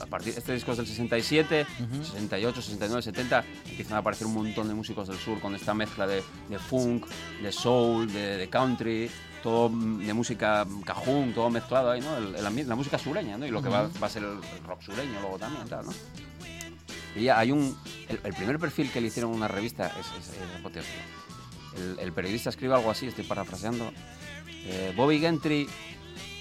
a 0.02 0.06
partir 0.06 0.34
este 0.38 0.54
disco 0.54 0.72
es 0.72 0.78
del 0.78 0.88
67, 0.88 1.66
68, 2.04 2.62
69, 2.62 3.02
70, 3.02 3.46
empiezan 3.70 3.94
a 3.96 3.98
aparecer 4.00 4.28
un 4.28 4.34
montón 4.34 4.68
de 4.68 4.74
músicos 4.74 5.08
del 5.08 5.18
sur 5.18 5.40
con 5.40 5.56
esta 5.56 5.74
mezcla 5.74 6.06
de, 6.08 6.24
de 6.50 6.60
funk, 6.60 7.06
de 7.42 7.52
soul, 7.52 8.12
de, 8.12 8.38
de 8.38 8.50
country, 8.50 9.10
todo 9.42 9.70
de 9.70 10.14
música 10.14 10.66
cajún, 10.86 11.34
todo 11.34 11.50
mezclado 11.50 11.92
ahí, 11.92 12.02
¿no? 12.02 12.16
El- 12.18 12.36
el 12.36 12.46
ambiente- 12.46 12.70
la 12.70 12.76
música 12.76 12.98
sureña, 12.98 13.38
¿no? 13.38 13.46
Y 13.46 13.52
lo 13.52 13.62
que 13.62 13.70
va, 13.70 13.90
a 14.02 14.10
ser 14.10 14.24
el, 14.24 14.38
rock 14.66 14.82
sureño 14.82 15.20
luego 15.22 15.38
también, 15.38 15.68
tal, 15.68 15.86
¿no? 15.86 15.94
Y 17.16 17.24
ya 17.26 17.38
hay 17.40 17.52
un... 17.52 17.78
El, 18.10 18.20
el 18.24 18.34
primer 18.34 18.58
perfil 18.58 18.90
que 18.92 19.00
le 19.02 19.08
hicieron 19.08 19.32
en 19.32 19.38
una 19.38 19.48
revista 19.48 19.88
es, 20.00 20.08
es, 20.20 20.30
es 20.30 20.60
apoteósico. 20.60 20.96
El, 21.78 22.00
el 22.00 22.12
periodista 22.14 22.50
escribe 22.50 22.74
algo 22.74 22.90
así, 22.90 23.06
estoy 23.08 23.24
parafraseando. 23.26 23.92
eh, 24.48 24.94
Bobby 24.96 25.20
Gentry 25.20 25.68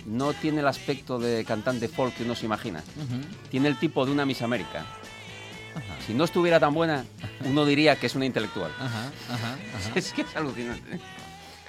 no 0.07 0.33
tiene 0.35 0.61
el 0.61 0.67
aspecto 0.69 1.19
de 1.19 1.45
cantante 1.45 1.89
folk 1.89 2.15
que 2.15 2.25
uno 2.25 2.35
se 2.35 2.47
imagina. 2.47 2.83
Tiene 3.51 3.69
el 3.69 3.79
tipo 3.79 4.05
de 4.07 4.13
una 4.13 4.25
Miss 4.27 4.43
América. 4.43 4.85
Si 6.07 6.13
no 6.15 6.25
estuviera 6.25 6.61
tan 6.61 6.75
buena, 6.75 7.05
uno 7.45 7.65
diría 7.65 7.97
que 7.97 8.07
es 8.07 8.15
una 8.15 8.27
intelectual. 8.27 8.71
Ajá, 8.79 9.11
ajá, 9.31 9.57
ajá. 9.77 9.93
Es 9.95 10.13
que 10.13 10.23
es 10.23 10.37
alucinante. 10.37 11.01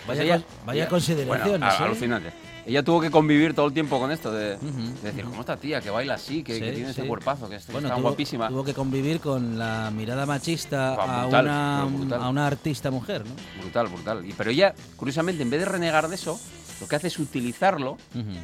Vaya 0.08 0.36
con- 0.36 0.46
vaya 0.66 0.88
consideraciones, 0.90 1.48
bueno, 1.60 1.66
a- 1.66 1.70
¿eh? 1.80 1.84
alucinante. 1.86 2.34
Ella 2.66 2.82
tuvo 2.84 3.00
que 3.02 3.12
convivir 3.12 3.54
todo 3.54 3.68
el 3.68 3.74
tiempo 3.74 4.00
con 4.00 4.10
esto 4.12 4.32
de, 4.32 4.56
Ujú, 4.56 4.94
de 5.02 5.12
decir, 5.12 5.26
¿cómo 5.26 5.42
esta 5.42 5.58
tía 5.58 5.82
que 5.82 5.90
baila 5.90 6.14
así, 6.16 6.44
que, 6.44 6.60
que 6.60 6.70
Sí, 6.70 6.76
tiene 6.76 6.90
ese 6.92 7.02
sí. 7.02 7.08
cuerpazo, 7.08 7.50
que 7.50 7.56
está 7.58 7.72
Bueno, 7.74 7.90
tan 7.90 7.98
tuvo, 7.98 8.08
guapísima? 8.10 8.48
tuvo 8.50 8.64
que 8.64 8.74
convivir 8.74 9.20
con 9.20 9.58
la 9.60 9.92
mirada 9.92 10.26
machista 10.26 10.96
Ah, 10.96 11.04
a, 11.04 11.22
brutal, 11.24 11.46
una, 11.46 11.84
pero 11.86 11.98
brutal. 11.98 12.22
a 12.24 12.30
una 12.30 12.48
artista 12.48 12.90
mujer, 12.92 13.24
¿no? 13.26 13.62
Brutal, 13.62 13.88
brutal. 13.88 14.26
Y, 14.26 14.32
pero 14.34 14.50
ella, 14.52 14.74
curiosamente, 14.96 15.44
en 15.44 15.50
vez 15.50 15.60
de 15.62 15.66
renegar 15.66 16.08
de 16.10 16.16
eso, 16.16 16.40
lo 16.84 16.88
que 16.90 16.96
hace 16.98 17.08
es 17.08 17.18
utilizarlo, 17.18 17.98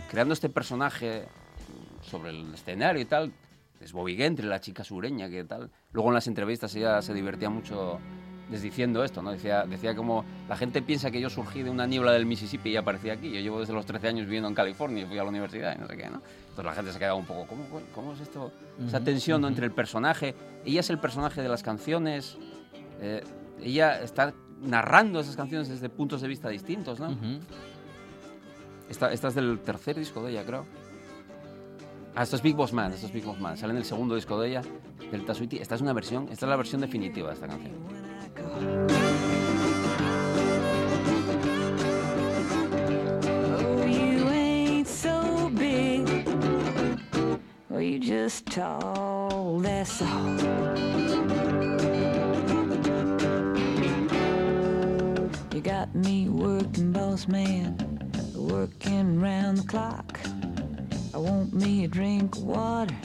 creando 0.10 0.34
este 0.34 0.48
personaje 0.50 1.26
sobre 2.02 2.30
el 2.32 2.54
escenario 2.54 3.02
y 3.02 3.06
tal. 3.06 3.32
Es 3.82 3.92
Bobby 3.94 4.16
Gentry, 4.16 4.46
la 4.48 4.60
chica 4.62 4.84
sureña, 4.84 5.30
que 5.30 5.44
tal. 5.44 5.70
Luego 5.94 6.10
en 6.10 6.16
las 6.16 6.28
entrevistas 6.28 6.74
ella 6.76 7.02
se 7.02 7.14
divertía 7.14 7.50
mucho 7.50 8.00
desdiciendo 8.50 9.04
esto, 9.04 9.22
¿no? 9.22 9.32
Decía, 9.32 9.66
decía 9.66 9.94
como, 9.96 10.26
la 10.48 10.56
gente 10.58 10.82
piensa 10.82 11.12
que 11.12 11.22
yo 11.22 11.30
surgí 11.30 11.64
de 11.64 11.70
una 11.70 11.86
niebla 11.86 12.12
del 12.14 12.26
Mississippi 12.26 12.70
y 12.72 12.78
aparecí 12.78 13.10
aquí. 13.10 13.30
Yo 13.32 13.40
llevo 13.42 13.60
desde 13.60 13.74
los 13.74 13.86
13 13.86 14.08
años 14.08 14.26
viviendo 14.26 14.48
en 14.50 14.56
California 14.56 15.04
y 15.04 15.06
fui 15.06 15.18
a 15.20 15.24
la 15.24 15.30
universidad 15.30 15.76
y 15.78 15.80
no 15.82 15.88
sé 15.88 15.96
qué, 15.98 16.10
¿no? 16.10 16.22
Entonces 16.42 16.66
la 16.66 16.74
gente 16.74 16.92
se 16.94 17.00
quedaba 17.00 17.16
un 17.16 17.26
poco, 17.26 17.46
¿cómo, 17.46 17.64
cómo 17.94 18.14
es 18.14 18.22
esto? 18.22 18.52
Esa 18.88 18.98
Ujú, 18.98 19.06
tensión 19.06 19.42
¿no? 19.42 19.48
entre 19.50 19.66
el 19.66 19.72
personaje. 19.72 20.34
Ella 20.66 20.80
es 20.80 20.90
el 20.90 20.98
personaje 21.00 21.42
de 21.42 21.50
las 21.50 21.62
canciones. 21.62 22.38
eh, 23.02 23.22
ella 23.62 24.02
está 24.02 24.34
narrando 24.62 25.20
esas 25.20 25.36
canciones 25.36 25.68
desde 25.70 25.90
puntos 25.90 26.22
de 26.22 26.28
vista 26.30 26.50
distintos, 26.50 27.00
¿no? 27.00 27.10
Esta, 28.90 29.12
es 29.12 29.36
del 29.36 29.60
tercer 29.60 29.98
disco 29.98 30.24
de 30.24 30.32
ella, 30.32 30.46
creo. 30.46 30.66
Ah, 32.16 32.24
esto 32.24 32.36
es 32.36 32.42
Big 32.42 32.56
Boss 32.56 32.74
Man, 32.74 32.92
esto 32.92 33.06
es 33.06 33.14
Big 33.14 33.24
Boss 33.24 33.40
Man. 33.40 33.58
Sale 33.58 33.72
en 33.72 33.78
el 33.78 33.86
segundo 33.86 34.16
disco 34.16 34.40
de 34.40 34.50
ella, 34.50 34.62
del 35.12 35.26
Tasuiti. 35.26 35.58
Esta 35.58 35.76
es 35.76 35.82
una 35.82 35.94
versión, 35.94 36.24
esta 36.30 36.46
es 36.46 36.50
la 36.50 36.56
versión 36.56 36.82
definitiva 36.82 37.30
de 37.30 37.34
esta 37.36 37.48
canción. 37.48 37.76
Oh. 38.42 39.20
Oh, 47.72 47.82
you 47.82 47.98
just 47.98 48.46
tall, 48.48 49.60
that's 49.62 50.02
all. 50.02 50.36
You 55.54 55.62
got 55.62 55.96
me 55.96 56.28
working, 56.28 56.92
boss 56.92 57.28
man, 57.30 57.99
working 58.40 59.20
round 59.20 59.58
the 59.58 59.68
clock. 59.68 60.20
I 61.14 61.18
want 61.18 61.54
me 61.54 61.84
a 61.84 61.88
drink 61.88 62.38
of 62.38 62.44
water. 62.44 62.96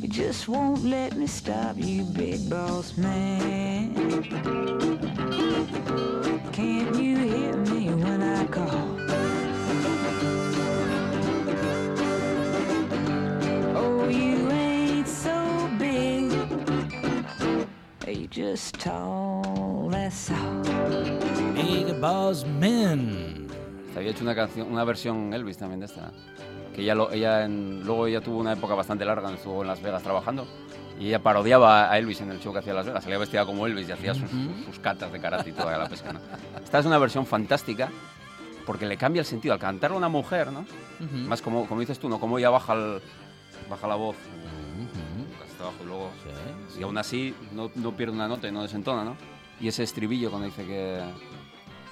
You 0.00 0.08
just 0.08 0.48
won't 0.48 0.84
let 0.84 1.16
me 1.16 1.26
stop, 1.26 1.76
you 1.76 2.04
big 2.04 2.50
boss 2.50 2.96
man. 2.96 3.94
Can't 6.52 6.96
you 6.96 7.16
hear 7.16 7.56
me 7.56 7.94
when 7.94 8.22
I 8.22 8.44
call? 8.46 8.98
Oh, 13.76 14.08
you 14.08 14.50
ain't 14.50 15.08
so 15.08 15.70
big. 15.78 16.32
You 18.06 18.26
just 18.26 18.74
tall, 18.74 19.88
that's 19.90 20.30
all. 20.30 20.62
Big 21.54 22.00
boss 22.00 22.44
men. 22.44 23.41
Se 23.92 23.98
había 23.98 24.10
hecho 24.12 24.24
una 24.24 24.34
canción, 24.34 24.70
una 24.72 24.84
versión 24.84 25.32
Elvis 25.34 25.58
también 25.58 25.80
de 25.80 25.86
esta. 25.86 26.10
Que 26.74 26.82
ella, 26.82 26.94
lo- 26.94 27.10
ella 27.12 27.44
en- 27.44 27.84
luego 27.84 28.06
ella 28.06 28.20
tuvo 28.20 28.38
una 28.38 28.52
época 28.54 28.74
bastante 28.74 29.04
larga, 29.04 29.22
donde 29.22 29.38
estuvo 29.38 29.60
en 29.62 29.68
Las 29.68 29.82
Vegas 29.82 30.02
trabajando. 30.02 30.46
Y 30.98 31.08
ella 31.08 31.22
parodiaba 31.22 31.90
a 31.90 31.98
Elvis 31.98 32.20
en 32.20 32.30
el 32.30 32.40
show 32.40 32.52
que 32.52 32.60
hacía 32.60 32.70
en 32.72 32.76
Las 32.76 32.86
Vegas. 32.86 33.02
Salía 33.04 33.18
vestida 33.18 33.44
como 33.44 33.66
Elvis 33.66 33.88
y 33.88 33.92
hacía 33.92 34.14
sus, 34.14 34.30
sus- 34.30 34.64
sus 34.66 34.78
catas 34.78 35.12
de 35.12 35.20
karate 35.20 35.50
y 35.50 35.52
toda 35.52 35.76
la 35.76 35.88
pesca. 35.88 36.12
¿no? 36.12 36.20
Esta 36.62 36.78
es 36.78 36.86
una 36.86 36.98
versión 36.98 37.26
fantástica 37.26 37.90
porque 38.66 38.86
le 38.86 38.96
cambia 38.96 39.20
el 39.20 39.26
sentido. 39.26 39.52
Al 39.54 39.60
cantarlo 39.60 39.96
a 39.96 39.98
una 39.98 40.08
mujer, 40.08 40.50
¿no? 40.52 40.60
Ujú. 40.60 41.16
Más 41.28 41.42
como, 41.42 41.66
como 41.66 41.80
dices 41.80 41.98
tú, 41.98 42.08
¿no? 42.08 42.18
Como 42.20 42.38
ella 42.38 42.48
baja, 42.50 42.72
el- 42.74 43.02
baja 43.68 43.86
la 43.88 43.96
voz 43.96 44.16
hasta 45.44 45.64
abajo 45.64 45.76
y 45.82 45.86
luego... 45.86 46.10
Y 46.78 46.82
aún 46.82 46.96
así 46.98 47.34
no, 47.52 47.70
no 47.74 47.92
pierde 47.96 48.14
una 48.14 48.28
nota 48.28 48.48
y 48.48 48.52
no 48.52 48.62
desentona, 48.62 49.04
¿no? 49.04 49.16
Y 49.60 49.68
ese 49.68 49.82
estribillo 49.82 50.30
cuando 50.30 50.46
dice 50.46 50.64
que 50.64 51.00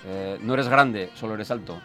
eh, 0.07 0.39
no 0.41 0.55
eres 0.55 0.69
grande, 0.69 1.11
solo 1.15 1.35
eres 1.35 1.51
alto. 1.51 1.81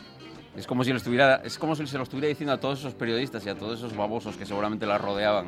Es 0.56 0.68
como 0.68 0.84
si 0.86 0.92
lo 0.92 0.98
estuviera, 0.98 1.42
es 1.44 1.58
como 1.58 1.76
si 1.76 1.86
se 1.86 1.98
lo 1.98 2.04
estuviera 2.04 2.30
diciendo 2.30 2.54
a 2.54 2.60
todos 2.60 2.80
esos 2.80 2.94
periodistas 2.94 3.46
y 3.46 3.50
a 3.50 3.56
todos 3.56 3.80
esos 3.80 3.96
babosos 3.96 4.38
que 4.38 4.46
seguramente 4.46 4.86
la 4.86 4.98
rodeaban. 4.98 5.48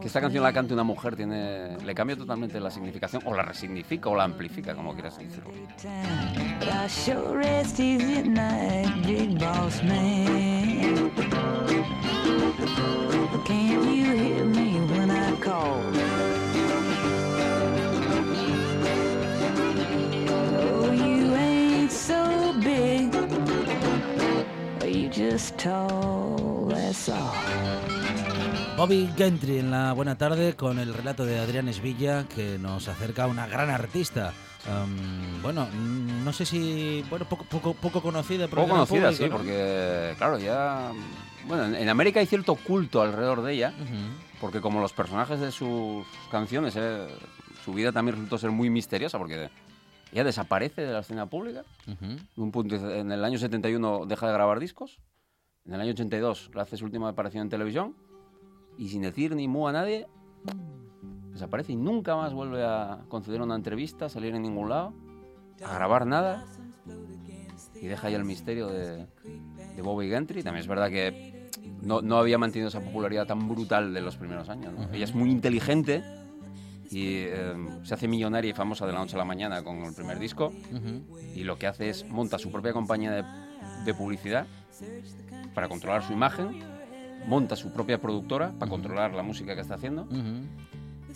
Que 0.00 0.06
esta 0.06 0.20
canción 0.20 0.42
la 0.42 0.52
cante 0.52 0.72
una 0.72 0.82
mujer 0.82 1.14
tiene, 1.14 1.76
le 1.76 1.94
cambia 1.94 2.16
totalmente 2.16 2.58
la 2.58 2.70
significación 2.70 3.22
o 3.26 3.34
la 3.34 3.42
resignifica 3.42 4.08
o 4.08 4.16
la 4.16 4.24
amplifica, 4.24 4.74
como 4.74 4.94
quieras 4.94 5.18
decirlo. 5.18 5.50
Just 25.20 25.56
tall, 25.58 26.66
that's 26.68 27.08
all. 27.10 27.34
Bobby 28.76 29.10
Gentry 29.16 29.58
en 29.58 29.70
la 29.70 29.92
buena 29.92 30.16
tarde 30.16 30.54
con 30.54 30.78
el 30.78 30.94
relato 30.94 31.26
de 31.26 31.38
Adrián 31.38 31.68
Esvilla 31.68 32.24
que 32.26 32.58
nos 32.58 32.88
acerca 32.88 33.24
a 33.24 33.26
una 33.26 33.46
gran 33.46 33.68
artista. 33.68 34.32
Am, 34.66 35.42
bueno, 35.42 35.66
mm, 35.72 36.24
no 36.24 36.32
sé 36.32 36.46
si 36.46 37.04
bueno 37.10 37.26
poco 37.26 37.44
poco 37.44 37.74
poco 37.74 38.00
conocida, 38.00 38.48
Poco 38.48 38.68
conocida, 38.68 39.10
público, 39.10 39.12
sí, 39.24 39.28
¿no? 39.28 39.36
porque, 39.36 40.14
claro, 40.16 40.38
ya. 40.38 40.92
Bueno, 41.46 41.64
en, 41.66 41.74
en 41.74 41.88
América 41.90 42.20
hay 42.20 42.26
cierto 42.26 42.54
culto 42.54 43.02
alrededor 43.02 43.42
de 43.42 43.52
ella, 43.54 43.74
porque 44.40 44.60
como 44.60 44.80
los 44.80 44.92
personajes 44.92 45.40
de 45.40 45.52
sus 45.52 46.06
canciones, 46.30 46.74
eh, 46.76 47.06
su 47.64 47.72
vida 47.74 47.92
también 47.92 48.14
resultó 48.16 48.38
ser 48.38 48.50
muy 48.50 48.70
misteriosa, 48.70 49.18
porque 49.18 49.50
ella 50.12 50.24
desaparece 50.24 50.82
de 50.82 50.92
la 50.92 51.00
escena 51.00 51.26
pública. 51.26 51.62
Ujú. 51.86 52.04
En 52.04 52.28
un 52.36 52.50
punto, 52.52 52.76
en 52.76 53.12
el 53.12 53.24
año 53.24 53.38
71 53.38 54.04
deja 54.06 54.26
de 54.26 54.32
grabar 54.32 54.60
discos, 54.60 54.98
en 55.70 55.76
el 55.76 55.82
año 55.82 55.92
82 55.92 56.50
le 56.52 56.60
hace 56.60 56.76
su 56.76 56.84
última 56.84 57.08
aparición 57.08 57.42
en 57.42 57.48
televisión, 57.48 57.94
y 58.76 58.88
sin 58.88 59.02
decir 59.02 59.36
ni 59.36 59.46
mu 59.46 59.68
a 59.68 59.72
nadie, 59.72 60.08
desaparece 61.30 61.74
y 61.74 61.76
nunca 61.76 62.16
más 62.16 62.34
vuelve 62.34 62.64
a 62.64 63.04
conceder 63.08 63.40
una 63.40 63.54
entrevista, 63.54 64.08
salir 64.08 64.34
en 64.34 64.42
ningún 64.42 64.68
lado, 64.68 64.92
a 65.64 65.72
grabar 65.72 66.06
nada 66.06 66.44
y 67.80 67.86
deja 67.86 68.08
ahí 68.08 68.14
el 68.14 68.24
misterio 68.24 68.66
de, 68.66 69.06
de 69.76 69.82
Bobby 69.82 70.08
Gentry. 70.08 70.42
También 70.42 70.62
es 70.62 70.66
verdad 70.66 70.90
que 70.90 71.48
no, 71.82 72.02
no 72.02 72.18
había 72.18 72.36
mantenido 72.36 72.68
esa 72.68 72.80
popularidad 72.80 73.28
tan 73.28 73.48
brutal 73.48 73.94
de 73.94 74.00
los 74.00 74.16
primeros 74.16 74.48
años. 74.48 74.74
¿no? 74.74 74.92
Ella 74.92 75.04
es 75.04 75.14
muy 75.14 75.30
inteligente 75.30 76.02
y 76.90 77.26
eh, 77.28 77.54
se 77.84 77.94
hace 77.94 78.08
millonaria 78.08 78.50
y 78.50 78.54
famosa 78.54 78.86
de 78.86 78.92
la 78.92 78.98
noche 78.98 79.14
a 79.14 79.18
la 79.18 79.24
mañana 79.24 79.62
con 79.62 79.84
el 79.84 79.94
primer 79.94 80.18
disco 80.18 80.52
y 81.36 81.44
lo 81.44 81.56
que 81.56 81.68
hace 81.68 81.90
es 81.90 82.08
monta 82.08 82.38
su 82.38 82.50
propia 82.50 82.72
compañía 82.72 83.12
de, 83.12 83.24
de 83.84 83.94
publicidad 83.94 84.46
para 85.54 85.68
controlar 85.68 86.02
su 86.02 86.12
imagen, 86.12 86.60
monta 87.26 87.56
su 87.56 87.72
propia 87.72 88.00
productora 88.00 88.50
para 88.58 88.70
controlar 88.70 89.12
la 89.14 89.22
música 89.22 89.54
que 89.54 89.60
está 89.60 89.74
haciendo 89.74 90.06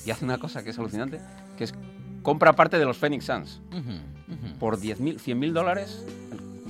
y 0.05 0.11
hace 0.11 0.25
una 0.25 0.39
cosa 0.39 0.62
que 0.62 0.71
es 0.71 0.79
alucinante, 0.79 1.21
que 1.57 1.65
es 1.65 1.75
compra 2.23 2.53
parte 2.55 2.79
de 2.79 2.85
los 2.85 2.97
Phoenix 2.99 3.27
Suns 3.27 3.61
Ujú. 3.71 3.81
Ujú. 4.49 4.59
por 4.59 4.79
10.000, 4.79 5.19
100.000 5.19 5.53
dólares, 5.53 6.05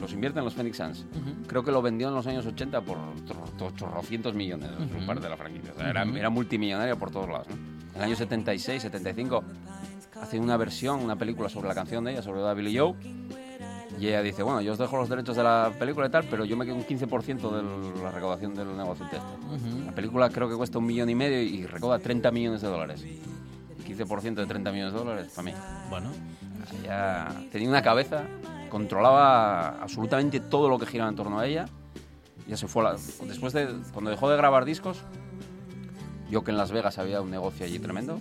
los 0.01 0.13
invierte 0.13 0.39
en 0.41 0.45
los 0.45 0.55
Phoenix 0.55 0.77
Suns. 0.77 1.07
Creo 1.47 1.63
que 1.65 1.71
lo 1.71 1.81
vendió 1.81 2.09
en 2.09 2.15
los 2.15 2.27
años 2.27 2.45
80 2.45 2.81
por 2.83 2.99
tro- 3.27 3.45
tro- 3.57 3.75
chorrocientos 3.77 4.35
millones, 4.35 4.69
su 4.91 4.97
Ujú. 4.99 5.07
parte 5.07 5.23
de 5.23 5.31
la 5.31 5.37
franquicia. 5.37 5.73
O 5.75 5.79
sea, 5.79 5.91
era, 5.91 6.03
era 6.03 6.29
multimillonario 6.31 6.99
por 6.99 7.11
todos 7.11 7.29
lados. 7.29 7.47
¿no? 7.49 7.55
En 7.55 7.97
el 7.97 8.03
año 8.03 8.17
76, 8.17 8.83
75, 8.83 9.45
hace 10.21 10.39
una 10.41 10.57
versión, 10.57 11.01
una 11.01 11.17
película 11.17 11.49
sobre 11.49 11.69
la 11.69 11.75
canción 11.75 12.05
de 12.05 12.13
ella, 12.13 12.23
sobre 12.23 12.53
Billy 12.55 12.77
Joe. 12.77 12.95
Y 13.99 14.09
ella 14.09 14.23
dice, 14.23 14.43
bueno, 14.43 14.61
yo 14.61 14.73
os 14.73 14.79
dejo 14.79 14.97
los 14.97 15.09
derechos 15.09 15.37
de 15.37 15.43
la 15.45 15.73
película 15.79 16.07
y 16.07 16.11
tal, 16.11 16.25
pero 16.31 16.45
yo 16.45 16.57
me 16.57 16.65
quedo 16.65 16.75
un 16.77 16.85
15% 16.85 17.95
de 17.97 18.03
la 18.03 18.11
recaudación 18.11 18.55
del 18.55 18.77
negocio 18.77 19.05
este. 19.05 19.19
Ujú. 19.19 19.85
La 19.87 19.93
película 19.93 20.29
creo 20.31 20.49
que 20.49 20.57
cuesta 20.57 20.79
un 20.79 20.87
millón 20.87 21.09
y 21.11 21.15
medio 21.15 21.41
y 21.41 21.65
recauda 21.67 21.99
30 21.99 22.31
millones 22.33 22.61
de 22.63 22.69
dólares. 22.69 23.05
15% 23.87 24.35
de 24.35 24.47
30 24.47 24.73
millones 24.73 24.93
de 24.95 24.99
dólares, 24.99 25.33
para 25.35 25.45
mí. 25.45 25.53
Bueno, 25.91 26.11
Ella 26.83 27.29
tenía 27.53 27.69
una 27.69 27.83
cabeza, 27.83 28.25
controlaba 28.71 29.81
absolutamente 29.83 30.41
todo 30.41 30.69
lo 30.69 30.79
que 30.79 30.87
giraba 30.87 31.11
en 31.11 31.17
torno 31.17 31.39
a 31.39 31.47
ella. 31.47 31.67
Ya 32.49 32.57
se 32.57 32.67
fue 32.67 32.83
a 32.87 32.93
la- 32.93 32.99
después 33.27 33.53
de 33.53 33.69
cuando 33.93 34.11
dejó 34.11 34.29
de 34.31 34.37
grabar 34.37 34.65
discos, 34.65 34.99
vio 36.31 36.43
que 36.43 36.51
en 36.51 36.57
Las 36.57 36.73
Vegas 36.73 36.99
había 36.99 37.21
un 37.21 37.31
negocio 37.31 37.65
allí 37.67 37.79
tremendo. 37.79 38.19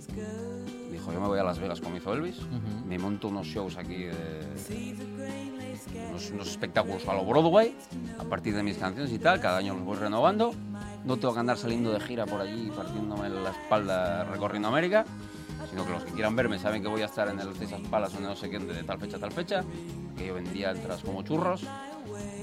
Dijo, 0.91 1.11
yo 1.11 1.19
me 1.19 1.27
voy 1.27 1.39
a 1.39 1.43
Las 1.43 1.57
Vegas 1.59 1.81
como 1.81 1.97
hizo 1.97 2.13
Elvis, 2.13 2.37
Ujú. 2.39 2.85
me 2.87 2.99
monto 2.99 3.29
unos 3.29 3.47
shows 3.47 3.77
aquí 3.77 4.03
de 4.03 4.13
unos, 6.31 6.47
espectáculos 6.47 7.07
a 7.07 7.13
lo 7.13 7.25
Broadway, 7.25 7.75
a 8.19 8.23
partir 8.23 8.55
de 8.55 8.63
mis 8.63 8.77
canciones 8.77 9.11
y 9.11 9.19
tal, 9.19 9.39
cada 9.39 9.57
año 9.57 9.73
los 9.73 9.83
voy 9.83 9.97
renovando. 9.97 10.53
No 11.05 11.17
tengo 11.17 11.33
que 11.33 11.39
andar 11.39 11.57
saliendo 11.57 11.91
de 11.91 11.99
gira 11.99 12.25
por 12.25 12.41
allí, 12.41 12.71
partiéndome 12.75 13.29
la 13.29 13.51
espalda 13.51 14.23
recorriendo 14.25 14.69
América, 14.69 15.05
sino 15.69 15.85
que 15.85 15.91
los 15.91 16.03
que 16.03 16.11
quieran 16.11 16.35
verme 16.35 16.59
saben 16.59 16.81
que 16.81 16.87
voy 16.87 17.01
a 17.01 17.05
estar 17.05 17.27
en 17.27 17.39
el 17.39 17.53
César 17.55 17.81
Palace 17.89 18.17
o 18.17 18.21
no 18.21 18.35
sé 18.35 18.49
qué, 18.49 18.59
de 18.59 18.83
tal 18.83 18.99
fecha 18.99 19.17
a 19.17 19.19
tal 19.19 19.31
fecha, 19.31 19.63
que 20.17 20.27
yo 20.27 20.33
vendía 20.33 20.71
entradas 20.71 21.03
como 21.03 21.23
churros. 21.23 21.63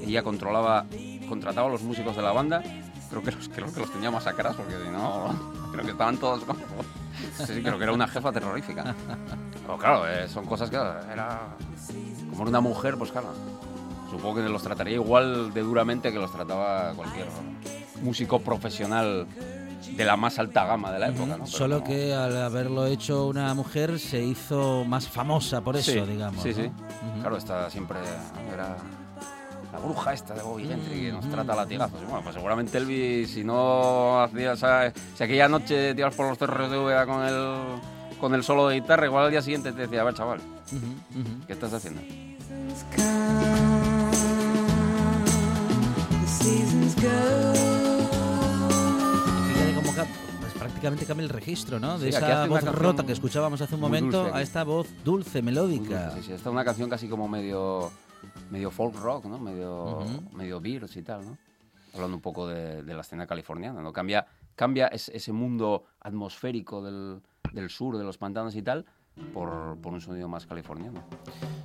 Ella 0.05 0.23
controlaba, 0.23 0.87
contrataba 1.29 1.69
a 1.69 1.71
los 1.71 1.83
músicos 1.83 2.17
de 2.17 2.23
la 2.23 2.33
banda, 2.33 2.63
creo 3.09 3.23
que 3.23 3.31
los, 3.33 3.49
creo 3.49 3.73
que 3.73 3.81
los 3.81 3.93
tenía 3.93 4.11
masacrados 4.11 4.57
porque 4.57 4.75
si 4.85 4.91
no, 4.91 5.71
creo 5.73 5.85
que 5.85 5.93
estaban 5.93 6.17
todos 6.19 6.45
como... 6.45 6.61
Sí, 7.39 7.55
sí, 7.55 7.63
creo 7.63 7.79
que 7.79 7.85
era 7.85 7.93
una 7.93 8.07
jefa 8.09 8.33
terrorífica. 8.33 8.95
Pero 9.63 9.79
claro, 9.79 10.09
eh, 10.09 10.29
son 10.29 10.47
cosas 10.47 10.71
que 10.71 10.77
era... 10.77 11.49
Como 12.31 12.43
era 12.43 12.51
una 12.51 12.61
mujer, 12.61 12.97
pues 12.97 13.11
claro, 13.13 13.29
supongo 14.11 14.37
que 14.37 14.43
los 14.49 14.63
trataría 14.63 14.95
igual 14.95 15.53
de 15.53 15.61
duramente 15.63 16.13
que 16.13 16.19
los 16.19 16.33
trataba 16.33 16.93
cualquier 16.95 17.27
músico 18.03 18.41
profesional 18.41 19.27
de 19.97 20.05
la 20.05 20.17
más 20.17 20.39
alta 20.39 20.65
gama 20.67 20.93
de 20.93 20.99
la 21.01 21.09
época, 21.09 21.39
Solo 21.47 21.81
como- 21.81 21.89
que 21.91 22.15
al 22.15 22.37
haberlo 22.43 22.87
hecho 22.87 23.27
una 23.27 23.53
mujer 23.55 23.99
se 23.99 24.23
hizo 24.23 24.85
más 24.85 25.09
famosa 25.09 25.61
por 25.61 25.77
eso, 25.77 25.91
Sí, 25.93 26.01
digamos. 26.01 26.43
Sí, 26.43 26.51
¿no? 26.51 26.55
sí. 26.55 26.71
Claro, 27.21 27.37
está 27.37 27.69
siempre. 27.71 27.99
Era 28.53 28.77
la 29.73 29.79
bruja 29.79 30.13
esta 30.13 30.35
de 30.35 30.43
Bobby 30.43 30.67
Gentry 30.67 31.01
que 31.03 31.13
nos 31.13 31.29
trata 31.31 31.53
a 31.53 31.57
latigazos. 31.57 32.01
Y 32.03 32.05
Bueno, 32.05 32.23
pues 32.23 32.35
seguramente 32.35 32.79
Elvis, 32.79 33.31
si 33.31 33.45
no 33.45 34.23
hacía. 34.23 34.57
Si 34.57 35.25
aquella 35.25 35.49
noche 35.49 35.95
te 35.95 36.01
ibas 36.01 36.15
por 36.15 36.29
los 36.29 36.39
cerros 36.39 36.71
de 36.71 36.79
Úbeda 36.79 37.07
con 37.07 37.23
el, 37.23 37.55
con 38.21 38.35
el 38.35 38.43
solo 38.43 38.69
de 38.69 38.77
guitarra, 38.81 39.07
igual 39.07 39.27
al 39.27 39.31
día 39.31 39.43
siguiente 39.43 39.73
te 39.73 39.83
decía, 39.83 40.01
a 40.01 40.05
ver, 40.05 40.15
chaval. 40.15 40.41
¿qué 41.47 41.53
estás 41.53 41.73
haciendo? 41.73 42.01
Fíjate 48.41 49.75
cómo 49.75 49.93
pues 49.93 50.53
prácticamente 50.59 51.05
cambia 51.07 51.25
el 51.25 51.31
registro, 51.31 51.79
¿no? 51.81 51.99
De 51.99 52.11
Sí, 52.11 52.17
esa 52.17 52.47
voz 52.47 52.63
rota 52.65 53.05
que 53.05 53.13
escuchábamos 53.13 53.61
hace 53.61 53.75
un 53.75 53.81
momento 53.81 54.23
dulce 54.25 54.39
a 54.39 54.43
esta 54.43 54.65
voz 54.65 54.87
dulce, 55.05 55.43
melódica. 55.43 56.13
Sí, 56.15 56.23
sí, 56.27 56.33
esta 56.33 56.49
es 56.49 56.53
una 56.53 56.65
canción 56.65 56.89
casi 56.89 57.09
como 57.09 57.29
medio, 57.29 57.91
medio 58.51 58.71
folk 58.71 58.95
rock, 58.97 59.25
¿no? 59.27 59.39
Medio, 59.39 59.99
Ujú. 60.01 60.37
medio 60.37 60.61
Beatles 60.61 60.97
y 60.97 61.03
tal, 61.03 61.25
¿no? 61.25 61.39
Hablando 61.95 62.17
un 62.17 62.23
poco 62.23 62.47
de, 62.47 62.83
de 62.83 62.95
la 62.95 63.01
escena 63.01 63.27
californiana, 63.27 63.83
¿no? 63.83 63.93
Cambia, 63.93 64.27
cambia 64.55 64.87
es- 64.89 65.09
ese 65.11 65.33
mundo 65.33 65.85
atmosférico 66.01 66.83
del, 66.83 67.21
del 67.53 67.69
sur, 67.71 67.99
de 67.99 68.05
los 68.05 68.17
pantanos 68.19 68.55
y 68.57 68.63
tal, 68.63 68.85
por, 69.35 69.77
por 69.81 69.93
un 69.93 70.01
sonido 70.01 70.29
más 70.29 70.47
californiano. 70.47 71.03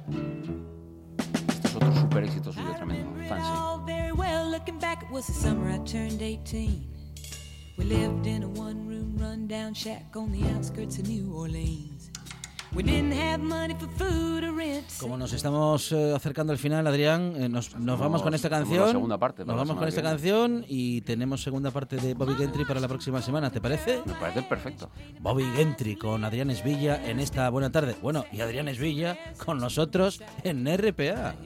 Este 0.10 1.68
es 1.68 1.76
otro 1.76 1.96
super 1.96 2.24
éxito 2.24 2.52
suyo 2.52 2.74
tremendo, 2.76 3.12
Fancy. 3.28 3.48
all 3.56 3.84
very 3.86 4.12
well. 4.12 4.50
Looking 4.52 4.80
back, 4.80 5.04
it 5.04 5.12
was 5.12 5.28
the 5.28 5.34
summer 5.34 5.70
I 5.70 5.78
turned 5.80 6.22
18. 6.22 6.88
We 7.78 7.84
lived 7.86 8.26
in 8.26 8.44
a 8.44 8.48
one 8.48 8.88
room 8.88 9.16
rundown 9.20 9.74
shack 9.74 10.16
on 10.16 10.32
the 10.32 10.42
outskirts 10.56 10.98
of 10.98 11.08
New 11.08 11.34
Orleans. 11.36 11.95
Como 15.00 15.18
nos 15.18 15.32
estamos 15.34 15.92
eh, 15.92 16.14
acercando 16.14 16.52
al 16.52 16.60
final, 16.60 16.86
Adrián, 16.88 17.34
eh, 17.38 17.48
nos, 17.48 17.76
nos 17.78 17.98
vamos 17.98 18.22
con 18.22 18.34
esta 18.34 18.50
canción. 18.50 18.92
segunda 18.92 19.18
parte 19.18 19.46
Nos 19.46 19.56
vamos 19.56 19.78
con 19.78 19.88
esta 19.88 20.02
canción 20.02 20.66
y 20.68 21.02
tenemos 21.02 21.42
segunda 21.42 21.72
parte 21.72 21.96
de 21.96 22.14
Bobby 22.14 22.36
Gentry 22.36 22.66
para 22.66 22.80
la 22.80 22.88
próxima 22.88 23.22
semana. 23.22 23.50
¿Te 23.50 23.62
parece? 23.62 24.02
Me 24.06 24.14
parece 24.14 24.42
perfecto. 24.44 24.90
Bobby 25.22 25.46
Gentry 25.56 25.96
con 25.96 26.24
Adrián 26.26 26.50
Esvilla 26.50 27.02
en 27.06 27.20
esta 27.20 27.50
buena 27.50 27.72
tarde. 27.72 27.96
Bueno, 28.02 28.26
y 28.32 28.42
Adrián 28.42 28.68
Esvilla 28.68 29.18
con 29.46 29.58
nosotros 29.60 30.22
en 30.44 30.66
RPA. 30.66 31.36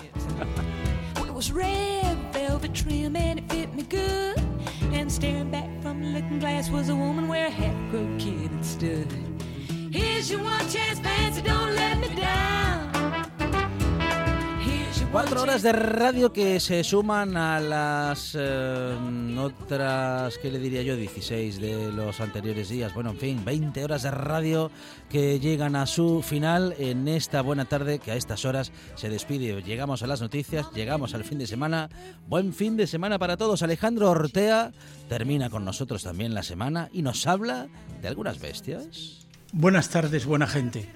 Cuatro 15.12 15.42
horas 15.42 15.64
de 15.64 15.72
radio 15.72 16.32
que 16.34 16.60
se 16.60 16.84
suman 16.84 17.36
a 17.36 17.60
las 17.60 18.36
eh, 18.38 19.38
otras, 19.40 20.38
¿qué 20.38 20.52
le 20.52 20.60
diría 20.60 20.84
yo? 20.84 20.96
16 20.98 21.60
de 21.60 21.92
los 21.94 22.20
anteriores 22.20 22.70
días. 22.70 22.94
Bueno, 22.94 23.12
en 23.12 23.18
fin, 23.18 23.46
20 23.46 23.84
horas 23.84 24.04
de 24.04 24.12
radio 24.12 24.70
que 25.10 25.40
llegan 25.40 25.76
a 25.76 25.88
su 25.88 26.22
final 26.22 26.76
en 26.78 27.08
esta 27.08 27.42
buena 27.42 27.66
tarde 27.66 28.00
que 28.00 28.12
a 28.12 28.16
estas 28.16 28.44
horas 28.44 28.72
se 28.96 29.10
despide. 29.10 29.64
Llegamos 29.64 30.04
a 30.04 30.08
las 30.08 30.22
noticias, 30.22 30.70
llegamos 30.76 31.16
al 31.16 31.24
fin 31.24 31.40
de 31.40 31.48
semana. 31.48 31.90
Buen 32.28 32.54
fin 32.54 32.78
de 32.78 32.86
semana 32.86 33.18
para 33.18 33.38
todos. 33.38 33.64
Alejandro 33.64 34.12
Ortea 34.12 34.74
termina 35.08 35.50
con 35.50 35.66
nosotros 35.66 36.04
también 36.04 36.34
la 36.34 36.44
semana 36.44 36.90
y 36.92 37.02
nos 37.04 37.26
habla 37.26 37.68
de 38.02 38.10
algunas 38.10 38.40
bestias. 38.40 39.29
Buenas 39.52 39.89
tardes, 39.89 40.28
buena 40.28 40.45
gente. 40.45 40.88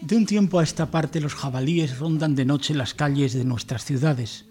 De 0.00 0.16
un 0.16 0.26
tiempo 0.26 0.58
a 0.58 0.64
esta 0.64 0.90
parte 0.90 1.20
los 1.20 1.36
jabalíes 1.36 2.00
rondan 2.00 2.34
de 2.34 2.44
noche 2.44 2.74
las 2.74 2.92
calles 2.92 3.34
de 3.34 3.44
nuestras 3.44 3.84
ciudades. 3.84 4.46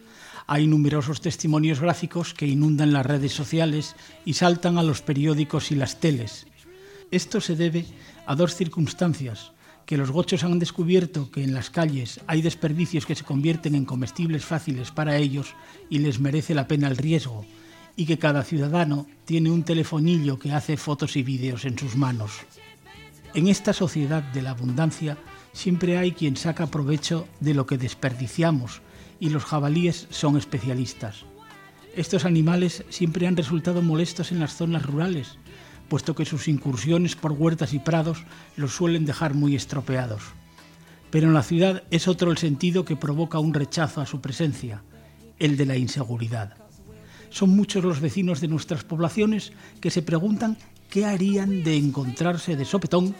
Hay 0.47 0.65
numerosos 0.65 1.19
testimonios 1.19 1.81
gráficos 1.81 2.33
que 2.33 2.47
inundan 2.47 2.93
las 2.93 3.05
redes 3.05 3.33
sociales 3.33 3.97
y 4.23 4.35
saltan 4.35 4.77
a 4.77 4.83
los 4.83 5.01
periódicos 5.01 5.71
y 5.71 5.75
las 5.75 5.99
teles. 5.99 6.47
Esto 7.11 7.41
se 7.41 7.57
debe 7.57 7.85
a 8.25 8.35
dos 8.35 8.55
circunstancias, 8.55 9.51
que 9.85 9.97
los 9.97 10.09
gochos 10.09 10.45
han 10.45 10.57
descubierto 10.57 11.29
que 11.29 11.43
en 11.43 11.53
las 11.53 11.69
calles 11.69 12.21
hay 12.27 12.41
desperdicios 12.41 13.05
que 13.05 13.15
se 13.15 13.25
convierten 13.25 13.75
en 13.75 13.83
comestibles 13.83 14.45
fáciles 14.45 14.91
para 14.91 15.17
ellos 15.17 15.53
y 15.89 15.99
les 15.99 16.21
merece 16.21 16.55
la 16.55 16.69
pena 16.69 16.87
el 16.87 16.95
riesgo, 16.95 17.45
y 17.97 18.05
que 18.05 18.19
cada 18.19 18.43
ciudadano 18.43 19.05
tiene 19.25 19.51
un 19.51 19.63
telefonillo 19.63 20.39
que 20.39 20.53
hace 20.53 20.77
fotos 20.77 21.17
y 21.17 21.23
vídeos 21.23 21.65
en 21.65 21.77
sus 21.77 21.97
manos. 21.97 22.31
En 23.33 23.47
esta 23.47 23.73
sociedad 23.73 24.23
de 24.23 24.41
la 24.41 24.51
abundancia 24.51 25.17
siempre 25.53 25.97
hay 25.97 26.11
quien 26.11 26.37
saca 26.37 26.67
provecho 26.67 27.27
de 27.39 27.53
lo 27.53 27.65
que 27.65 27.77
desperdiciamos 27.77 28.81
y 29.19 29.29
los 29.29 29.43
jabalíes 29.43 30.07
son 30.09 30.37
especialistas. 30.37 31.25
Estos 31.95 32.25
animales 32.25 32.83
siempre 32.89 33.27
han 33.27 33.35
resultado 33.35 33.81
molestos 33.81 34.31
en 34.31 34.39
las 34.39 34.55
zonas 34.55 34.85
rurales, 34.85 35.37
puesto 35.89 36.15
que 36.15 36.25
sus 36.25 36.47
incursiones 36.47 37.15
por 37.15 37.31
huertas 37.31 37.73
y 37.73 37.79
prados 37.79 38.23
los 38.55 38.73
suelen 38.73 39.05
dejar 39.05 39.33
muy 39.33 39.55
estropeados. 39.55 40.21
Pero 41.09 41.27
en 41.27 41.33
la 41.33 41.43
ciudad 41.43 41.83
es 41.89 42.07
otro 42.07 42.31
el 42.31 42.37
sentido 42.37 42.85
que 42.85 42.95
provoca 42.95 43.39
un 43.39 43.53
rechazo 43.53 44.01
a 44.01 44.05
su 44.05 44.21
presencia, 44.21 44.83
el 45.39 45.57
de 45.57 45.65
la 45.65 45.77
inseguridad. 45.77 46.55
Son 47.29 47.49
muchos 47.49 47.83
los 47.83 47.99
vecinos 47.99 48.41
de 48.41 48.47
nuestras 48.47 48.83
poblaciones 48.83 49.53
que 49.81 49.91
se 49.91 50.01
preguntan 50.01 50.57
qué 50.89 51.05
harían 51.05 51.63
de 51.63 51.77
encontrarse 51.77 52.55
de 52.55 52.65
sopetón 52.65 53.15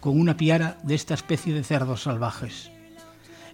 con 0.00 0.18
una 0.18 0.36
piara 0.36 0.78
de 0.82 0.94
esta 0.94 1.14
especie 1.14 1.54
de 1.54 1.64
cerdos 1.64 2.02
salvajes. 2.02 2.70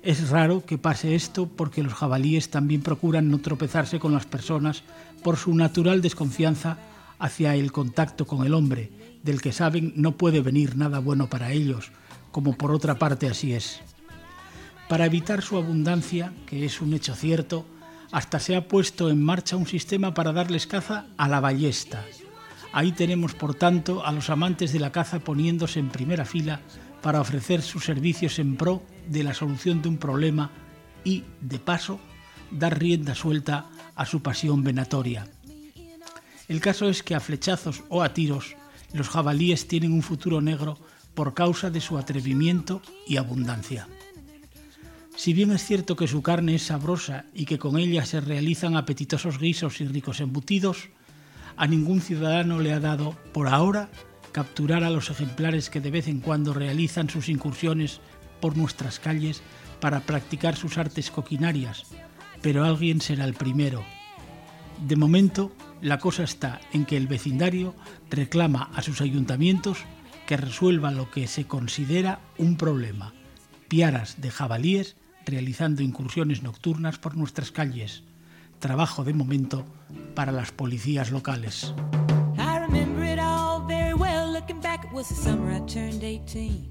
Es 0.03 0.29
raro 0.31 0.65
que 0.65 0.79
pase 0.79 1.15
esto 1.15 1.49
porque 1.49 1.83
los 1.83 1.95
jabalíes 1.95 2.51
también 2.51 2.83
procuran 2.83 3.31
no 3.31 3.39
tropezarse 3.39 3.99
con 3.99 4.13
las 4.13 4.27
personas 4.27 4.85
por 5.23 5.37
su 5.37 5.55
natural 5.55 6.01
desconfianza 6.01 6.79
hacia 7.19 7.55
el 7.57 7.73
contacto 7.73 8.27
con 8.27 8.47
el 8.47 8.55
hombre, 8.55 8.91
del 9.23 9.41
que 9.41 9.53
saben 9.53 9.93
no 9.97 10.13
puede 10.13 10.41
venir 10.41 10.77
nada 10.77 11.01
bueno 11.01 11.29
para 11.29 11.51
ellos, 11.51 11.91
como 12.31 12.57
por 12.57 12.71
otra 12.71 12.99
parte 12.99 13.27
así 13.29 13.53
es. 13.53 13.81
Para 14.89 15.07
evitar 15.07 15.43
su 15.43 15.57
abundancia, 15.57 16.33
que 16.47 16.65
es 16.65 16.81
un 16.81 16.95
hecho 16.95 17.17
cierto, 17.17 17.67
hasta 18.13 18.39
se 18.39 18.55
ha 18.55 18.69
puesto 18.69 19.11
en 19.11 19.21
marcha 19.21 19.57
un 19.57 19.67
sistema 19.67 20.15
para 20.15 20.33
darles 20.33 20.69
caza 20.69 21.07
a 21.17 21.27
la 21.27 21.41
ballesta. 21.41 22.05
Ahí 22.77 22.93
tenemos, 22.93 23.33
por 23.33 23.55
tanto, 23.55 24.05
a 24.05 24.13
los 24.13 24.29
amantes 24.29 24.71
de 24.71 24.81
la 24.81 24.93
caza 24.93 25.21
poniéndose 25.21 25.81
en 25.81 25.89
primera 25.89 26.27
fila 26.27 26.61
para 27.01 27.23
ofrecer 27.23 27.63
sus 27.63 27.87
servicios 27.87 28.39
en 28.39 28.55
pro 28.55 28.83
de 29.09 29.25
la 29.25 29.33
solución 29.33 29.81
de 29.81 29.89
un 29.89 29.97
problema 29.97 30.51
y, 31.03 31.25
de 31.41 31.59
paso, 31.59 31.99
dar 32.51 32.79
rienda 32.79 33.15
suelta 33.15 33.71
a 33.95 34.05
su 34.05 34.21
pasión 34.21 34.63
venatoria. 34.63 35.27
El 36.49 36.61
caso 36.61 36.91
es 36.91 37.03
que 37.03 37.15
a 37.15 37.21
flechazos 37.21 37.83
o 37.89 38.03
a 38.03 38.13
tiros, 38.13 38.57
los 38.93 39.09
jabalíes 39.09 39.69
tienen 39.69 39.95
un 39.95 40.03
futuro 40.03 40.43
negro 40.43 40.79
por 41.15 41.33
causa 41.33 41.71
de 41.71 41.81
su 41.81 41.97
atrevimiento 41.97 42.83
y 43.07 43.17
abundancia. 43.17 43.89
Si 45.17 45.33
bien 45.33 45.51
es 45.51 45.65
cierto 45.65 45.97
que 45.97 46.09
su 46.09 46.21
carne 46.21 46.57
es 46.57 46.65
sabrosa 46.65 47.25
y 47.33 47.47
que 47.47 47.59
con 47.59 47.79
ella 47.79 48.05
se 48.05 48.21
realizan 48.21 48.77
apetitosos 48.77 49.39
guisos 49.39 49.81
y 49.81 49.87
ricos 49.87 50.21
embutidos, 50.21 50.91
a 51.57 51.67
ningún 51.67 52.01
ciudadano 52.01 52.61
le 52.61 52.73
ha 52.73 52.81
dado, 52.81 53.17
por 53.33 53.49
ahora, 53.49 53.89
capturar 54.33 54.85
a 54.85 54.91
los 54.91 55.11
ejemplares 55.11 55.71
que 55.71 55.81
de 55.81 55.91
vez 55.91 56.09
en 56.09 56.21
cuando 56.21 56.53
realizan 56.53 57.09
sus 57.09 57.29
incursiones 57.29 58.01
por 58.41 58.57
nuestras 58.57 59.01
calles 59.01 59.43
para 59.81 60.01
practicar 60.01 60.57
sus 60.57 60.79
artes 60.79 61.11
coquinarias, 61.11 61.85
pero 62.43 62.65
alguien 62.65 63.01
será 63.01 63.25
el 63.25 63.35
primero. 63.35 63.85
De 64.87 64.97
momento, 64.97 65.53
la 65.81 65.99
cosa 65.99 66.23
está 66.23 66.61
en 66.73 66.85
que 66.85 66.97
el 66.97 67.07
vecindario 67.07 67.75
reclama 68.11 68.71
a 68.75 68.83
sus 68.83 69.01
ayuntamientos 69.01 69.79
que 70.27 70.37
resuelvan 70.37 70.97
lo 70.97 71.11
que 71.11 71.27
se 71.29 71.47
considera 71.47 72.21
un 72.37 72.57
problema, 72.57 73.15
piaras 73.69 74.21
de 74.21 74.31
jabalíes 74.31 74.97
realizando 75.25 75.83
incursiones 75.83 76.43
nocturnas 76.43 76.99
por 76.99 77.17
nuestras 77.17 77.51
calles. 77.53 78.03
Trabajo 78.59 79.05
de 79.05 79.13
momento 79.13 79.65
para 80.15 80.33
las 80.33 80.51
policías 80.51 81.11
locales. 81.11 81.75
I 82.39 82.59
remember 82.59 83.05
it 83.05 83.19
all 83.19 83.61
very 83.67 83.95
well. 83.95 84.33
Looking 84.33 84.61
back, 84.61 84.85
it 84.85 84.93
was 84.93 85.09
the 85.09 85.15
summer 85.15 85.53
I 85.53 85.61
turned 85.67 86.03
18. 86.03 86.69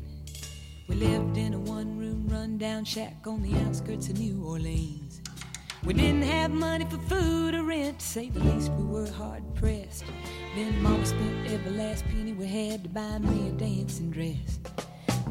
We 0.87 0.95
lived 0.95 1.37
in 1.37 1.53
a 1.53 1.59
one 1.59 1.97
room, 1.97 2.27
run-down 2.27 2.85
shack 2.85 3.25
on 3.25 3.41
the 3.41 3.55
outskirts 3.65 4.09
of 4.09 4.19
New 4.19 4.43
Orleans. 4.43 5.21
We 5.83 5.93
didn't 5.93 6.23
have 6.23 6.51
money 6.51 6.85
for 6.89 6.97
food 6.97 7.53
or 7.53 7.63
rent, 7.63 7.99
to 7.99 8.05
say 8.05 8.29
the 8.29 8.39
least, 8.39 8.71
we 8.71 8.83
were 8.83 9.11
hard 9.11 9.43
pressed. 9.55 10.03
Then 10.55 10.81
Mama 10.81 11.05
spent 11.05 11.51
every 11.51 11.71
last 11.71 12.05
penny 12.05 12.33
we 12.33 12.47
had 12.47 12.83
to 12.83 12.89
buy 12.89 13.19
me 13.19 13.49
a 13.49 13.51
dancing 13.51 14.09
dress. 14.09 14.59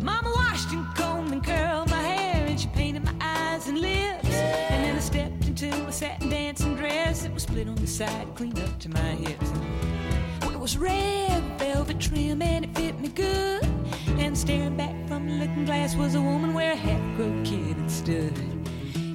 Mama 0.01 0.31
washed 0.37 0.71
and 0.73 0.87
combed 0.95 1.33
and 1.33 1.45
curled 1.45 1.91
my 1.91 2.03
hair, 2.03 2.34
and 2.55 2.61
she 2.61 2.69
painted 2.69 3.05
my 3.05 3.15
eyes 3.21 3.67
and 3.67 3.81
lips. 3.81 4.29
And 4.29 4.85
then 4.85 4.95
I 4.95 5.01
stepped 5.01 5.45
into 5.49 5.67
a 5.89 5.91
satin 5.91 6.31
dancing 6.31 6.77
dress. 6.77 7.25
It 7.25 7.35
was 7.35 7.43
split 7.43 7.67
on 7.67 7.75
the 7.75 7.87
side, 7.89 8.29
clean 8.37 8.57
up 8.61 8.79
to 8.79 8.89
my 8.91 9.01
hips. 9.27 9.51
It 10.43 10.61
was 10.61 10.79
red 10.79 11.43
velvet 11.59 11.99
trim 11.99 12.41
and 12.41 12.65
it 12.65 12.77
fit 12.77 13.01
me 13.01 13.09
good. 13.09 13.65
And 14.21 14.39
staring 14.39 14.77
back 14.77 14.95
from 15.09 15.27
the 15.27 15.35
looking 15.35 15.65
glass 15.65 15.97
was 15.97 16.15
a 16.15 16.21
woman 16.21 16.55
where 16.55 16.75
a 16.75 16.77
half-grown 16.77 17.45
kid 17.45 17.77
had 17.77 17.91
stood. 17.91 18.39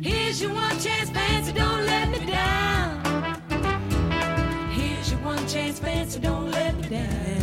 Here's 0.03 0.41
your 0.41 0.53
one 0.53 0.77
chance, 0.77 1.09
fancy, 1.09 1.53
don't 1.53 1.85
let 1.85 2.09
me 2.09 2.25
down. 2.25 3.41
Here's 4.71 5.11
your 5.11 5.21
one 5.21 5.47
chance, 5.47 5.79
fancy, 5.79 6.19
don't 6.19 6.51
let 6.51 6.75
me 6.75 6.89
down. 6.89 7.38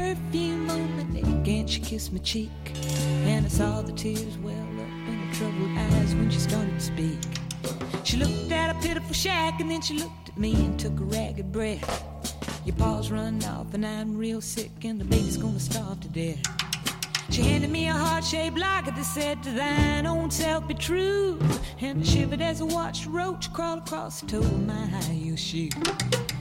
Perfume 0.00 0.70
on 0.70 0.96
my 0.96 1.02
neck 1.02 1.48
and 1.48 1.68
she 1.68 1.80
kissed 1.80 2.12
my 2.12 2.18
cheek. 2.20 2.50
And 3.24 3.44
I 3.44 3.48
saw 3.48 3.82
the 3.82 3.92
tears 3.92 4.38
well 4.38 4.54
up 4.54 4.92
in 5.08 5.16
her 5.24 5.34
troubled 5.34 5.76
eyes 5.76 6.14
when 6.14 6.30
she 6.30 6.38
started 6.38 6.74
to 6.74 6.80
speak. 6.80 7.18
She 8.04 8.16
looked 8.16 8.50
at 8.50 8.74
a 8.74 8.78
pitiful 8.80 9.12
shack 9.12 9.60
and 9.60 9.70
then 9.70 9.82
she 9.82 9.98
looked 9.98 10.30
at 10.30 10.38
me 10.38 10.54
and 10.54 10.78
took 10.80 10.98
a 10.98 11.04
ragged 11.04 11.52
breath. 11.52 11.86
Your 12.64 12.76
paws 12.76 13.10
run 13.10 13.44
off 13.44 13.74
and 13.74 13.84
I'm 13.84 14.16
real 14.16 14.40
sick 14.40 14.70
and 14.84 14.98
the 14.98 15.04
baby's 15.04 15.36
gonna 15.36 15.60
starve 15.60 16.00
to 16.00 16.08
death. 16.08 16.42
She 17.30 17.42
handed 17.42 17.70
me 17.70 17.86
a 17.88 17.92
heart-shaped 17.92 18.58
locket 18.58 18.96
that 18.96 19.04
said, 19.04 19.42
To 19.42 19.52
thine 19.52 20.06
own 20.06 20.30
self 20.30 20.66
be 20.66 20.74
true. 20.74 21.38
And 21.80 22.00
I 22.00 22.04
shivered 22.04 22.40
as 22.40 22.60
I 22.60 22.64
watched 22.64 23.06
a 23.06 23.10
roach 23.10 23.52
crawl 23.52 23.78
across 23.78 24.20
the 24.20 24.26
toe 24.26 24.38
of 24.38 24.66
my 24.66 24.86
high-heel 24.86 25.36
shoe. 25.36 25.68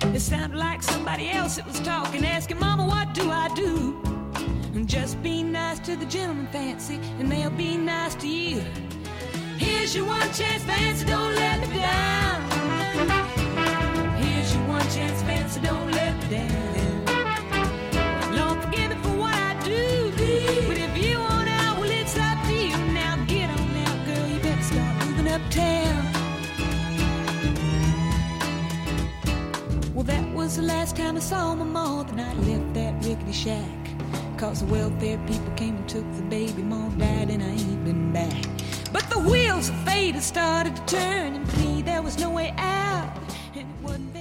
It 0.01 0.21
sounded 0.21 0.57
like 0.57 0.81
somebody 0.81 1.29
else 1.29 1.57
that 1.57 1.67
was 1.67 1.79
talking, 1.79 2.25
asking, 2.25 2.59
Mama, 2.59 2.85
what 2.85 3.13
do 3.13 3.29
I 3.29 3.47
do? 3.53 3.99
And 4.73 4.87
just 4.87 5.21
be 5.21 5.43
nice 5.43 5.79
to 5.79 5.95
the 5.95 6.05
gentleman, 6.05 6.47
fancy, 6.47 6.99
and 7.19 7.31
they'll 7.31 7.49
be 7.49 7.77
nice 7.77 8.15
to 8.15 8.27
you. 8.27 8.61
Here's 9.57 9.95
your 9.95 10.05
one 10.05 10.31
chance, 10.33 10.63
fancy, 10.63 11.05
don't 11.05 11.35
let 11.35 11.59
me 11.61 11.67
down. 11.77 12.41
Here's 14.21 14.55
your 14.55 14.67
one 14.67 14.89
chance, 14.89 15.21
fancy, 15.23 15.59
don't 15.61 15.91
let 15.91 16.15
me 16.23 16.29
down. 16.37 17.05
Lord, 18.35 18.63
forgive 18.63 18.89
me 18.89 18.95
for 19.03 19.17
what 19.17 19.33
I 19.33 19.53
do. 19.63 20.11
But 20.67 20.77
if 20.77 20.97
you 20.97 21.19
want 21.19 21.49
out, 21.49 21.79
well, 21.79 21.91
it's 21.91 22.17
up 22.17 22.41
to 22.47 22.53
you. 22.53 22.77
Now 22.93 23.15
girl, 23.25 24.27
you 24.27 24.39
better 24.39 24.63
start 24.63 25.05
moving. 25.05 25.88
Well, 29.99 30.05
that 30.05 30.33
was 30.33 30.55
the 30.55 30.61
last 30.61 30.95
time 30.95 31.17
I 31.17 31.19
saw 31.19 31.53
my 31.55 31.65
mom 31.65 32.07
the 32.07 32.13
night 32.13 32.33
I 32.33 32.39
left 32.39 32.73
that 32.75 33.05
rickety 33.05 33.33
shack. 33.33 33.67
Cause 34.37 34.61
the 34.61 34.71
welfare 34.71 35.17
people 35.27 35.51
came 35.57 35.75
and 35.75 35.89
took 35.89 36.05
the 36.15 36.21
baby, 36.21 36.61
mom 36.63 36.97
died, 36.97 37.29
and 37.29 37.43
I 37.43 37.49
ain't 37.49 37.83
been 37.83 38.13
back. 38.13 38.45
But 38.93 39.09
the 39.09 39.19
wheels 39.19 39.67
of 39.67 39.75
fate 39.83 40.15
had 40.15 40.23
started 40.23 40.77
to 40.77 40.85
turn, 40.85 41.33
and 41.33 41.51
for 41.51 41.59
me 41.59 41.81
there 41.81 42.01
was 42.01 42.17
no 42.17 42.29
way 42.29 42.53
out. 42.57 43.13
And 43.53 43.57
it 43.57 43.83
wasn't 43.83 44.13